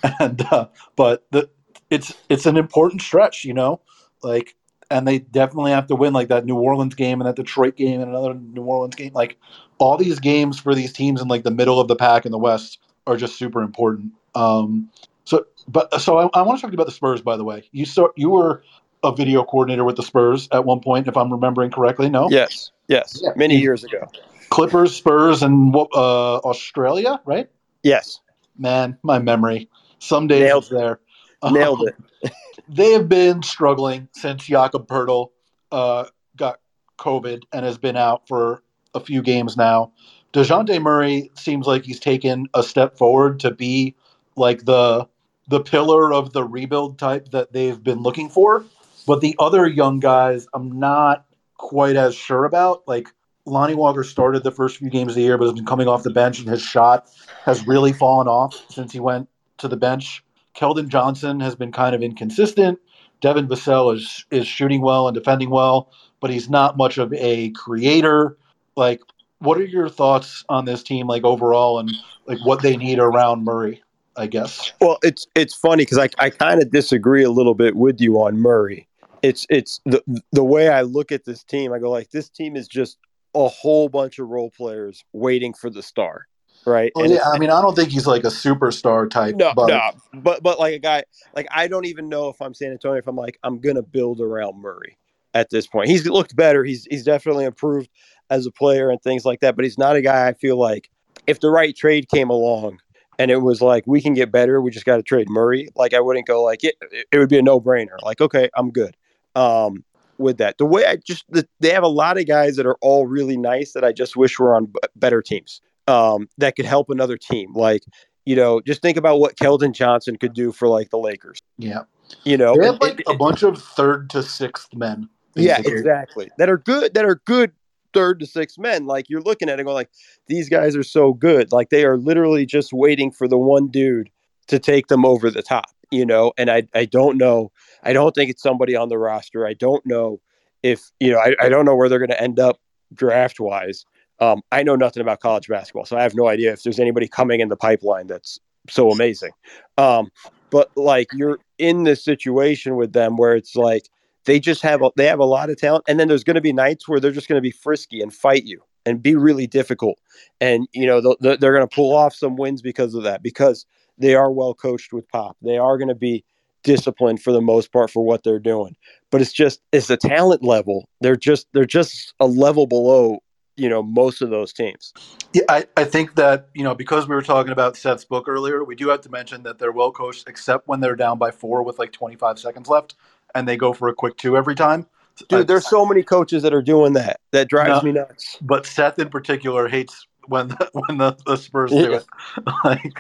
And 0.21 0.41
uh, 0.53 0.69
but 0.95 1.25
the 1.31 1.49
it's 1.91 2.15
it's 2.29 2.47
an 2.47 2.57
important 2.57 3.03
stretch, 3.03 3.45
you 3.45 3.55
know, 3.55 3.81
like, 4.23 4.55
and 4.91 5.07
they 5.07 5.19
definitely 5.21 5.73
have 5.73 5.87
to 5.89 5.97
win 5.97 6.13
like 6.13 6.29
that 6.29 6.45
New 6.45 6.57
Orleans 6.57 6.95
game 6.95 7.21
and 7.21 7.29
that 7.29 7.37
Detroit 7.37 7.77
game 7.77 8.01
and 8.01 8.11
another 8.11 8.35
New 8.35 8.63
Orleans 8.63 8.95
game. 8.95 9.13
Like 9.13 9.39
all 9.79 9.97
these 9.97 10.19
games 10.19 10.59
for 10.59 10.75
these 10.75 10.93
teams 10.93 11.21
in 11.21 11.29
like 11.29 11.45
the 11.45 11.51
middle 11.51 11.81
of 11.81 11.89
the 11.89 11.97
pack 11.97 12.27
in 12.27 12.33
the 12.33 12.39
West 12.39 12.79
are 13.07 13.17
just 13.17 13.39
super 13.39 13.63
important. 13.63 14.13
Um, 14.35 14.91
so, 15.25 15.47
but 15.67 16.01
so 16.01 16.19
I, 16.19 16.29
I 16.35 16.43
want 16.43 16.59
to 16.59 16.63
talk 16.63 16.71
to 16.71 16.73
you 16.73 16.77
about 16.77 16.87
the 16.87 16.93
Spurs. 16.93 17.21
By 17.21 17.37
the 17.37 17.45
way, 17.45 17.69
you 17.73 17.85
saw 17.85 18.09
you 18.17 18.31
were 18.31 18.63
a 19.07 19.15
video 19.15 19.45
coordinator 19.45 19.85
with 19.85 19.97
the 19.97 20.03
Spurs 20.03 20.49
at 20.53 20.65
one 20.65 20.81
point, 20.81 21.09
if 21.09 21.17
I'm 21.17 21.33
remembering 21.33 21.71
correctly. 21.71 22.11
No. 22.11 22.29
Yes. 22.31 22.71
Yes. 22.89 23.21
Yeah. 23.23 23.31
Many 23.37 23.57
years 23.57 23.85
ago. 23.85 24.09
Clippers, 24.51 24.95
Spurs, 24.95 25.43
and 25.43 25.73
what 25.73 25.89
uh, 25.95 26.37
Australia, 26.39 27.21
right? 27.25 27.49
Yes. 27.83 28.21
Man, 28.59 28.99
my 29.03 29.19
memory. 29.19 29.69
Some 29.99 30.27
days 30.27 30.43
Nailed 30.43 30.69
there. 30.71 31.01
Nailed 31.45 31.89
it. 31.89 32.33
they 32.69 32.93
have 32.93 33.09
been 33.09 33.43
struggling 33.43 34.09
since 34.13 34.45
Jakob 34.45 34.87
Poeltl 34.87 35.31
uh, 35.73 36.05
got 36.37 36.61
COVID 36.99 37.43
and 37.53 37.65
has 37.65 37.79
been 37.79 37.97
out 37.97 38.27
for 38.29 38.63
a 38.95 39.01
few 39.01 39.23
games 39.23 39.57
now. 39.57 39.93
Dejounte 40.33 40.81
Murray 40.83 41.31
seems 41.35 41.67
like 41.67 41.85
he's 41.85 42.01
taken 42.01 42.47
a 42.55 42.63
step 42.63 42.97
forward 42.99 43.41
to 43.41 43.51
be 43.51 43.95
like 44.37 44.65
the 44.65 45.09
the 45.49 45.61
pillar 45.61 46.13
of 46.13 46.33
the 46.33 46.43
rebuild 46.43 46.99
type 46.99 47.31
that 47.31 47.53
they've 47.53 47.83
been 47.83 48.03
looking 48.03 48.29
for. 48.29 48.65
But 49.07 49.21
the 49.21 49.37
other 49.39 49.67
young 49.67 50.01
guys, 50.01 50.47
I'm 50.53 50.79
not 50.79 51.27
quite 51.57 51.97
as 51.97 52.15
sure 52.15 52.45
about. 52.45 52.87
Like 52.87 53.09
Lonnie 53.47 53.75
Walker 53.75 54.03
started 54.03 54.43
the 54.43 54.51
first 54.51 54.79
few 54.79 54.91
games 54.91 55.13
of 55.13 55.17
the 55.17 55.23
year, 55.23 55.39
but 55.39 55.45
has 55.45 55.55
been 55.55 55.65
coming 55.65 55.89
off 55.89 56.03
the 56.03 56.11
bench, 56.11 56.41
and 56.41 56.49
his 56.49 56.63
shot 56.63 57.09
has 57.45 57.67
really 57.67 57.93
fallen 57.93 58.27
off 58.27 58.61
since 58.69 58.93
he 58.93 59.01
went 59.01 59.29
to 59.59 59.69
the 59.69 59.77
bench. 59.77 60.25
Keldon 60.55 60.89
Johnson 60.89 61.41
has 61.41 61.55
been 61.55 61.71
kind 61.71 61.95
of 61.95 62.03
inconsistent. 62.03 62.79
Devin 63.21 63.47
Vassell 63.47 63.95
is 63.95 64.27
is 64.31 64.47
shooting 64.47 64.83
well 64.83 65.09
and 65.09 65.15
defending 65.15 65.51
well, 65.51 65.91
but 66.21 66.31
he's 66.31 66.51
not 66.51 66.77
much 66.77 66.99
of 66.99 67.13
a 67.15 67.51
creator. 67.51 68.37
Like, 68.77 69.01
what 69.39 69.59
are 69.59 69.65
your 69.65 69.89
thoughts 69.89 70.45
on 70.49 70.65
this 70.65 70.83
team, 70.83 71.07
like 71.07 71.25
overall, 71.25 71.79
and 71.79 71.93
like 72.27 72.39
what 72.45 72.63
they 72.63 72.77
need 72.77 72.99
around 72.99 73.45
Murray? 73.45 73.83
I 74.19 74.27
guess. 74.27 74.73
Well, 74.81 74.99
it's 75.03 75.27
it's 75.35 75.55
funny 75.55 75.85
because 75.85 75.99
I 75.99 76.09
I 76.19 76.31
kind 76.31 76.61
of 76.61 76.71
disagree 76.71 77.23
a 77.23 77.31
little 77.31 77.55
bit 77.55 77.77
with 77.77 78.01
you 78.01 78.17
on 78.17 78.39
Murray. 78.39 78.89
It's 79.27 79.47
it's 79.51 79.81
the 79.85 80.03
the 80.33 80.45
way 80.45 80.69
I 80.69 80.83
look 80.83 81.13
at 81.13 81.25
this 81.25 81.43
team. 81.43 81.73
I 81.73 81.79
go 81.79 81.91
like 81.91 82.11
this 82.11 82.29
team 82.29 82.57
is 82.57 82.69
just 82.69 82.99
a 83.35 83.49
whole 83.49 83.89
bunch 83.89 84.19
of 84.19 84.29
role 84.29 84.51
players 84.51 85.05
waiting 85.13 85.53
for 85.53 85.71
the 85.71 85.83
star 85.83 86.27
right? 86.67 86.93
Oh, 86.97 87.03
well, 87.03 87.11
yeah, 87.11 87.21
I 87.33 87.39
mean, 87.39 87.51
I 87.51 87.63
don't 87.63 87.75
think 87.75 87.91
he's 87.91 88.07
like 88.07 88.25
a 88.25 88.29
superstar 88.29 89.09
type. 89.09 89.37
No, 89.37 89.53
but... 89.55 89.69
no, 89.69 89.91
but 90.15 90.43
but 90.43 90.59
like 90.59 90.75
a 90.75 90.79
guy, 90.79 91.05
like 91.35 91.47
I 91.51 91.69
don't 91.69 91.87
even 91.87 92.09
know 92.09 92.29
if 92.29 92.43
I'm 92.43 92.53
San 92.53 92.73
Antonio 92.73 92.99
if 92.99 93.07
I'm 93.07 93.17
like 93.17 93.39
I'm 93.43 93.61
gonna 93.61 93.83
build 93.83 94.21
around 94.21 94.61
Murray 94.61 94.99
at 95.33 95.51
this 95.51 95.67
point. 95.67 95.89
He's 95.89 96.07
looked 96.07 96.37
better. 96.37 96.65
He's 96.65 96.87
he's 96.91 97.05
definitely 97.05 97.45
improved 97.45 97.89
as 98.29 98.45
a 98.45 98.51
player 98.51 98.91
and 98.91 99.01
things 99.01 99.25
like 99.25 99.41
that. 99.41 99.57
But 99.57 99.65
he's 99.65 99.79
not 99.79 99.97
a 99.97 100.03
guy 100.03 100.29
I 100.29 100.35
feel 100.35 100.59
like 100.59 100.91
if 101.27 101.41
the 101.41 101.51
right 101.51 101.75
trade 101.75 102.09
came 102.09 102.31
along 102.31 102.79
and 103.19 103.31
it 103.31 103.41
was 103.41 103.63
like 103.63 103.85
we 103.87 104.03
can 104.03 104.15
get 104.15 104.33
better, 104.33 104.61
we 104.61 104.71
just 104.71 104.87
got 104.87 104.97
to 104.97 105.03
trade 105.03 105.29
Murray. 105.31 105.69
Like 105.77 105.95
I 105.95 106.01
wouldn't 106.01 106.27
go 106.27 106.43
like 106.43 106.65
it. 106.65 106.75
It 107.13 107.19
would 107.19 107.29
be 107.29 107.39
a 107.39 107.43
no 107.43 107.61
brainer. 107.61 108.03
Like 108.03 108.21
okay, 108.21 108.51
I'm 108.57 108.71
good. 108.71 108.97
Um, 109.37 109.85
with 110.19 110.39
that. 110.39 110.57
The 110.59 110.65
way 110.65 110.85
I 110.87 110.97
just 110.97 111.25
the, 111.29 111.47
they 111.61 111.71
have 111.71 111.83
a 111.83 111.89
lot 111.89 112.19
of 112.19 112.27
guys 112.27 112.57
that 112.57 112.67
are 112.67 112.79
all 112.81 113.07
really 113.07 113.37
nice 113.37 113.73
that 113.73 113.85
I 113.85 113.93
just 113.93 114.17
wish 114.17 114.39
were 114.39 114.57
on 114.57 114.65
b- 114.65 114.81
better 114.97 115.21
teams 115.21 115.61
um, 115.89 116.29
that 116.39 116.57
could 116.57 116.65
help 116.65 116.89
another 116.89 117.19
team. 117.19 117.53
Like, 117.53 117.85
you 118.25 118.35
know, 118.35 118.63
just 118.63 118.81
think 118.81 118.97
about 118.97 119.21
what 119.21 119.37
Keldon 119.37 119.75
Johnson 119.75 120.17
could 120.17 120.33
do 120.33 120.53
for 120.53 120.69
like 120.69 120.89
the 120.89 120.99
Lakers. 120.99 121.39
Yeah. 121.59 121.83
You 122.25 122.39
know, 122.39 122.57
they 122.59 122.65
have 122.67 122.81
like 122.81 123.01
it, 123.01 123.07
a 123.09 123.15
bunch 123.15 123.43
of 123.43 123.63
third 123.63 124.09
to 124.11 124.23
sixth 124.23 124.75
men. 124.75 125.09
Basically. 125.35 125.73
Yeah, 125.73 125.79
exactly. 125.79 126.31
That 126.39 126.49
are 126.49 126.59
good, 126.59 126.95
that 126.95 127.05
are 127.05 127.21
good 127.27 127.53
third 127.93 128.21
to 128.21 128.27
sixth 128.27 128.59
men. 128.59 128.87
Like 128.87 129.11
you're 129.11 129.21
looking 129.21 129.51
at 129.51 129.61
it 129.61 129.65
going 129.65 129.75
like, 129.75 129.91
these 130.29 130.49
guys 130.49 130.75
are 130.75 130.83
so 130.83 131.13
good. 131.13 131.53
Like 131.53 131.69
they 131.69 131.85
are 131.85 131.99
literally 131.99 132.47
just 132.47 132.73
waiting 132.73 133.11
for 133.11 133.29
the 133.29 133.37
one 133.37 133.69
dude 133.69 134.09
to 134.47 134.59
take 134.59 134.87
them 134.87 135.05
over 135.05 135.31
the 135.31 135.43
top, 135.43 135.67
you 135.91 136.07
know? 136.07 136.33
And 136.37 136.51
I, 136.51 136.67
I 136.75 136.85
don't 136.85 137.17
know. 137.17 137.53
I 137.83 137.93
don't 137.93 138.15
think 138.15 138.31
it's 138.31 138.43
somebody 138.43 138.77
on 138.77 138.89
the 138.89 138.99
roster. 138.99 139.47
I 139.47 139.55
don't 139.55 139.85
know 139.87 140.21
if, 140.63 140.91
you 141.01 141.11
know, 141.11 141.19
I, 141.19 141.35
I 141.41 141.49
don't 141.49 141.65
know 141.65 141.75
where 141.75 141.89
they're 141.89 141.99
going 141.99 142.11
to 142.11 142.23
end 142.23 142.41
up 142.41 142.61
draft 142.95 143.41
wise. 143.41 143.85
Um, 144.19 144.43
I 144.51 144.63
know 144.63 144.77
nothing 144.77 145.03
about 145.03 145.21
college 145.21 145.49
basketball, 145.49 145.85
so 145.85 145.97
I 145.97 146.03
have 146.03 146.15
no 146.15 146.27
idea 146.27 146.53
if 146.53 146.63
there's 146.63 146.81
anybody 146.81 147.07
coming 147.07 147.41
in 147.41 147.49
the 147.49 147.57
pipeline 147.57 148.07
that's 148.07 148.41
so 148.69 148.91
amazing. 148.91 149.33
Um, 149.77 150.11
but 150.51 150.71
like 150.77 151.09
you're 151.13 151.39
in 151.59 151.85
this 151.85 152.05
situation 152.05 152.77
with 152.77 152.93
them 152.93 153.17
where 153.17 153.35
it's 153.35 153.57
like 153.57 153.89
they 154.25 154.41
just 154.41 154.63
have 154.63 154.83
a, 154.83 154.91
they 154.97 155.07
have 155.07 155.19
a 155.19 155.25
lot 155.25 155.51
of 155.51 155.59
talent, 155.59 155.85
and 155.89 156.01
then 156.01 156.09
there's 156.09 156.25
going 156.25 156.37
to 156.37 156.41
be 156.41 156.53
nights 156.53 156.89
where 156.89 157.01
they're 157.01 157.13
just 157.13 157.29
going 157.29 157.37
to 157.37 157.43
be 157.43 157.51
frisky 157.51 158.01
and 158.01 158.13
fight 158.13 158.45
you 158.45 158.63
and 158.85 159.03
be 159.03 159.15
really 159.15 159.47
difficult, 159.47 159.99
and 160.41 160.67
you 160.73 160.87
know 160.87 161.15
they're 161.21 161.37
going 161.37 161.61
to 161.61 161.75
pull 161.75 161.95
off 161.95 162.15
some 162.15 162.37
wins 162.37 162.63
because 162.63 162.95
of 162.95 163.03
that 163.03 163.23
because 163.23 163.67
they 163.99 164.15
are 164.15 164.31
well 164.31 164.55
coached 164.55 164.93
with 164.93 165.09
Pop. 165.09 165.37
They 165.43 165.59
are 165.59 165.79
going 165.79 165.89
to 165.89 165.95
be 165.95 166.25
disciplined 166.63 167.23
for 167.23 167.33
the 167.33 167.41
most 167.41 167.73
part 167.73 167.91
for 167.91 168.05
what 168.05 168.25
they're 168.25 168.41
doing 168.41 168.75
but 169.13 169.21
it's 169.21 169.33
just 169.33 169.61
it's 169.71 169.89
a 169.89 169.97
talent 169.97 170.43
level 170.43 170.89
they're 171.01 171.15
just 171.15 171.47
they're 171.53 171.65
just 171.65 172.13
a 172.19 172.27
level 172.27 172.67
below 172.67 173.21
you 173.57 173.69
know 173.69 173.83
most 173.83 174.23
of 174.23 174.31
those 174.31 174.53
teams. 174.53 174.93
Yeah, 175.33 175.43
I, 175.49 175.65
I 175.77 175.85
think 175.85 176.15
that 176.17 176.49
you 176.55 176.63
know 176.63 176.75
because 176.75 177.09
we 177.09 177.15
were 177.15 177.23
talking 177.23 177.53
about 177.53 177.77
Seth's 177.77 178.05
book 178.05 178.29
earlier, 178.29 178.65
we 178.65 178.77
do 178.77 178.89
have 178.89 179.01
to 179.03 179.11
mention 179.11 179.43
that 179.43 179.59
they're 179.59 179.73
well 179.73 179.91
coached, 179.91 180.29
except 180.29 180.69
when 180.69 180.81
they're 180.81 180.97
down 180.97 181.19
by 181.19 181.31
four 181.31 181.63
with 181.63 181.79
like 181.79 181.93
25 181.93 182.39
seconds 182.39 182.69
left, 182.69 182.95
and 183.35 183.49
they 183.49 183.57
go 183.57 183.73
for 183.73 183.89
a 183.89 183.95
quick 183.95 184.17
two 184.17 184.37
every 184.37 184.55
time. 184.55 184.87
Dude, 185.29 185.49
there's 185.49 185.67
so 185.67 185.87
many 185.87 186.03
coaches 186.03 186.43
that 186.43 186.53
are 186.53 186.63
doing 186.63 186.93
that. 186.93 187.21
That 187.33 187.49
drives 187.49 187.83
no, 187.83 187.87
me 187.87 187.93
nuts. 187.93 188.37
But 188.43 188.67
Seth 188.67 188.99
in 188.99 189.09
particular 189.09 189.67
hates 189.67 190.07
when 190.29 190.49
the, 190.49 190.71
when 190.87 190.99
the, 190.99 191.17
the 191.27 191.37
Spurs 191.37 191.71
do 191.71 191.95
it. 191.95 192.05
like 192.65 192.99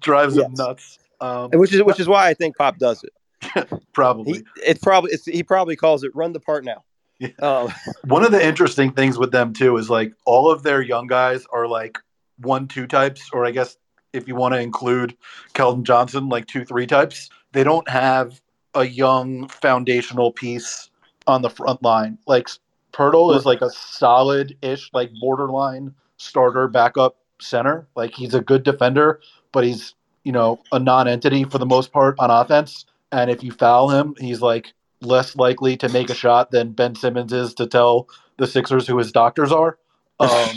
drives 0.00 0.36
yes. 0.36 0.46
him 0.46 0.54
nuts. 0.54 0.98
Um, 1.20 1.50
which 1.52 1.72
is 1.72 1.82
which 1.82 2.00
is 2.00 2.08
why 2.08 2.28
I 2.28 2.34
think 2.34 2.56
Pop 2.56 2.78
does 2.78 3.04
it. 3.04 3.68
probably. 3.92 4.38
He, 4.38 4.44
it's 4.56 4.80
probably 4.80 5.12
it's, 5.12 5.24
he 5.24 5.42
probably 5.42 5.76
calls 5.76 6.04
it 6.04 6.14
run 6.14 6.32
the 6.32 6.40
part 6.40 6.64
now. 6.64 6.84
Yeah. 7.18 7.28
Um, 7.40 7.72
One 8.04 8.24
of 8.24 8.32
the 8.32 8.44
interesting 8.44 8.92
things 8.92 9.18
with 9.18 9.30
them 9.30 9.52
too 9.52 9.76
is 9.76 9.88
like 9.88 10.12
all 10.24 10.50
of 10.50 10.62
their 10.62 10.82
young 10.82 11.06
guys 11.06 11.44
are 11.52 11.68
like 11.68 11.98
one 12.38 12.66
two 12.66 12.86
types, 12.86 13.30
or 13.32 13.46
I 13.46 13.52
guess 13.52 13.76
if 14.12 14.26
you 14.26 14.34
want 14.34 14.54
to 14.54 14.60
include 14.60 15.16
Keldon 15.54 15.84
Johnson, 15.84 16.28
like 16.28 16.46
two 16.46 16.64
three 16.64 16.86
types. 16.86 17.30
They 17.52 17.64
don't 17.64 17.88
have 17.88 18.40
a 18.74 18.84
young 18.84 19.46
foundational 19.48 20.32
piece 20.32 20.90
on 21.26 21.42
the 21.42 21.50
front 21.50 21.82
line. 21.82 22.18
Like 22.26 22.48
Poeltl 22.92 23.36
is 23.36 23.46
like 23.46 23.62
a 23.62 23.70
solid 23.70 24.56
ish, 24.62 24.90
like 24.92 25.10
borderline 25.20 25.94
starter 26.22 26.68
backup 26.68 27.16
center. 27.40 27.86
Like 27.96 28.14
he's 28.14 28.34
a 28.34 28.40
good 28.40 28.62
defender, 28.62 29.20
but 29.52 29.64
he's 29.64 29.94
you 30.24 30.32
know 30.32 30.60
a 30.70 30.78
non-entity 30.78 31.44
for 31.44 31.58
the 31.58 31.66
most 31.66 31.92
part 31.92 32.16
on 32.18 32.30
offense. 32.30 32.86
And 33.10 33.30
if 33.30 33.42
you 33.42 33.52
foul 33.52 33.90
him, 33.90 34.14
he's 34.18 34.40
like 34.40 34.72
less 35.00 35.36
likely 35.36 35.76
to 35.78 35.88
make 35.88 36.10
a 36.10 36.14
shot 36.14 36.50
than 36.50 36.72
Ben 36.72 36.94
Simmons 36.94 37.32
is 37.32 37.54
to 37.54 37.66
tell 37.66 38.08
the 38.38 38.46
Sixers 38.46 38.86
who 38.86 38.98
his 38.98 39.12
doctors 39.12 39.52
are. 39.52 39.78
Um, 40.20 40.56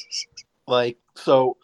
like 0.66 0.96
so, 1.14 1.58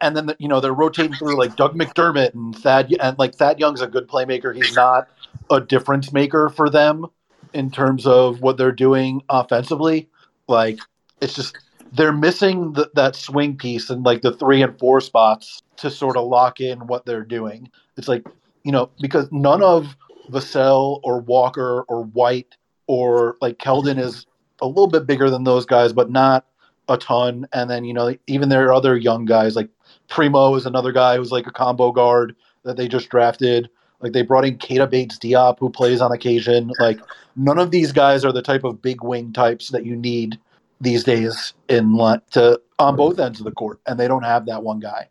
and 0.00 0.16
then 0.16 0.26
the, 0.26 0.36
you 0.38 0.48
know 0.48 0.60
they're 0.60 0.72
rotating 0.72 1.14
through 1.14 1.38
like 1.38 1.56
Doug 1.56 1.76
McDermott 1.76 2.34
and 2.34 2.56
Thad, 2.56 2.94
and 3.00 3.18
like 3.18 3.34
Thad 3.34 3.60
Young's 3.60 3.82
a 3.82 3.86
good 3.86 4.08
playmaker. 4.08 4.54
He's 4.54 4.74
not 4.74 5.08
a 5.50 5.60
difference 5.60 6.12
maker 6.12 6.48
for 6.48 6.70
them 6.70 7.06
in 7.52 7.70
terms 7.70 8.06
of 8.06 8.40
what 8.40 8.56
they're 8.56 8.72
doing 8.72 9.22
offensively. 9.28 10.08
Like 10.48 10.78
it's 11.20 11.34
just 11.34 11.56
they're 11.94 12.12
missing 12.12 12.72
the, 12.72 12.90
that 12.94 13.16
swing 13.16 13.56
piece 13.56 13.90
and 13.90 14.04
like 14.04 14.22
the 14.22 14.32
three 14.32 14.62
and 14.62 14.78
four 14.78 15.00
spots 15.00 15.62
to 15.76 15.90
sort 15.90 16.16
of 16.16 16.26
lock 16.26 16.60
in 16.60 16.86
what 16.86 17.06
they're 17.06 17.24
doing. 17.24 17.70
It's 17.96 18.08
like 18.08 18.26
you 18.64 18.72
know 18.72 18.90
because 19.00 19.28
none 19.30 19.62
of 19.62 19.96
Vassell 20.30 21.00
or 21.02 21.20
Walker 21.20 21.82
or 21.88 22.04
White 22.04 22.56
or 22.86 23.36
like 23.40 23.58
Keldon 23.58 23.98
is 23.98 24.26
a 24.60 24.66
little 24.66 24.86
bit 24.86 25.06
bigger 25.06 25.30
than 25.30 25.44
those 25.44 25.66
guys, 25.66 25.92
but 25.92 26.10
not 26.10 26.46
a 26.88 26.96
ton. 26.96 27.46
And 27.52 27.70
then, 27.70 27.84
you 27.84 27.94
know, 27.94 28.14
even 28.26 28.48
there 28.48 28.66
are 28.66 28.72
other 28.72 28.96
young 28.96 29.24
guys 29.24 29.56
like 29.56 29.68
Primo 30.08 30.54
is 30.54 30.66
another 30.66 30.92
guy 30.92 31.16
who's 31.16 31.32
like 31.32 31.46
a 31.46 31.52
combo 31.52 31.92
guard 31.92 32.36
that 32.64 32.76
they 32.76 32.88
just 32.88 33.08
drafted. 33.08 33.68
Like 34.00 34.12
they 34.12 34.22
brought 34.22 34.44
in 34.44 34.58
Keita 34.58 34.88
Bates 34.88 35.18
Diop, 35.18 35.58
who 35.58 35.70
plays 35.70 36.00
on 36.00 36.12
occasion. 36.12 36.72
Like 36.78 37.00
none 37.36 37.58
of 37.58 37.70
these 37.70 37.92
guys 37.92 38.24
are 38.24 38.32
the 38.32 38.42
type 38.42 38.64
of 38.64 38.82
big 38.82 39.02
wing 39.02 39.32
types 39.32 39.70
that 39.70 39.86
you 39.86 39.96
need 39.96 40.38
these 40.84 41.02
days 41.02 41.54
in 41.68 41.96
to 42.30 42.60
on 42.78 42.96
both 42.96 43.18
ends 43.18 43.40
of 43.40 43.44
the 43.44 43.52
court, 43.52 43.80
and 43.86 43.98
they 43.98 44.08
don't 44.08 44.22
have 44.22 44.46
that 44.46 44.62
one 44.62 44.80
guy. 44.80 45.08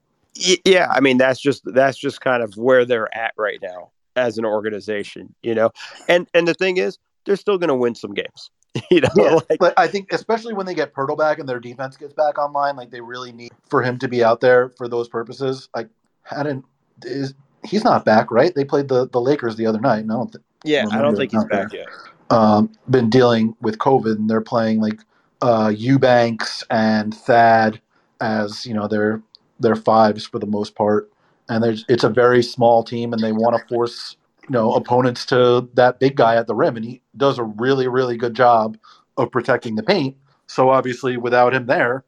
Yeah, 0.65 0.87
I 0.89 0.99
mean 0.99 1.17
that's 1.17 1.39
just 1.39 1.63
that's 1.65 1.97
just 1.97 2.21
kind 2.21 2.41
of 2.41 2.55
where 2.55 2.85
they're 2.85 3.13
at 3.15 3.33
right 3.37 3.59
now 3.61 3.91
as 4.15 4.37
an 4.37 4.45
organization, 4.45 5.33
you 5.43 5.53
know. 5.53 5.71
And 6.07 6.27
and 6.33 6.47
the 6.47 6.53
thing 6.53 6.77
is, 6.77 6.97
they're 7.25 7.35
still 7.35 7.57
going 7.57 7.69
to 7.69 7.75
win 7.75 7.95
some 7.95 8.13
games. 8.13 8.49
you 8.89 9.01
know, 9.01 9.09
yeah, 9.15 9.39
like, 9.49 9.59
but 9.59 9.73
I 9.77 9.87
think 9.87 10.11
especially 10.11 10.53
when 10.53 10.65
they 10.65 10.73
get 10.73 10.95
Poeltl 10.95 11.17
back 11.17 11.37
and 11.37 11.47
their 11.47 11.59
defense 11.59 11.95
gets 11.95 12.13
back 12.13 12.39
online, 12.39 12.75
like 12.75 12.89
they 12.89 13.01
really 13.01 13.31
need 13.31 13.51
for 13.69 13.83
him 13.83 13.99
to 13.99 14.07
be 14.07 14.23
out 14.23 14.41
there 14.41 14.69
for 14.69 14.87
those 14.87 15.07
purposes. 15.07 15.69
Like 15.75 15.89
hadn't 16.23 16.65
is 17.03 17.35
he's 17.63 17.83
not 17.83 18.03
back, 18.03 18.31
right? 18.31 18.53
They 18.55 18.65
played 18.65 18.87
the 18.87 19.07
the 19.07 19.21
Lakers 19.21 19.55
the 19.55 19.67
other 19.67 19.79
night. 19.79 20.05
No, 20.05 20.25
th- 20.25 20.43
yeah, 20.63 20.85
I 20.91 21.01
don't 21.01 21.15
think 21.15 21.31
he's 21.31 21.43
back 21.45 21.69
there. 21.69 21.81
yet. 21.81 21.87
Um, 22.29 22.71
been 22.89 23.11
dealing 23.11 23.55
with 23.61 23.77
COVID, 23.77 24.15
and 24.15 24.29
they're 24.29 24.41
playing 24.41 24.81
like 24.81 24.99
uh, 25.43 25.67
Eubanks 25.75 26.63
and 26.71 27.13
Thad 27.13 27.81
as 28.21 28.65
you 28.65 28.73
know 28.73 28.87
their 28.87 29.21
their 29.59 29.75
fives 29.75 30.25
for 30.25 30.39
the 30.39 30.47
most 30.47 30.73
part, 30.73 31.11
and 31.49 31.61
there's 31.61 31.85
it's 31.89 32.05
a 32.05 32.09
very 32.09 32.41
small 32.41 32.83
team, 32.83 33.11
and 33.11 33.21
they 33.21 33.33
want 33.33 33.57
to 33.57 33.67
force 33.67 34.15
you 34.43 34.53
know 34.53 34.73
opponents 34.73 35.25
to 35.27 35.69
that 35.73 35.99
big 35.99 36.15
guy 36.15 36.37
at 36.37 36.47
the 36.47 36.55
rim, 36.55 36.77
and 36.77 36.85
he 36.85 37.01
does 37.17 37.37
a 37.37 37.43
really 37.43 37.89
really 37.89 38.15
good 38.15 38.33
job 38.33 38.77
of 39.17 39.31
protecting 39.31 39.75
the 39.75 39.83
paint. 39.83 40.15
So 40.47 40.69
obviously, 40.69 41.17
without 41.17 41.53
him 41.53 41.65
there, 41.65 42.05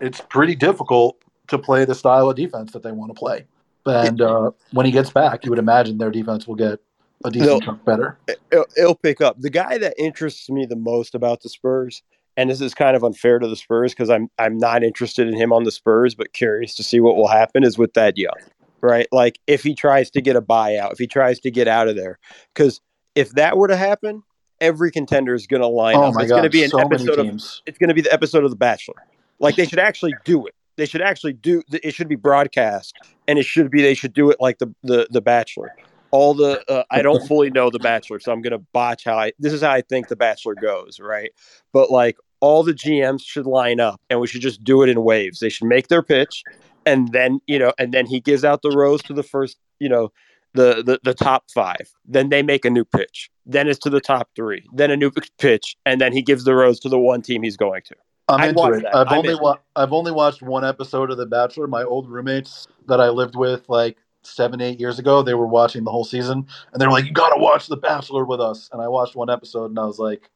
it's 0.00 0.20
pretty 0.20 0.56
difficult 0.56 1.18
to 1.48 1.58
play 1.58 1.84
the 1.84 1.94
style 1.94 2.30
of 2.30 2.36
defense 2.36 2.72
that 2.72 2.82
they 2.82 2.92
want 2.92 3.14
to 3.14 3.18
play. 3.18 3.46
And 3.86 4.20
uh, 4.20 4.50
when 4.72 4.86
he 4.86 4.92
gets 4.92 5.10
back, 5.10 5.44
you 5.44 5.50
would 5.50 5.58
imagine 5.58 5.98
their 5.98 6.10
defense 6.10 6.46
will 6.46 6.54
get 6.54 6.80
a 7.24 7.30
decent 7.30 7.62
chunk 7.62 7.84
better. 7.84 8.18
It'll, 8.50 8.66
it'll 8.76 8.94
pick 8.94 9.20
up. 9.20 9.40
The 9.40 9.50
guy 9.50 9.78
that 9.78 9.94
interests 9.98 10.48
me 10.50 10.66
the 10.66 10.76
most 10.76 11.14
about 11.14 11.42
the 11.42 11.48
Spurs, 11.48 12.02
and 12.36 12.50
this 12.50 12.60
is 12.60 12.74
kind 12.74 12.96
of 12.96 13.04
unfair 13.04 13.38
to 13.38 13.48
the 13.48 13.56
Spurs 13.56 13.92
because 13.92 14.10
I'm 14.10 14.28
I'm 14.38 14.58
not 14.58 14.82
interested 14.82 15.28
in 15.28 15.34
him 15.34 15.52
on 15.52 15.64
the 15.64 15.72
Spurs, 15.72 16.14
but 16.14 16.32
curious 16.32 16.74
to 16.76 16.82
see 16.82 17.00
what 17.00 17.16
will 17.16 17.28
happen 17.28 17.64
is 17.64 17.78
with 17.78 17.92
Thad 17.94 18.18
Young 18.18 18.34
right? 18.82 19.06
Like 19.10 19.38
if 19.46 19.62
he 19.62 19.74
tries 19.74 20.10
to 20.10 20.20
get 20.20 20.36
a 20.36 20.42
buyout, 20.42 20.92
if 20.92 20.98
he 20.98 21.06
tries 21.06 21.40
to 21.40 21.50
get 21.50 21.68
out 21.68 21.88
of 21.88 21.96
there, 21.96 22.18
because 22.52 22.80
if 23.14 23.30
that 23.30 23.56
were 23.56 23.68
to 23.68 23.76
happen, 23.76 24.22
every 24.60 24.90
contender 24.90 25.34
is 25.34 25.46
going 25.46 25.62
to 25.62 25.68
line 25.68 25.96
oh 25.96 26.04
up. 26.04 26.14
it's 26.18 26.30
going 26.30 26.42
to 26.42 26.50
be 26.50 26.64
an 26.64 26.70
so 26.70 26.80
episode 26.80 27.18
of 27.18 27.26
it's 27.66 27.78
going 27.78 27.88
to 27.88 27.94
be 27.94 28.02
the 28.02 28.12
episode 28.12 28.44
of 28.44 28.50
The 28.50 28.56
Bachelor. 28.56 28.96
Like 29.38 29.56
they 29.56 29.66
should 29.66 29.78
actually 29.78 30.14
do 30.24 30.46
it. 30.46 30.54
They 30.76 30.86
should 30.86 31.02
actually 31.02 31.34
do. 31.34 31.62
It 31.70 31.94
should 31.94 32.08
be 32.08 32.16
broadcast, 32.16 32.94
and 33.26 33.38
it 33.38 33.44
should 33.44 33.70
be. 33.70 33.82
They 33.82 33.94
should 33.94 34.12
do 34.12 34.30
it 34.30 34.38
like 34.40 34.58
the 34.58 34.74
the 34.82 35.06
the 35.10 35.20
Bachelor. 35.20 35.74
All 36.12 36.34
the 36.34 36.62
uh, 36.70 36.84
I 36.90 37.02
don't 37.02 37.26
fully 37.28 37.50
know 37.50 37.70
the 37.70 37.78
Bachelor, 37.78 38.20
so 38.20 38.32
I'm 38.32 38.42
going 38.42 38.52
to 38.52 38.64
botch 38.72 39.04
how 39.04 39.18
I. 39.18 39.32
This 39.38 39.52
is 39.52 39.62
how 39.62 39.72
I 39.72 39.80
think 39.80 40.08
the 40.08 40.16
Bachelor 40.16 40.54
goes, 40.54 41.00
right? 41.00 41.30
But 41.72 41.90
like 41.90 42.16
all 42.40 42.62
the 42.62 42.74
GMs 42.74 43.22
should 43.24 43.46
line 43.46 43.80
up, 43.80 44.00
and 44.10 44.20
we 44.20 44.26
should 44.26 44.42
just 44.42 44.62
do 44.62 44.82
it 44.82 44.88
in 44.88 45.02
waves. 45.02 45.40
They 45.40 45.48
should 45.48 45.68
make 45.68 45.88
their 45.88 46.02
pitch, 46.02 46.44
and 46.86 47.12
then 47.12 47.40
you 47.46 47.58
know, 47.58 47.72
and 47.78 47.92
then 47.92 48.06
he 48.06 48.20
gives 48.20 48.44
out 48.44 48.62
the 48.62 48.70
rose 48.70 49.02
to 49.04 49.12
the 49.12 49.22
first, 49.22 49.58
you 49.80 49.88
know, 49.88 50.12
the 50.54 50.82
the, 50.82 51.00
the 51.02 51.14
top 51.14 51.44
five. 51.54 51.90
Then 52.04 52.28
they 52.28 52.42
make 52.42 52.64
a 52.64 52.70
new 52.70 52.84
pitch. 52.84 53.30
Then 53.46 53.68
it's 53.68 53.78
to 53.80 53.90
the 53.90 54.00
top 54.00 54.28
three. 54.36 54.66
Then 54.72 54.90
a 54.90 54.96
new 54.96 55.10
pitch, 55.38 55.76
and 55.86 56.00
then 56.00 56.12
he 56.12 56.22
gives 56.22 56.44
the 56.44 56.54
rose 56.54 56.78
to 56.80 56.88
the 56.88 56.98
one 56.98 57.22
team 57.22 57.42
he's 57.42 57.56
going 57.56 57.82
to. 57.86 57.94
I'm 58.28 58.40
I'd 58.40 58.48
into 58.50 58.72
it. 58.72 58.82
That. 58.82 58.96
I've 58.96 59.08
I'm 59.08 59.18
only 59.18 59.34
wa- 59.34 59.58
I've 59.76 59.92
only 59.92 60.12
watched 60.12 60.42
one 60.42 60.64
episode 60.64 61.10
of 61.10 61.18
The 61.18 61.26
Bachelor. 61.26 61.66
My 61.66 61.82
old 61.82 62.08
roommates 62.08 62.66
that 62.86 63.00
I 63.00 63.08
lived 63.08 63.36
with, 63.36 63.68
like 63.68 63.98
seven, 64.22 64.60
eight 64.60 64.80
years 64.80 64.98
ago, 64.98 65.22
they 65.22 65.34
were 65.34 65.46
watching 65.46 65.84
the 65.84 65.90
whole 65.90 66.04
season, 66.04 66.46
and 66.72 66.80
they 66.80 66.86
were 66.86 66.92
like, 66.92 67.04
"You 67.04 67.12
got 67.12 67.30
to 67.30 67.40
watch 67.40 67.66
The 67.66 67.76
Bachelor 67.76 68.24
with 68.24 68.40
us." 68.40 68.68
And 68.72 68.80
I 68.80 68.88
watched 68.88 69.16
one 69.16 69.30
episode, 69.30 69.70
and 69.70 69.78
I 69.78 69.84
was 69.84 69.98
like, 69.98 70.30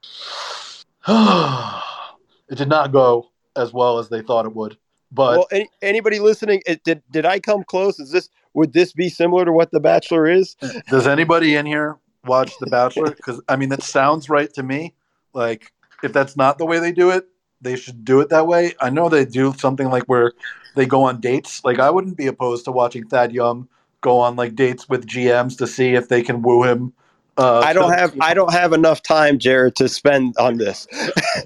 "It 2.49 2.59
did 2.59 2.69
not 2.69 2.93
go 2.93 3.31
as 3.57 3.73
well 3.73 3.99
as 3.99 4.09
they 4.09 4.23
thought 4.23 4.47
it 4.47 4.55
would." 4.55 4.77
But 5.13 5.39
well, 5.39 5.47
any, 5.53 5.69
anybody 5.83 6.19
listening, 6.19 6.63
it, 6.67 6.83
did 6.85 7.03
did 7.11 7.25
I 7.25 7.39
come 7.41 7.65
close? 7.65 7.99
Is 8.01 8.11
this 8.11 8.29
would 8.55 8.73
this 8.73 8.93
be 8.93 9.09
similar 9.09 9.45
to 9.45 9.53
what 9.53 9.71
The 9.71 9.81
Bachelor 9.81 10.27
is? 10.27 10.57
Does 10.89 11.07
anybody 11.07 11.55
in 11.55 11.67
here 11.67 11.99
watch 12.25 12.53
The 12.59 12.67
Bachelor? 12.67 13.11
Because 13.11 13.41
I 13.49 13.57
mean, 13.57 13.69
that 13.69 13.83
sounds 13.83 14.29
right 14.29 14.53
to 14.55 14.63
me. 14.63 14.95
Like 15.33 15.73
if 16.03 16.13
that's 16.13 16.37
not 16.37 16.59
the 16.59 16.67
way 16.67 16.79
they 16.79 16.93
do 16.93 17.11
it, 17.11 17.27
they 17.61 17.77
should 17.77 18.05
do 18.05 18.21
it 18.21 18.31
that 18.31 18.47
way. 18.47 18.75
I 18.81 18.91
know 18.91 19.09
they 19.09 19.25
do 19.25 19.53
something 19.55 19.89
like 19.89 20.05
where 20.05 20.33
they 20.75 20.87
go 20.87 21.05
on 21.05 21.21
dates. 21.21 21.65
Like 21.65 21.79
I 21.79 21.91
wouldn't 21.91 22.17
be 22.17 22.27
opposed 22.27 22.65
to 22.65 22.73
watching 22.73 23.07
Thad 23.07 23.33
Young 23.33 23.69
go 24.07 24.19
on 24.19 24.37
like 24.37 24.55
dates 24.55 24.89
with 24.89 25.07
GMs 25.07 25.59
to 25.59 25.67
see 25.67 25.95
if 25.95 26.09
they 26.09 26.23
can 26.23 26.43
woo 26.43 26.63
him 26.65 26.93
uh, 27.39 27.61
I 27.61 27.73
don't 27.75 27.93
have 27.93 28.15
I 28.21 28.33
don't 28.33 28.53
have 28.53 28.73
enough 28.73 29.03
time, 29.03 29.39
Jared, 29.39 29.77
to 29.77 29.89
spend 29.89 30.35
on 30.39 30.57
this. 30.57 30.87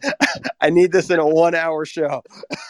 I 0.60 0.70
need 0.70 0.92
this 0.92 1.10
in 1.10 1.18
a 1.18 1.26
one 1.26 1.54
hour 1.54 1.84
show. 1.84 2.22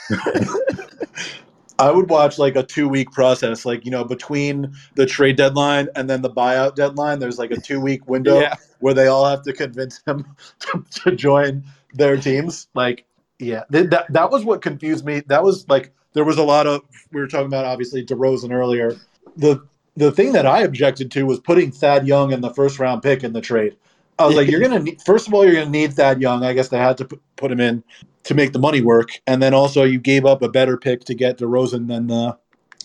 I 1.78 1.90
would 1.90 2.08
watch 2.08 2.38
like 2.38 2.56
a 2.56 2.62
two 2.62 2.88
week 2.88 3.10
process, 3.10 3.66
like 3.66 3.84
you 3.84 3.90
know, 3.90 4.04
between 4.04 4.74
the 4.94 5.04
trade 5.04 5.36
deadline 5.36 5.88
and 5.96 6.08
then 6.08 6.22
the 6.22 6.30
buyout 6.30 6.76
deadline. 6.76 7.18
There's 7.18 7.38
like 7.38 7.50
a 7.50 7.60
two 7.60 7.80
week 7.80 8.08
window 8.08 8.40
yeah. 8.40 8.54
where 8.78 8.94
they 8.94 9.06
all 9.06 9.26
have 9.26 9.42
to 9.42 9.52
convince 9.52 10.00
him 10.06 10.24
to, 10.60 10.84
to 11.02 11.14
join 11.14 11.64
their 11.92 12.16
teams. 12.16 12.68
Like, 12.74 13.04
yeah, 13.38 13.64
that 13.68 14.06
that 14.10 14.30
was 14.30 14.46
what 14.46 14.62
confused 14.62 15.04
me. 15.04 15.20
That 15.26 15.42
was 15.42 15.68
like 15.68 15.92
there 16.14 16.24
was 16.24 16.38
a 16.38 16.42
lot 16.42 16.66
of 16.66 16.82
we 17.12 17.20
were 17.20 17.28
talking 17.28 17.48
about 17.48 17.66
obviously 17.66 18.04
DeRozan 18.04 18.50
earlier. 18.50 18.96
The 19.36 19.62
the 19.96 20.12
thing 20.12 20.32
that 20.32 20.46
I 20.46 20.62
objected 20.62 21.10
to 21.12 21.24
was 21.24 21.40
putting 21.40 21.70
Thad 21.70 22.06
Young 22.06 22.32
in 22.32 22.40
the 22.40 22.52
first 22.54 22.78
round 22.78 23.02
pick 23.02 23.24
in 23.24 23.32
the 23.32 23.40
trade. 23.40 23.76
I 24.18 24.26
was 24.26 24.36
like, 24.36 24.48
you're 24.48 24.60
gonna 24.60 24.80
need, 24.80 25.00
first 25.02 25.26
of 25.26 25.34
all, 25.34 25.44
you're 25.44 25.54
gonna 25.54 25.70
need 25.70 25.94
Thad 25.94 26.20
Young. 26.20 26.44
I 26.44 26.52
guess 26.52 26.68
they 26.68 26.78
had 26.78 26.98
to 26.98 27.06
put 27.36 27.50
him 27.50 27.60
in 27.60 27.82
to 28.24 28.34
make 28.34 28.52
the 28.52 28.58
money 28.58 28.82
work, 28.82 29.18
and 29.26 29.42
then 29.42 29.54
also 29.54 29.82
you 29.82 29.98
gave 29.98 30.26
up 30.26 30.42
a 30.42 30.48
better 30.48 30.76
pick 30.76 31.04
to 31.04 31.14
get 31.14 31.38
DeRozan 31.38 31.88
than 31.88 32.06
the 32.08 32.36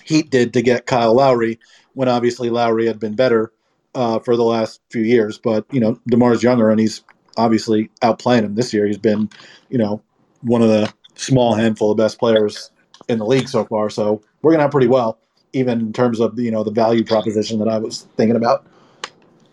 Heat 0.06 0.30
did 0.30 0.54
to 0.54 0.62
get 0.62 0.86
Kyle 0.86 1.16
Lowry, 1.16 1.60
when 1.94 2.08
obviously 2.08 2.50
Lowry 2.50 2.86
had 2.86 3.00
been 3.00 3.16
better 3.16 3.52
uh, 3.96 4.20
for 4.20 4.38
the 4.38 4.44
last 4.44 4.80
few 4.92 5.02
years. 5.02 5.38
But 5.38 5.66
you 5.72 5.80
know, 5.80 6.00
DeMar's 6.10 6.42
younger, 6.42 6.70
and 6.70 6.80
he's 6.80 7.04
obviously 7.38 7.90
outplaying 8.02 8.44
him 8.44 8.56
this 8.56 8.74
year. 8.74 8.86
He's 8.88 8.98
been, 8.98 9.30
you 9.70 9.78
know, 9.78 10.02
one 10.42 10.62
of 10.62 10.70
the 10.70 10.94
small 11.16 11.54
handful 11.54 11.92
of 11.92 11.98
best 11.98 12.18
players 12.18 12.72
in 13.10 13.20
the 13.20 13.26
league 13.26 13.50
so 13.50 13.66
far. 13.66 13.90
So 13.90 14.22
we're 14.42 14.52
gonna 14.52 14.64
have 14.64 14.72
pretty 14.72 14.88
well 14.88 15.20
even 15.56 15.80
in 15.80 15.94
terms 15.94 16.20
of 16.20 16.38
you 16.38 16.52
know 16.52 16.64
the 16.64 16.72
value 16.72 17.04
proposition 17.04 17.58
that 17.60 17.70
I 17.70 17.78
was 17.78 18.08
thinking 18.18 18.36
about. 18.36 18.66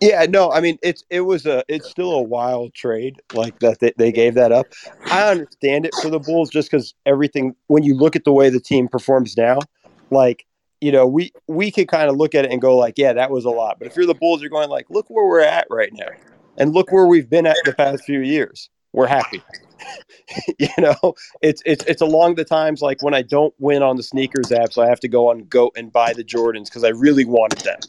Yeah, 0.01 0.27
no, 0.29 0.51
I 0.51 0.61
mean 0.61 0.79
it's 0.83 1.05
it 1.11 1.21
was 1.21 1.47
a 1.47 1.63
it's 1.69 1.89
still 1.89 2.11
a 2.13 2.23
wild 2.23 2.75
trade 2.75 3.23
like 3.35 3.61
that 3.61 3.79
they, 3.79 3.93
they 3.97 4.11
gave 4.11 4.35
that 4.35 4.51
up. 4.51 4.67
I 5.07 5.31
understand 5.31 5.87
it 5.87 5.95
for 6.03 6.11
the 6.11 6.19
Bulls 6.19 6.51
just 6.51 6.71
because 6.71 6.93
everything 7.07 7.55
when 7.69 7.85
you 7.85 7.97
look 7.97 8.17
at 8.17 8.25
the 8.25 8.33
way 8.33 8.51
the 8.51 8.61
team 8.61 8.89
performs 8.89 9.37
now, 9.37 9.61
like 10.11 10.45
you 10.81 10.91
know 10.91 11.07
we 11.07 11.33
we 11.47 11.71
could 11.71 11.87
kind 11.87 12.11
of 12.11 12.17
look 12.17 12.35
at 12.35 12.45
it 12.45 12.51
and 12.51 12.61
go 12.61 12.77
like, 12.77 12.95
yeah, 12.97 13.13
that 13.13 13.31
was 13.31 13.45
a 13.45 13.51
lot. 13.51 13.79
But 13.79 13.87
if 13.87 13.97
you're 13.97 14.07
the 14.07 14.15
Bulls, 14.15 14.41
you're 14.41 14.51
going 14.51 14.69
like, 14.69 14.91
look 14.91 15.09
where 15.09 15.25
we're 15.25 15.41
at 15.41 15.69
right 15.71 15.93
now, 15.93 16.09
and 16.59 16.75
look 16.75 16.91
where 16.91 17.07
we've 17.07 17.31
been 17.31 17.47
at 17.47 17.57
the 17.65 17.73
past 17.73 18.03
few 18.03 18.21
years. 18.21 18.71
We're 18.93 19.07
happy. 19.07 19.41
you 20.59 20.69
know, 20.79 21.15
it's 21.41 21.63
it's 21.65 21.85
it's 21.87 22.03
along 22.03 22.37
the 22.37 22.45
times 22.45 22.83
like 22.83 23.03
when 23.03 23.15
I 23.15 23.23
don't 23.23 23.55
win 23.59 23.83
on 23.83 23.97
the 23.97 24.03
sneakers 24.03 24.53
app, 24.53 24.73
so 24.73 24.83
I 24.83 24.89
have 24.89 25.01
to 25.01 25.09
go 25.09 25.31
on 25.31 25.45
Go 25.45 25.71
and 25.77 25.93
buy 25.93 26.13
the 26.13 26.25
Jordans 26.25 26.67
because 26.67 26.85
I 26.85 26.89
really 26.89 27.25
wanted 27.25 27.59
them 27.61 27.81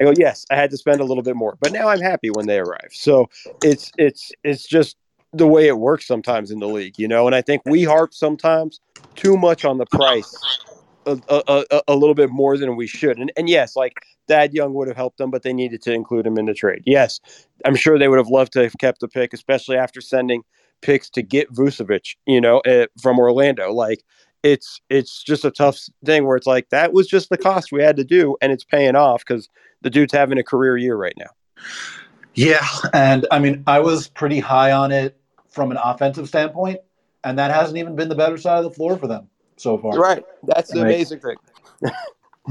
I 0.00 0.04
go, 0.04 0.12
yes, 0.16 0.46
I 0.50 0.56
had 0.56 0.70
to 0.70 0.76
spend 0.76 1.00
a 1.00 1.04
little 1.04 1.22
bit 1.22 1.36
more, 1.36 1.56
but 1.60 1.72
now 1.72 1.88
I'm 1.88 2.00
happy 2.00 2.30
when 2.30 2.46
they 2.46 2.58
arrive. 2.58 2.90
So 2.92 3.28
it's 3.62 3.92
it's 3.98 4.32
it's 4.42 4.66
just 4.66 4.96
the 5.32 5.46
way 5.46 5.66
it 5.66 5.78
works 5.78 6.06
sometimes 6.06 6.50
in 6.50 6.60
the 6.60 6.68
league, 6.68 6.98
you 6.98 7.08
know. 7.08 7.26
And 7.26 7.34
I 7.34 7.42
think 7.42 7.62
we 7.66 7.84
harp 7.84 8.14
sometimes 8.14 8.80
too 9.14 9.36
much 9.36 9.64
on 9.64 9.78
the 9.78 9.86
price, 9.86 10.34
a, 11.06 11.18
a, 11.28 11.64
a, 11.70 11.82
a 11.88 11.94
little 11.94 12.14
bit 12.14 12.30
more 12.30 12.56
than 12.56 12.76
we 12.76 12.86
should. 12.86 13.18
And 13.18 13.30
and 13.36 13.48
yes, 13.48 13.76
like 13.76 13.94
Thad 14.28 14.54
Young 14.54 14.74
would 14.74 14.88
have 14.88 14.96
helped 14.96 15.18
them, 15.18 15.30
but 15.30 15.42
they 15.42 15.52
needed 15.52 15.82
to 15.82 15.92
include 15.92 16.26
him 16.26 16.38
in 16.38 16.46
the 16.46 16.54
trade. 16.54 16.82
Yes, 16.86 17.20
I'm 17.64 17.76
sure 17.76 17.98
they 17.98 18.08
would 18.08 18.18
have 18.18 18.28
loved 18.28 18.52
to 18.54 18.62
have 18.62 18.74
kept 18.78 19.00
the 19.00 19.08
pick, 19.08 19.32
especially 19.32 19.76
after 19.76 20.00
sending 20.00 20.42
picks 20.82 21.08
to 21.10 21.22
get 21.22 21.52
Vucevic, 21.52 22.16
you 22.26 22.40
know, 22.40 22.58
uh, 22.60 22.86
from 23.00 23.18
Orlando. 23.18 23.72
Like 23.72 24.04
it's 24.42 24.80
it's 24.90 25.22
just 25.22 25.44
a 25.44 25.50
tough 25.50 25.78
thing 26.04 26.26
where 26.26 26.36
it's 26.36 26.46
like 26.46 26.68
that 26.70 26.92
was 26.92 27.06
just 27.06 27.30
the 27.30 27.38
cost 27.38 27.72
we 27.72 27.82
had 27.82 27.96
to 27.96 28.04
do, 28.04 28.36
and 28.42 28.52
it's 28.52 28.64
paying 28.64 28.96
off 28.96 29.24
because 29.24 29.48
the 29.82 29.90
dude's 29.90 30.12
having 30.12 30.38
a 30.38 30.44
career 30.44 30.76
year 30.76 30.96
right 30.96 31.16
now. 31.16 31.30
Yeah, 32.34 32.66
and 32.92 33.26
I 33.30 33.38
mean, 33.38 33.62
I 33.66 33.80
was 33.80 34.08
pretty 34.08 34.40
high 34.40 34.72
on 34.72 34.90
it 34.90 35.16
from 35.48 35.70
an 35.70 35.78
offensive 35.82 36.28
standpoint, 36.28 36.80
and 37.24 37.38
that 37.38 37.50
hasn't 37.50 37.78
even 37.78 37.94
been 37.94 38.08
the 38.08 38.14
better 38.14 38.36
side 38.36 38.58
of 38.58 38.64
the 38.64 38.70
floor 38.70 38.96
for 38.96 39.06
them 39.06 39.28
so 39.56 39.78
far. 39.78 39.92
Right, 39.92 40.24
that's 40.42 40.72
the 40.72 40.82
right. 40.82 40.94
amazing 40.94 41.20
thing. 41.20 41.36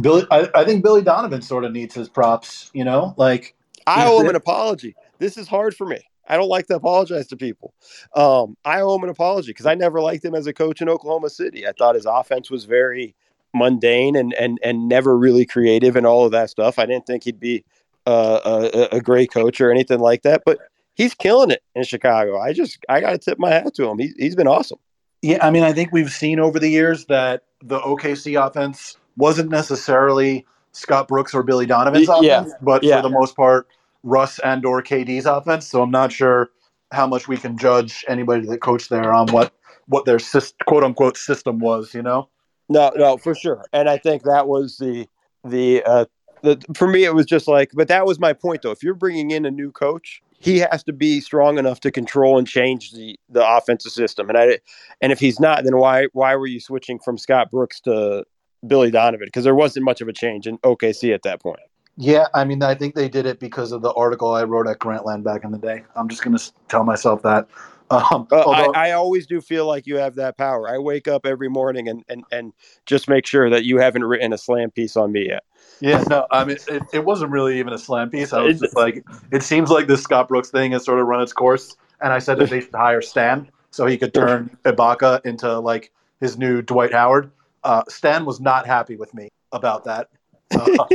Billy, 0.01 0.25
I, 0.31 0.49
I, 0.55 0.63
think 0.63 0.83
Billy 0.83 1.01
Donovan 1.01 1.41
sort 1.41 1.65
of 1.65 1.73
needs 1.73 1.93
his 1.93 2.07
props. 2.07 2.71
You 2.73 2.85
know, 2.85 3.13
like 3.17 3.55
I 3.87 4.05
owe 4.07 4.21
him 4.21 4.29
an 4.29 4.35
apology. 4.35 4.95
This 5.19 5.37
is 5.37 5.47
hard 5.47 5.75
for 5.75 5.85
me. 5.85 5.99
I 6.27 6.37
don't 6.37 6.49
like 6.49 6.67
to 6.67 6.75
apologize 6.75 7.27
to 7.27 7.37
people. 7.37 7.73
Um, 8.15 8.55
I 8.63 8.81
owe 8.81 8.95
him 8.95 9.03
an 9.03 9.09
apology 9.09 9.51
because 9.51 9.65
I 9.65 9.75
never 9.75 10.01
liked 10.01 10.23
him 10.23 10.35
as 10.35 10.47
a 10.47 10.53
coach 10.53 10.81
in 10.81 10.89
Oklahoma 10.89 11.29
City. 11.29 11.67
I 11.67 11.71
thought 11.71 11.95
his 11.95 12.05
offense 12.05 12.49
was 12.49 12.65
very 12.65 13.15
mundane 13.53 14.15
and 14.15 14.33
and 14.35 14.59
and 14.63 14.87
never 14.87 15.17
really 15.17 15.45
creative 15.45 15.95
and 15.95 16.05
all 16.05 16.25
of 16.25 16.31
that 16.31 16.49
stuff. 16.49 16.79
I 16.79 16.85
didn't 16.85 17.05
think 17.05 17.23
he'd 17.23 17.39
be 17.39 17.63
uh, 18.05 18.69
a, 18.73 18.97
a 18.97 19.01
great 19.01 19.31
coach 19.31 19.59
or 19.61 19.71
anything 19.71 19.99
like 19.99 20.23
that, 20.23 20.43
but 20.45 20.59
he's 20.95 21.13
killing 21.13 21.51
it 21.51 21.63
in 21.75 21.83
Chicago. 21.83 22.39
I 22.39 22.53
just 22.53 22.79
I 22.89 23.01
got 23.01 23.11
to 23.11 23.17
tip 23.17 23.39
my 23.39 23.49
hat 23.49 23.73
to 23.75 23.89
him. 23.89 23.99
He, 23.99 24.13
he's 24.17 24.35
been 24.35 24.47
awesome. 24.47 24.79
Yeah, 25.21 25.45
I 25.45 25.51
mean, 25.51 25.63
I 25.63 25.71
think 25.71 25.91
we've 25.91 26.11
seen 26.11 26.39
over 26.39 26.57
the 26.57 26.69
years 26.69 27.05
that 27.05 27.43
the 27.61 27.79
OKC 27.79 28.43
offense 28.43 28.97
wasn't 29.17 29.51
necessarily 29.51 30.45
Scott 30.71 31.07
Brooks 31.07 31.33
or 31.33 31.43
Billy 31.43 31.67
Donovan's 31.67 32.09
offense, 32.09 32.23
yeah. 32.23 32.45
but 32.61 32.83
yeah. 32.83 32.97
for 32.97 33.03
the 33.03 33.13
most 33.13 33.35
part, 33.35 33.67
Russ 34.03 34.39
and 34.39 34.65
or 34.65 34.81
KD's 34.81 35.25
offense. 35.25 35.67
So 35.67 35.81
I'm 35.81 35.91
not 35.91 36.11
sure 36.11 36.49
how 36.91 37.07
much 37.07 37.27
we 37.27 37.37
can 37.37 37.57
judge 37.57 38.03
anybody 38.07 38.45
that 38.47 38.61
coached 38.61 38.89
there 38.89 39.13
on 39.13 39.27
what 39.29 39.53
what 39.87 40.05
their 40.05 40.19
quote 40.67 40.83
unquote 40.83 41.17
system 41.17 41.59
was. 41.59 41.93
You 41.93 42.01
know. 42.01 42.29
No, 42.69 42.91
no, 42.95 43.17
for 43.17 43.35
sure. 43.35 43.65
And 43.73 43.89
I 43.89 43.97
think 43.97 44.23
that 44.23 44.47
was 44.47 44.77
the 44.77 45.07
the 45.43 45.83
uh, 45.83 46.05
the 46.41 46.61
for 46.73 46.87
me 46.87 47.03
it 47.03 47.13
was 47.13 47.25
just 47.25 47.47
like, 47.47 47.71
but 47.73 47.87
that 47.87 48.05
was 48.05 48.19
my 48.19 48.33
point 48.33 48.61
though. 48.61 48.71
If 48.71 48.83
you're 48.83 48.93
bringing 48.93 49.31
in 49.31 49.45
a 49.45 49.51
new 49.51 49.71
coach, 49.71 50.21
he 50.39 50.59
has 50.59 50.83
to 50.85 50.93
be 50.93 51.21
strong 51.21 51.57
enough 51.57 51.79
to 51.81 51.91
control 51.91 52.37
and 52.37 52.47
change 52.47 52.91
the 52.91 53.19
the 53.29 53.47
offensive 53.47 53.91
system. 53.91 54.29
And 54.29 54.37
I 54.37 54.59
and 55.01 55.11
if 55.11 55.19
he's 55.19 55.39
not, 55.39 55.63
then 55.63 55.77
why 55.77 56.07
why 56.13 56.35
were 56.35 56.47
you 56.47 56.59
switching 56.59 56.99
from 56.99 57.17
Scott 57.17 57.51
Brooks 57.51 57.79
to 57.81 58.23
Billy 58.65 58.91
Donovan? 58.91 59.27
Because 59.27 59.43
there 59.43 59.55
wasn't 59.55 59.85
much 59.85 60.01
of 60.01 60.07
a 60.07 60.13
change 60.13 60.47
in 60.47 60.57
OKC 60.59 61.13
at 61.13 61.23
that 61.23 61.41
point. 61.41 61.59
Yeah, 62.01 62.25
I 62.33 62.45
mean, 62.45 62.63
I 62.63 62.73
think 62.73 62.95
they 62.95 63.07
did 63.07 63.27
it 63.27 63.39
because 63.39 63.71
of 63.71 63.83
the 63.83 63.93
article 63.93 64.33
I 64.33 64.43
wrote 64.43 64.67
at 64.67 64.79
Grantland 64.79 65.23
back 65.23 65.43
in 65.43 65.51
the 65.51 65.59
day. 65.59 65.83
I'm 65.95 66.09
just 66.09 66.23
going 66.23 66.35
to 66.35 66.51
tell 66.67 66.83
myself 66.83 67.21
that. 67.23 67.47
Um, 67.91 68.25
uh, 68.31 68.43
although, 68.45 68.71
I, 68.71 68.87
I, 68.87 68.91
always 68.93 69.27
do 69.27 69.41
feel 69.41 69.67
like 69.67 69.85
you 69.85 69.97
have 69.97 70.15
that 70.15 70.37
power. 70.37 70.69
I 70.69 70.77
wake 70.77 71.09
up 71.09 71.25
every 71.25 71.49
morning 71.49 71.89
and, 71.89 72.05
and, 72.07 72.23
and 72.31 72.53
just 72.85 73.09
make 73.09 73.25
sure 73.25 73.49
that 73.49 73.65
you 73.65 73.79
haven't 73.79 74.05
written 74.05 74.31
a 74.31 74.37
slam 74.37 74.71
piece 74.71 74.95
on 74.95 75.11
me 75.11 75.27
yet. 75.27 75.43
Yeah, 75.81 76.01
no, 76.09 76.25
I 76.31 76.45
mean, 76.45 76.55
it, 76.69 76.83
it 76.93 77.03
wasn't 77.03 77.31
really 77.31 77.59
even 77.59 77.73
a 77.73 77.77
slam 77.77 78.09
piece. 78.09 78.31
I 78.31 78.43
was 78.43 78.61
just 78.61 78.77
like, 78.77 79.03
it 79.33 79.43
seems 79.43 79.69
like 79.69 79.87
this 79.87 80.01
Scott 80.01 80.29
Brooks 80.29 80.49
thing 80.49 80.71
has 80.71 80.85
sort 80.85 81.01
of 81.01 81.07
run 81.07 81.21
its 81.21 81.33
course. 81.33 81.75
And 81.99 82.13
I 82.13 82.19
said 82.19 82.37
that 82.37 82.49
they 82.49 82.61
should 82.61 82.73
hire 82.73 83.01
Stan 83.01 83.51
so 83.71 83.85
he 83.85 83.97
could 83.97 84.13
turn 84.13 84.57
Ibaka 84.63 85.25
into 85.25 85.59
like 85.59 85.91
his 86.21 86.37
new 86.37 86.61
Dwight 86.61 86.93
Howard. 86.93 87.29
Uh, 87.65 87.83
Stan 87.89 88.23
was 88.23 88.39
not 88.39 88.65
happy 88.65 88.95
with 88.95 89.13
me 89.13 89.27
about 89.51 89.83
that. 89.83 90.07
Uh, 90.53 90.85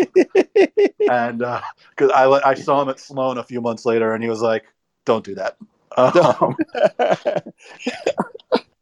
and 1.11 1.39
because 1.39 2.11
uh, 2.11 2.41
I, 2.45 2.51
I 2.51 2.55
saw 2.55 2.83
him 2.83 2.89
at 2.89 2.99
Sloan 2.99 3.39
a 3.39 3.45
few 3.45 3.61
months 3.61 3.85
later 3.85 4.13
and 4.15 4.23
he 4.23 4.29
was 4.29 4.41
like, 4.41 4.65
don't 5.05 5.25
do 5.25 5.35
that. 5.37 5.57
Um, 5.97 6.57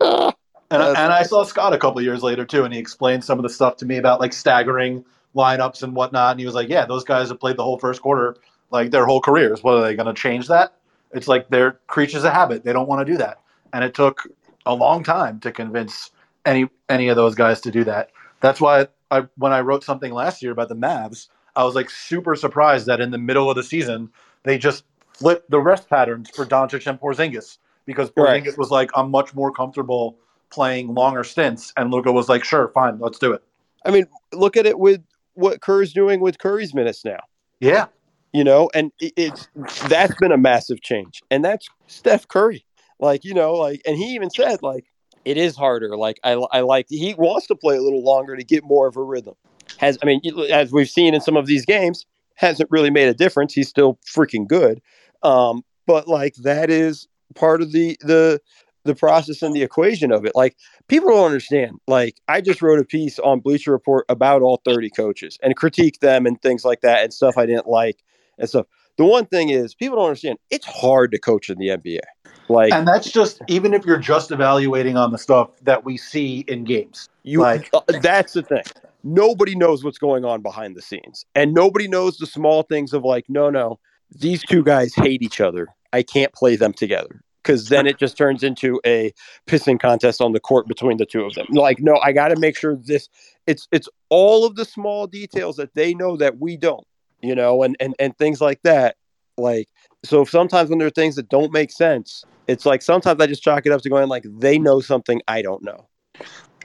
and, 0.00 0.34
and 0.70 1.12
I 1.12 1.22
saw 1.22 1.44
Scott 1.44 1.72
a 1.72 1.78
couple 1.78 2.00
years 2.02 2.22
later 2.22 2.44
too, 2.44 2.64
and 2.64 2.74
he 2.74 2.80
explained 2.80 3.24
some 3.24 3.38
of 3.38 3.44
the 3.44 3.48
stuff 3.48 3.76
to 3.78 3.86
me 3.86 3.98
about 3.98 4.20
like 4.20 4.32
staggering 4.32 5.04
lineups 5.36 5.82
and 5.82 5.94
whatnot. 5.94 6.32
And 6.32 6.40
he 6.40 6.46
was 6.46 6.54
like, 6.54 6.68
"Yeah, 6.68 6.86
those 6.86 7.04
guys 7.04 7.28
have 7.28 7.38
played 7.38 7.56
the 7.56 7.62
whole 7.62 7.78
first 7.78 8.02
quarter, 8.02 8.36
like 8.70 8.90
their 8.90 9.06
whole 9.06 9.20
careers. 9.20 9.62
What 9.62 9.74
are 9.74 9.82
they 9.82 9.94
going 9.94 10.12
to 10.12 10.20
change 10.20 10.48
that? 10.48 10.74
It's 11.12 11.28
like 11.28 11.48
they're 11.50 11.78
creatures 11.86 12.24
of 12.24 12.32
habit. 12.32 12.64
They 12.64 12.72
don't 12.72 12.88
want 12.88 13.06
to 13.06 13.12
do 13.12 13.18
that." 13.18 13.40
And 13.72 13.84
it 13.84 13.94
took 13.94 14.26
a 14.66 14.74
long 14.74 15.04
time 15.04 15.40
to 15.40 15.52
convince 15.52 16.10
any 16.44 16.68
any 16.88 17.08
of 17.08 17.16
those 17.16 17.34
guys 17.34 17.60
to 17.62 17.70
do 17.70 17.84
that. 17.84 18.10
That's 18.40 18.60
why 18.60 18.88
I 19.10 19.26
when 19.36 19.52
I 19.52 19.60
wrote 19.60 19.84
something 19.84 20.12
last 20.12 20.42
year 20.42 20.52
about 20.52 20.68
the 20.68 20.76
Mavs, 20.76 21.28
I 21.56 21.64
was 21.64 21.74
like 21.74 21.90
super 21.90 22.36
surprised 22.36 22.86
that 22.86 23.00
in 23.00 23.10
the 23.10 23.18
middle 23.18 23.48
of 23.48 23.56
the 23.56 23.62
season 23.62 24.10
they 24.42 24.58
just 24.58 24.84
flipped 25.14 25.50
the 25.50 25.60
rest 25.60 25.88
patterns 25.88 26.30
for 26.30 26.44
Doncic 26.44 26.86
and 26.86 27.00
Porzingis 27.00 27.58
because 27.86 28.10
Porzingis 28.10 28.46
right. 28.46 28.58
was 28.58 28.70
like, 28.70 28.90
I'm 28.94 29.10
much 29.10 29.34
more 29.34 29.52
comfortable 29.52 30.18
playing 30.50 30.94
longer 30.94 31.24
stints, 31.24 31.72
and 31.76 31.90
Luka 31.90 32.12
was 32.12 32.28
like, 32.28 32.44
sure, 32.44 32.68
fine, 32.68 32.98
let's 32.98 33.18
do 33.18 33.32
it. 33.32 33.42
I 33.84 33.90
mean, 33.90 34.06
look 34.32 34.56
at 34.56 34.66
it 34.66 34.78
with 34.78 35.02
what 35.34 35.60
Kerr's 35.60 35.92
doing 35.92 36.20
with 36.20 36.38
Curry's 36.38 36.74
minutes 36.74 37.04
now. 37.04 37.20
Yeah, 37.60 37.86
you 38.32 38.44
know, 38.44 38.70
and 38.74 38.92
it's 39.00 39.48
that's 39.88 40.14
been 40.16 40.32
a 40.32 40.38
massive 40.38 40.80
change, 40.80 41.22
and 41.30 41.44
that's 41.44 41.68
Steph 41.86 42.28
Curry. 42.28 42.64
Like 42.98 43.24
you 43.24 43.34
know, 43.34 43.54
like, 43.54 43.82
and 43.86 43.96
he 43.96 44.14
even 44.14 44.30
said 44.30 44.62
like 44.62 44.86
it 45.24 45.36
is 45.36 45.56
harder. 45.56 45.96
Like 45.96 46.18
I, 46.24 46.32
I 46.32 46.60
like 46.60 46.86
he 46.88 47.14
wants 47.14 47.46
to 47.48 47.54
play 47.54 47.76
a 47.76 47.82
little 47.82 48.02
longer 48.02 48.36
to 48.36 48.44
get 48.44 48.64
more 48.64 48.86
of 48.86 48.96
a 48.96 49.02
rhythm. 49.02 49.34
Has 49.78 49.98
I 50.02 50.06
mean, 50.06 50.20
as 50.50 50.72
we've 50.72 50.88
seen 50.88 51.14
in 51.14 51.20
some 51.20 51.36
of 51.36 51.46
these 51.46 51.64
games, 51.64 52.06
hasn't 52.34 52.70
really 52.70 52.90
made 52.90 53.08
a 53.08 53.14
difference. 53.14 53.54
He's 53.54 53.68
still 53.68 53.98
freaking 54.06 54.46
good, 54.46 54.80
um, 55.22 55.62
but 55.86 56.08
like 56.08 56.34
that 56.36 56.70
is 56.70 57.08
part 57.34 57.62
of 57.62 57.72
the 57.72 57.96
the 58.00 58.40
the 58.84 58.94
process 58.94 59.42
and 59.42 59.54
the 59.54 59.62
equation 59.62 60.12
of 60.12 60.24
it. 60.24 60.32
Like 60.34 60.56
people 60.88 61.10
don't 61.10 61.26
understand. 61.26 61.78
Like 61.88 62.16
I 62.28 62.40
just 62.40 62.62
wrote 62.62 62.78
a 62.78 62.84
piece 62.84 63.18
on 63.18 63.40
Bleacher 63.40 63.72
Report 63.72 64.04
about 64.08 64.42
all 64.42 64.60
30 64.64 64.90
coaches 64.90 65.38
and 65.42 65.56
critique 65.56 66.00
them 66.00 66.26
and 66.26 66.40
things 66.42 66.64
like 66.64 66.82
that 66.82 67.02
and 67.02 67.12
stuff 67.12 67.38
I 67.38 67.46
didn't 67.46 67.66
like 67.66 68.02
and 68.38 68.48
stuff. 68.48 68.66
The 68.96 69.04
one 69.04 69.26
thing 69.26 69.48
is 69.50 69.74
people 69.74 69.96
don't 69.96 70.06
understand 70.06 70.38
it's 70.50 70.66
hard 70.66 71.10
to 71.12 71.18
coach 71.18 71.50
in 71.50 71.58
the 71.58 71.68
NBA. 71.68 72.00
Like 72.48 72.72
And 72.72 72.86
that's 72.86 73.10
just 73.10 73.40
even 73.48 73.72
if 73.74 73.84
you're 73.86 73.98
just 73.98 74.30
evaluating 74.30 74.96
on 74.96 75.12
the 75.12 75.18
stuff 75.18 75.50
that 75.62 75.84
we 75.84 75.96
see 75.96 76.44
in 76.46 76.64
games. 76.64 77.08
You 77.22 77.40
like 77.40 77.70
uh, 77.72 77.80
that's 78.00 78.34
the 78.34 78.42
thing. 78.42 78.64
Nobody 79.04 79.54
knows 79.54 79.84
what's 79.84 79.98
going 79.98 80.24
on 80.24 80.42
behind 80.42 80.74
the 80.76 80.82
scenes. 80.82 81.24
And 81.34 81.54
nobody 81.54 81.86
knows 81.86 82.16
the 82.16 82.26
small 82.26 82.62
things 82.62 82.92
of 82.92 83.04
like 83.04 83.26
no 83.28 83.50
no 83.50 83.78
these 84.10 84.42
two 84.42 84.62
guys 84.62 84.94
hate 84.94 85.22
each 85.22 85.40
other. 85.40 85.68
I 85.92 86.02
can't 86.02 86.32
play 86.32 86.56
them 86.56 86.72
together 86.72 87.22
because 87.42 87.68
then 87.68 87.86
it 87.86 87.98
just 87.98 88.16
turns 88.16 88.42
into 88.42 88.80
a 88.86 89.12
pissing 89.46 89.78
contest 89.78 90.20
on 90.20 90.32
the 90.32 90.40
court 90.40 90.66
between 90.66 90.96
the 90.96 91.06
two 91.06 91.24
of 91.24 91.34
them. 91.34 91.46
Like, 91.50 91.78
no, 91.80 91.98
I 92.02 92.12
got 92.12 92.28
to 92.28 92.36
make 92.36 92.56
sure 92.56 92.76
this. 92.76 93.08
It's 93.46 93.68
it's 93.70 93.88
all 94.08 94.46
of 94.46 94.56
the 94.56 94.64
small 94.64 95.06
details 95.06 95.56
that 95.56 95.74
they 95.74 95.94
know 95.94 96.16
that 96.16 96.38
we 96.38 96.56
don't, 96.56 96.86
you 97.22 97.34
know, 97.34 97.62
and 97.62 97.76
and 97.80 97.94
and 97.98 98.16
things 98.16 98.40
like 98.40 98.62
that. 98.62 98.96
Like, 99.36 99.68
so 100.04 100.24
sometimes 100.24 100.70
when 100.70 100.78
there 100.78 100.88
are 100.88 100.92
things 100.92 101.16
that 101.16 101.28
don't 101.28 101.52
make 101.52 101.70
sense, 101.70 102.24
it's 102.46 102.64
like 102.64 102.82
sometimes 102.82 103.20
I 103.20 103.26
just 103.26 103.42
chalk 103.42 103.66
it 103.66 103.72
up 103.72 103.82
to 103.82 103.90
going 103.90 104.08
like 104.08 104.24
they 104.38 104.58
know 104.58 104.80
something 104.80 105.20
I 105.28 105.42
don't 105.42 105.62
know. 105.62 105.88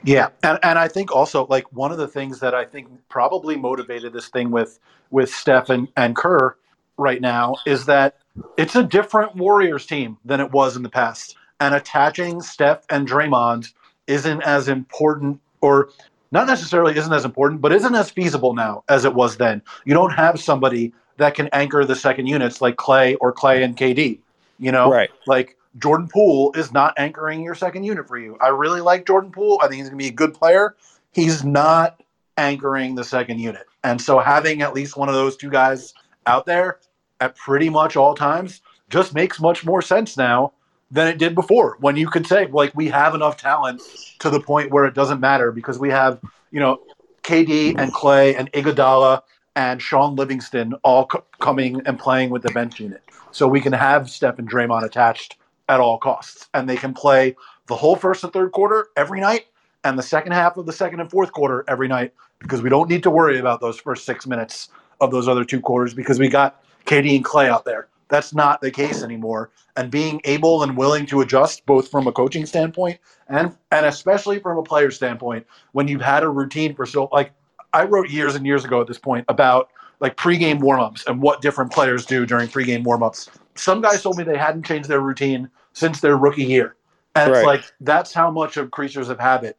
Yeah, 0.04 0.28
and 0.42 0.58
and 0.62 0.78
I 0.78 0.88
think 0.88 1.12
also 1.14 1.46
like 1.46 1.70
one 1.72 1.92
of 1.92 1.98
the 1.98 2.08
things 2.08 2.40
that 2.40 2.54
I 2.54 2.64
think 2.64 2.88
probably 3.08 3.56
motivated 3.56 4.12
this 4.12 4.28
thing 4.28 4.50
with 4.50 4.78
with 5.10 5.30
Steph 5.30 5.68
and, 5.70 5.88
and 5.96 6.16
Kerr 6.16 6.56
right 6.96 7.20
now 7.20 7.56
is 7.66 7.86
that 7.86 8.16
it's 8.56 8.76
a 8.76 8.82
different 8.82 9.36
Warriors 9.36 9.86
team 9.86 10.16
than 10.24 10.40
it 10.40 10.52
was 10.52 10.76
in 10.76 10.82
the 10.82 10.88
past. 10.88 11.36
And 11.60 11.74
attaching 11.74 12.40
Steph 12.40 12.84
and 12.88 13.06
Draymond 13.06 13.72
isn't 14.06 14.42
as 14.42 14.68
important, 14.68 15.40
or 15.60 15.90
not 16.32 16.46
necessarily 16.46 16.96
isn't 16.96 17.12
as 17.12 17.24
important, 17.24 17.60
but 17.60 17.72
isn't 17.72 17.94
as 17.94 18.10
feasible 18.10 18.54
now 18.54 18.84
as 18.88 19.04
it 19.04 19.14
was 19.14 19.36
then. 19.36 19.60
You 19.84 19.94
don't 19.94 20.12
have 20.12 20.40
somebody 20.40 20.92
that 21.18 21.34
can 21.34 21.48
anchor 21.52 21.84
the 21.84 21.96
second 21.96 22.28
units 22.28 22.62
like 22.62 22.76
Clay 22.76 23.16
or 23.16 23.32
Clay 23.32 23.62
and 23.62 23.76
KD. 23.76 24.18
You 24.58 24.72
know, 24.72 24.90
Right. 24.90 25.10
like 25.26 25.56
Jordan 25.78 26.08
Poole 26.08 26.52
is 26.56 26.72
not 26.72 26.94
anchoring 26.96 27.42
your 27.42 27.54
second 27.54 27.84
unit 27.84 28.08
for 28.08 28.18
you. 28.18 28.36
I 28.40 28.48
really 28.48 28.80
like 28.80 29.06
Jordan 29.06 29.30
Poole. 29.30 29.60
I 29.62 29.68
think 29.68 29.76
he's 29.76 29.88
going 29.88 29.98
to 29.98 30.04
be 30.04 30.08
a 30.08 30.12
good 30.12 30.34
player. 30.34 30.74
He's 31.12 31.44
not 31.44 32.02
anchoring 32.36 32.94
the 32.94 33.04
second 33.04 33.38
unit. 33.38 33.66
And 33.84 34.00
so 34.00 34.18
having 34.18 34.62
at 34.62 34.74
least 34.74 34.96
one 34.96 35.08
of 35.08 35.14
those 35.14 35.36
two 35.36 35.50
guys 35.50 35.94
out 36.26 36.46
there 36.46 36.78
at 37.20 37.36
pretty 37.36 37.70
much 37.70 37.96
all 37.96 38.14
times 38.14 38.62
just 38.88 39.14
makes 39.14 39.40
much 39.40 39.64
more 39.64 39.82
sense 39.82 40.16
now 40.16 40.52
than 40.90 41.06
it 41.06 41.18
did 41.18 41.34
before 41.34 41.76
when 41.80 41.96
you 41.96 42.08
could 42.08 42.26
say 42.26 42.46
like 42.46 42.74
we 42.74 42.88
have 42.88 43.14
enough 43.14 43.36
talent 43.36 43.80
to 44.18 44.28
the 44.28 44.40
point 44.40 44.72
where 44.72 44.84
it 44.84 44.94
doesn't 44.94 45.20
matter 45.20 45.52
because 45.52 45.78
we 45.78 45.90
have, 45.90 46.20
you 46.50 46.58
know, 46.58 46.80
KD 47.22 47.78
and 47.78 47.92
Clay 47.92 48.34
and 48.34 48.50
Iguodala 48.52 49.22
and 49.54 49.80
Sean 49.80 50.16
Livingston 50.16 50.74
all 50.82 51.06
co- 51.06 51.24
coming 51.40 51.82
and 51.86 51.98
playing 51.98 52.30
with 52.30 52.42
the 52.42 52.50
bench 52.50 52.80
unit. 52.80 53.02
So 53.30 53.46
we 53.46 53.60
can 53.60 53.72
have 53.72 54.10
Steph 54.10 54.38
and 54.38 54.50
Draymond 54.50 54.84
attached 54.84 55.36
at 55.70 55.80
all 55.80 55.96
costs 55.98 56.48
and 56.52 56.68
they 56.68 56.76
can 56.76 56.92
play 56.92 57.34
the 57.68 57.76
whole 57.76 57.94
first 57.94 58.24
and 58.24 58.32
third 58.32 58.50
quarter 58.50 58.88
every 58.96 59.20
night 59.20 59.46
and 59.84 59.96
the 59.96 60.02
second 60.02 60.32
half 60.32 60.56
of 60.56 60.66
the 60.66 60.72
second 60.72 61.00
and 61.00 61.08
fourth 61.08 61.32
quarter 61.32 61.64
every 61.68 61.86
night 61.86 62.12
because 62.40 62.60
we 62.60 62.68
don't 62.68 62.90
need 62.90 63.04
to 63.04 63.10
worry 63.10 63.38
about 63.38 63.60
those 63.60 63.78
first 63.78 64.04
six 64.04 64.26
minutes 64.26 64.68
of 65.00 65.12
those 65.12 65.28
other 65.28 65.44
two 65.44 65.60
quarters 65.60 65.94
because 65.94 66.18
we 66.18 66.28
got 66.28 66.62
KD 66.86 67.14
and 67.14 67.24
Clay 67.24 67.48
out 67.48 67.64
there. 67.64 67.86
That's 68.08 68.34
not 68.34 68.60
the 68.60 68.72
case 68.72 69.04
anymore. 69.04 69.50
And 69.76 69.92
being 69.92 70.20
able 70.24 70.64
and 70.64 70.76
willing 70.76 71.06
to 71.06 71.20
adjust 71.20 71.64
both 71.64 71.88
from 71.88 72.08
a 72.08 72.12
coaching 72.12 72.44
standpoint 72.44 72.98
and 73.28 73.56
and 73.70 73.86
especially 73.86 74.40
from 74.40 74.58
a 74.58 74.64
player 74.64 74.90
standpoint, 74.90 75.46
when 75.72 75.86
you've 75.86 76.00
had 76.00 76.24
a 76.24 76.28
routine 76.28 76.74
for 76.74 76.84
so 76.84 77.08
like 77.12 77.30
I 77.72 77.84
wrote 77.84 78.10
years 78.10 78.34
and 78.34 78.44
years 78.44 78.64
ago 78.64 78.80
at 78.80 78.88
this 78.88 78.98
point 78.98 79.24
about 79.28 79.70
like 80.00 80.16
pregame 80.16 80.60
warmups 80.60 81.06
and 81.06 81.22
what 81.22 81.40
different 81.40 81.70
players 81.72 82.04
do 82.04 82.26
during 82.26 82.48
pregame 82.48 82.84
warmups. 82.84 83.28
Some 83.54 83.80
guys 83.80 84.02
told 84.02 84.16
me 84.16 84.24
they 84.24 84.36
hadn't 84.36 84.64
changed 84.64 84.88
their 84.88 85.00
routine 85.00 85.48
since 85.72 86.00
their 86.00 86.16
rookie 86.16 86.44
year. 86.44 86.76
And 87.14 87.30
it's 87.30 87.44
like 87.44 87.64
that's 87.80 88.12
how 88.12 88.30
much 88.30 88.56
of 88.56 88.70
creatures 88.70 89.08
of 89.08 89.18
habit 89.18 89.56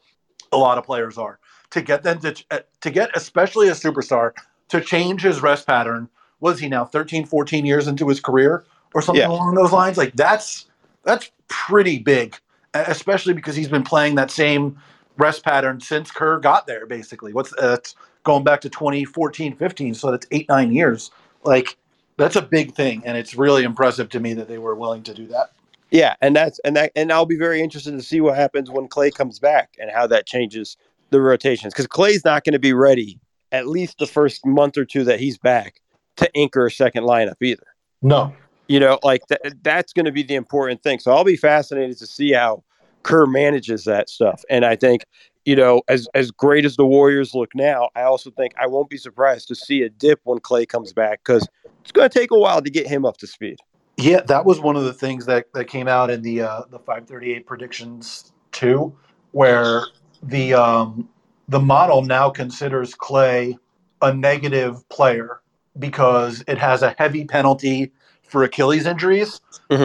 a 0.52 0.58
lot 0.58 0.78
of 0.78 0.86
players 0.86 1.18
are. 1.18 1.40
To 1.72 1.82
get 1.82 2.04
them 2.04 2.20
to 2.20 2.36
to 2.82 2.90
get 2.90 3.10
especially 3.16 3.70
a 3.70 3.74
superstar 3.74 4.34
to 4.70 4.82
change 4.82 5.22
his 5.22 5.42
rest 5.42 5.68
pattern 5.68 6.10
was 6.40 6.60
he 6.60 6.68
now 6.68 6.86
13 6.86 7.26
14 7.26 7.66
years 7.66 7.88
into 7.88 8.08
his 8.08 8.20
career 8.20 8.64
or 8.94 9.02
something 9.02 9.22
Yeah. 9.22 9.30
along 9.30 9.56
those 9.56 9.72
lines? 9.72 9.98
Like 9.98 10.14
that's 10.16 10.68
that's 11.04 11.32
pretty 11.48 12.00
big 12.00 12.36
especially 12.74 13.34
because 13.34 13.56
he's 13.56 13.68
been 13.68 13.84
playing 13.84 14.16
that 14.16 14.32
same 14.32 14.78
rest 15.18 15.44
pattern 15.44 15.82
since 15.82 16.10
Kerr 16.10 16.40
got 16.40 16.68
there 16.68 16.86
basically. 16.86 17.34
What's 17.34 17.54
uh, 17.54 17.78
going 18.24 18.44
back 18.44 18.62
to 18.62 18.70
2014 18.70 19.56
15 19.56 19.94
so 19.94 20.12
that's 20.12 20.26
8 20.32 20.48
9 20.48 20.72
years. 20.72 21.12
Like 21.44 21.78
that's 22.18 22.36
a 22.38 22.42
big 22.42 22.76
thing 22.76 23.02
and 23.06 23.18
it's 23.18 23.36
really 23.36 23.64
impressive 23.64 24.10
to 24.10 24.20
me 24.20 24.34
that 24.36 24.48
they 24.48 24.58
were 24.58 24.76
willing 24.76 25.04
to 25.04 25.14
do 25.14 25.28
that 25.28 25.52
Yeah, 25.92 26.16
and 26.22 26.36
that's 26.36 26.60
and 26.60 26.76
that 26.78 26.94
and 26.96 27.12
I'll 27.12 27.26
be 27.26 27.38
very 27.38 27.62
interested 27.62 27.92
to 27.92 28.02
see 28.02 28.22
what 28.22 28.36
happens 28.36 28.72
when 28.72 28.88
Clay 28.88 29.12
comes 29.12 29.40
back 29.40 29.76
and 29.80 29.92
how 29.92 30.08
that 30.08 30.26
changes 30.26 30.78
the 31.10 31.22
rotations 31.22 31.74
because 31.74 31.88
Clay's 31.88 32.24
not 32.24 32.46
going 32.46 32.54
to 32.54 32.60
be 32.60 32.74
ready 32.74 33.20
at 33.52 33.68
least 33.68 33.98
the 34.00 34.08
first 34.08 34.46
month 34.46 34.78
or 34.78 34.86
two 34.86 35.04
that 35.04 35.20
he's 35.20 35.38
back 35.38 35.82
to 36.16 36.30
anchor 36.36 36.66
a 36.66 36.72
second 36.72 37.04
lineup 37.04 37.42
either. 37.42 37.66
no 38.02 38.34
You 38.68 38.80
know, 38.80 39.00
like 39.04 39.22
th- 39.28 39.54
that's 39.62 39.92
going 39.92 40.06
to 40.06 40.12
be 40.12 40.24
the 40.24 40.36
important 40.36 40.82
thing. 40.82 41.00
So 41.00 41.12
I'll 41.12 41.26
be 41.26 41.36
fascinated 41.36 41.98
to 42.00 42.08
see 42.08 42.32
how 42.32 42.64
Kerr 43.04 43.26
manages 43.26 43.84
that 43.84 44.10
stuff. 44.10 44.44
And 44.50 44.64
I 44.64 44.78
think, 44.78 45.04
you 45.44 45.56
know, 45.56 45.82
as 45.90 46.08
as 46.14 46.32
great 46.32 46.64
as 46.64 46.78
the 46.78 46.86
Warriors 46.86 47.34
look 47.34 47.50
now, 47.54 47.90
I 47.96 48.04
also 48.04 48.32
think 48.32 48.54
I 48.58 48.68
won't 48.68 48.90
be 48.90 48.98
surprised 48.98 49.50
to 49.50 49.56
see 49.56 49.82
a 49.82 49.90
dip 49.90 50.22
when 50.24 50.40
Clay 50.40 50.66
comes 50.66 50.94
back 50.94 51.22
because 51.26 51.48
it's 51.82 51.92
going 51.92 52.10
to 52.10 52.20
take 52.20 52.32
a 52.32 52.40
while 52.40 52.62
to 52.62 52.70
get 52.70 52.88
him 52.88 53.06
up 53.06 53.18
to 53.18 53.28
speed. 53.28 53.58
Yeah, 54.02 54.22
that 54.22 54.46
was 54.46 54.60
one 54.60 54.76
of 54.76 54.84
the 54.84 54.94
things 54.94 55.26
that, 55.26 55.54
that 55.54 55.66
came 55.66 55.88
out 55.88 56.10
in 56.10 56.22
the 56.22 56.42
uh, 56.42 56.62
the 56.70 56.80
538 56.80 57.46
predictions 57.46 58.32
too, 58.52 58.96
where 59.32 59.84
the 60.24 60.54
um, 60.54 61.10
the 61.48 61.60
model 61.60 62.02
now 62.02 62.30
considers 62.30 62.94
Clay 62.94 63.58
a 64.02 64.14
negative 64.14 64.88
player 64.90 65.42
because 65.78 66.44
it 66.48 66.58
has 66.58 66.82
a 66.82 66.96
heavy 66.98 67.26
penalty 67.26 67.92
for 68.24 68.44
Achilles 68.44 68.86
injuries 68.86 69.40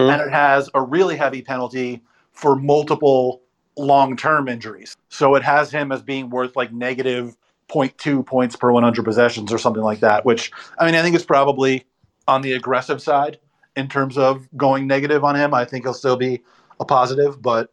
and 0.09 0.21
it 0.21 0.31
has 0.31 0.69
a 0.73 0.81
really 0.81 1.15
heavy 1.15 1.41
penalty 1.41 2.01
for 2.31 2.55
multiple 2.55 3.41
long 3.77 4.17
term 4.17 4.47
injuries. 4.47 4.95
So 5.09 5.35
it 5.35 5.43
has 5.43 5.71
him 5.71 5.91
as 5.91 6.01
being 6.01 6.29
worth 6.29 6.55
like 6.55 6.71
negative 6.71 7.35
0.2 7.69 8.25
points 8.25 8.55
per 8.55 8.71
100 8.71 9.03
possessions 9.03 9.51
or 9.51 9.57
something 9.57 9.83
like 9.83 9.99
that, 9.99 10.25
which 10.25 10.51
I 10.79 10.85
mean, 10.85 10.95
I 10.95 11.01
think 11.01 11.15
it's 11.15 11.25
probably 11.25 11.85
on 12.27 12.41
the 12.41 12.53
aggressive 12.53 13.01
side 13.01 13.39
in 13.77 13.87
terms 13.87 14.17
of 14.17 14.49
going 14.57 14.87
negative 14.87 15.23
on 15.23 15.35
him. 15.35 15.53
I 15.53 15.63
think 15.63 15.85
he'll 15.85 15.93
still 15.93 16.17
be 16.17 16.41
a 16.79 16.85
positive, 16.85 17.41
but 17.41 17.71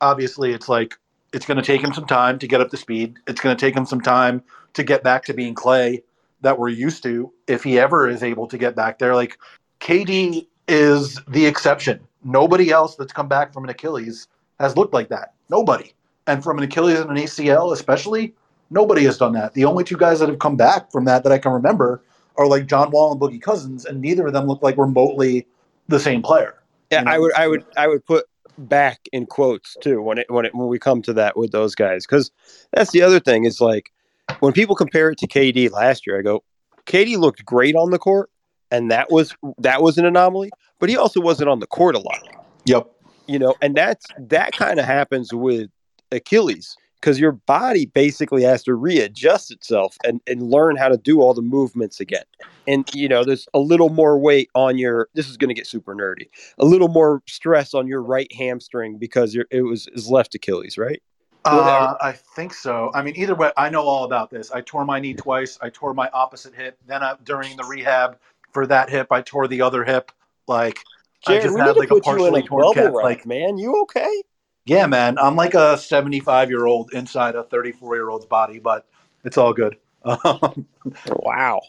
obviously 0.00 0.52
it's 0.52 0.68
like 0.68 0.96
it's 1.32 1.46
going 1.46 1.56
to 1.56 1.62
take 1.62 1.80
him 1.80 1.94
some 1.94 2.06
time 2.06 2.38
to 2.40 2.46
get 2.46 2.60
up 2.60 2.70
to 2.70 2.76
speed. 2.76 3.18
It's 3.26 3.40
going 3.40 3.56
to 3.56 3.60
take 3.60 3.74
him 3.74 3.86
some 3.86 4.00
time 4.00 4.42
to 4.74 4.82
get 4.82 5.02
back 5.02 5.24
to 5.26 5.32
being 5.32 5.54
Clay 5.54 6.02
that 6.42 6.58
we're 6.58 6.68
used 6.68 7.02
to 7.04 7.32
if 7.46 7.62
he 7.62 7.78
ever 7.78 8.08
is 8.08 8.22
able 8.22 8.46
to 8.48 8.58
get 8.58 8.74
back 8.74 8.98
there. 8.98 9.14
Like 9.14 9.38
KD 9.80 10.46
is 10.66 11.20
the 11.28 11.46
exception. 11.46 12.00
Nobody 12.24 12.70
else 12.70 12.96
that's 12.96 13.12
come 13.12 13.28
back 13.28 13.52
from 13.52 13.64
an 13.64 13.70
Achilles 13.70 14.28
has 14.58 14.76
looked 14.76 14.92
like 14.92 15.08
that. 15.08 15.34
Nobody. 15.50 15.92
And 16.26 16.42
from 16.42 16.58
an 16.58 16.64
Achilles 16.64 16.98
and 16.98 17.10
an 17.10 17.16
ACL, 17.16 17.72
especially, 17.72 18.34
nobody 18.70 19.04
has 19.04 19.18
done 19.18 19.34
that. 19.34 19.54
The 19.54 19.66
only 19.66 19.84
two 19.84 19.96
guys 19.96 20.18
that 20.20 20.28
have 20.28 20.38
come 20.38 20.56
back 20.56 20.90
from 20.90 21.04
that 21.04 21.22
that 21.22 21.32
I 21.32 21.38
can 21.38 21.52
remember 21.52 22.02
are 22.36 22.46
like 22.46 22.66
John 22.66 22.90
Wall 22.90 23.12
and 23.12 23.20
Boogie 23.20 23.40
Cousins, 23.42 23.84
and 23.84 24.00
neither 24.00 24.26
of 24.26 24.32
them 24.32 24.46
look 24.46 24.62
like 24.62 24.76
remotely 24.76 25.46
the 25.88 26.00
same 26.00 26.22
player. 26.22 26.54
Yeah, 26.90 27.00
You 27.00 27.04
know? 27.06 27.10
I 27.12 27.18
would, 27.18 27.32
I 27.34 27.48
would, 27.48 27.64
I 27.76 27.88
would 27.88 28.04
put 28.04 28.26
back 28.56 29.00
in 29.12 29.26
quotes 29.26 29.76
too 29.80 30.00
when 30.00 30.18
it 30.18 30.30
when 30.30 30.44
it 30.44 30.54
when 30.54 30.68
we 30.68 30.78
come 30.78 31.02
to 31.02 31.12
that 31.12 31.36
with 31.36 31.50
those 31.50 31.74
guys 31.74 32.06
because 32.06 32.30
that's 32.72 32.92
the 32.92 33.02
other 33.02 33.18
thing 33.18 33.44
is 33.44 33.60
like 33.60 33.90
when 34.38 34.52
people 34.52 34.76
compare 34.76 35.10
it 35.10 35.18
to 35.18 35.26
KD 35.26 35.70
last 35.72 36.06
year, 36.06 36.18
I 36.18 36.22
go, 36.22 36.44
KD 36.86 37.18
looked 37.18 37.44
great 37.44 37.74
on 37.74 37.90
the 37.90 37.98
court, 37.98 38.30
and 38.70 38.90
that 38.90 39.10
was 39.10 39.34
that 39.58 39.82
was 39.82 39.98
an 39.98 40.06
anomaly, 40.06 40.50
but 40.78 40.88
he 40.88 40.96
also 40.96 41.20
wasn't 41.20 41.48
on 41.48 41.60
the 41.60 41.66
court 41.66 41.94
a 41.96 41.98
lot, 41.98 42.20
Yep. 42.66 42.88
you 43.26 43.38
know, 43.38 43.54
and 43.60 43.74
that's 43.74 44.06
that 44.18 44.52
kind 44.52 44.78
of 44.78 44.84
happens 44.86 45.32
with 45.34 45.68
Achilles 46.12 46.76
because 47.04 47.20
your 47.20 47.32
body 47.32 47.84
basically 47.84 48.42
has 48.42 48.62
to 48.62 48.74
readjust 48.74 49.50
itself 49.50 49.98
and, 50.06 50.22
and 50.26 50.42
learn 50.42 50.74
how 50.74 50.88
to 50.88 50.96
do 50.96 51.20
all 51.20 51.34
the 51.34 51.42
movements 51.42 52.00
again. 52.00 52.24
And 52.66 52.88
you 52.94 53.08
know, 53.08 53.24
there's 53.24 53.46
a 53.52 53.58
little 53.58 53.90
more 53.90 54.18
weight 54.18 54.48
on 54.54 54.78
your. 54.78 55.10
This 55.12 55.28
is 55.28 55.36
going 55.36 55.48
to 55.48 55.54
get 55.54 55.66
super 55.66 55.94
nerdy. 55.94 56.30
A 56.58 56.64
little 56.64 56.88
more 56.88 57.22
stress 57.26 57.74
on 57.74 57.86
your 57.86 58.00
right 58.00 58.32
hamstring 58.32 58.96
because 58.96 59.34
you're, 59.34 59.44
it 59.50 59.60
was 59.60 59.86
his 59.92 60.08
left 60.08 60.34
Achilles, 60.34 60.78
right? 60.78 61.02
Uh, 61.44 61.92
I 62.00 62.12
think 62.12 62.54
so. 62.54 62.90
I 62.94 63.02
mean, 63.02 63.12
either 63.18 63.34
way, 63.34 63.52
I 63.58 63.68
know 63.68 63.82
all 63.82 64.04
about 64.04 64.30
this. 64.30 64.50
I 64.50 64.62
tore 64.62 64.86
my 64.86 64.98
knee 64.98 65.12
twice. 65.12 65.58
I 65.60 65.68
tore 65.68 65.92
my 65.92 66.08
opposite 66.14 66.54
hip. 66.54 66.78
Then 66.86 67.02
I, 67.02 67.16
during 67.22 67.54
the 67.58 67.64
rehab 67.64 68.16
for 68.52 68.66
that 68.66 68.88
hip, 68.88 69.08
I 69.10 69.20
tore 69.20 69.46
the 69.46 69.60
other 69.60 69.84
hip. 69.84 70.10
Like, 70.48 70.78
I 71.26 71.32
Jared, 71.32 71.42
just 71.42 71.54
we 71.54 71.60
had 71.60 71.76
like 71.76 71.90
a 71.90 71.96
put 71.96 72.06
you 72.06 72.12
in 72.12 72.18
partially 72.20 72.40
a 72.40 72.44
torn 72.44 72.72
calf. 72.72 72.94
Like, 72.94 73.26
man. 73.26 73.58
You 73.58 73.82
okay? 73.82 74.22
Yeah, 74.66 74.86
man, 74.86 75.18
I'm 75.18 75.36
like 75.36 75.54
a 75.54 75.76
75 75.76 76.48
year 76.48 76.66
old 76.66 76.92
inside 76.92 77.34
a 77.34 77.44
34 77.44 77.96
year 77.96 78.08
old's 78.08 78.26
body, 78.26 78.58
but 78.58 78.86
it's 79.24 79.38
all 79.38 79.52
good. 79.52 79.76
Um, 80.06 80.66
Wow. 81.08 81.62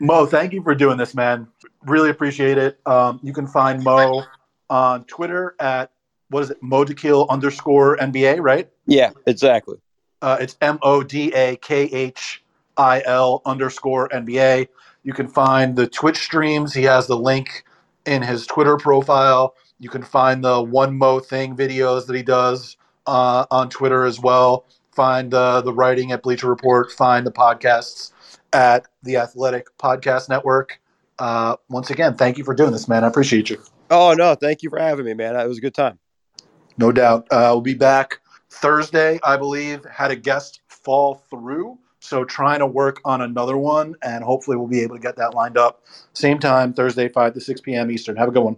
Mo, 0.00 0.26
thank 0.26 0.52
you 0.52 0.64
for 0.64 0.74
doing 0.74 0.98
this, 0.98 1.14
man. 1.14 1.46
Really 1.84 2.10
appreciate 2.10 2.58
it. 2.58 2.80
Um, 2.86 3.20
you 3.22 3.32
can 3.32 3.46
find 3.46 3.84
Mo 3.84 4.24
on 4.68 5.04
Twitter 5.04 5.54
at 5.60 5.92
what 6.30 6.42
is 6.42 6.50
it, 6.50 6.60
MoDakhil 6.60 7.28
underscore 7.28 7.96
NBA, 7.98 8.40
right? 8.40 8.68
Yeah, 8.86 9.10
exactly. 9.26 9.76
Uh, 10.22 10.38
it's 10.40 10.56
M 10.60 10.80
O 10.82 11.04
D 11.04 11.32
A 11.34 11.54
K 11.56 11.82
H 11.84 12.42
I 12.76 13.02
L 13.06 13.42
underscore 13.46 14.08
NBA. 14.08 14.66
You 15.04 15.12
can 15.12 15.28
find 15.28 15.76
the 15.76 15.86
Twitch 15.86 16.18
streams. 16.18 16.74
He 16.74 16.82
has 16.82 17.06
the 17.06 17.16
link 17.16 17.64
in 18.06 18.22
his 18.22 18.44
Twitter 18.46 18.76
profile. 18.76 19.54
You 19.78 19.88
can 19.88 20.02
find 20.02 20.42
the 20.42 20.62
One 20.62 20.96
Mo 20.96 21.20
Thing 21.20 21.56
videos 21.56 22.06
that 22.06 22.16
he 22.16 22.22
does 22.22 22.76
uh, 23.06 23.46
on 23.50 23.68
Twitter 23.68 24.04
as 24.04 24.18
well. 24.18 24.64
Find 24.92 25.32
uh, 25.34 25.60
the 25.60 25.72
writing 25.72 26.12
at 26.12 26.22
Bleacher 26.22 26.48
Report. 26.48 26.90
Find 26.90 27.26
the 27.26 27.32
podcasts 27.32 28.12
at 28.52 28.86
the 29.02 29.18
Athletic 29.18 29.66
Podcast 29.78 30.28
Network. 30.28 30.80
Uh, 31.18 31.56
once 31.68 31.90
again, 31.90 32.14
thank 32.14 32.38
you 32.38 32.44
for 32.44 32.54
doing 32.54 32.72
this, 32.72 32.88
man. 32.88 33.04
I 33.04 33.08
appreciate 33.08 33.50
you. 33.50 33.62
Oh 33.90 34.14
no, 34.14 34.34
thank 34.34 34.62
you 34.62 34.70
for 34.70 34.78
having 34.78 35.04
me, 35.04 35.14
man. 35.14 35.36
It 35.36 35.46
was 35.46 35.58
a 35.58 35.60
good 35.60 35.74
time. 35.74 35.98
No 36.78 36.92
doubt. 36.92 37.26
Uh, 37.30 37.50
we'll 37.52 37.60
be 37.60 37.74
back 37.74 38.20
Thursday, 38.50 39.18
I 39.22 39.36
believe. 39.36 39.84
Had 39.84 40.10
a 40.10 40.16
guest 40.16 40.60
fall 40.68 41.22
through. 41.30 41.78
So 42.00 42.24
trying 42.24 42.60
to 42.60 42.66
work 42.66 43.00
on 43.04 43.20
another 43.20 43.56
one, 43.56 43.96
and 44.02 44.22
hopefully 44.22 44.56
we'll 44.56 44.68
be 44.68 44.80
able 44.80 44.96
to 44.96 45.02
get 45.02 45.16
that 45.16 45.34
lined 45.34 45.58
up. 45.58 45.82
Same 46.12 46.38
time, 46.38 46.72
Thursday, 46.72 47.08
5 47.08 47.34
to 47.34 47.40
6 47.40 47.60
p.m. 47.62 47.90
Eastern. 47.90 48.16
Have 48.16 48.28
a 48.28 48.30
good 48.30 48.44
one. 48.44 48.56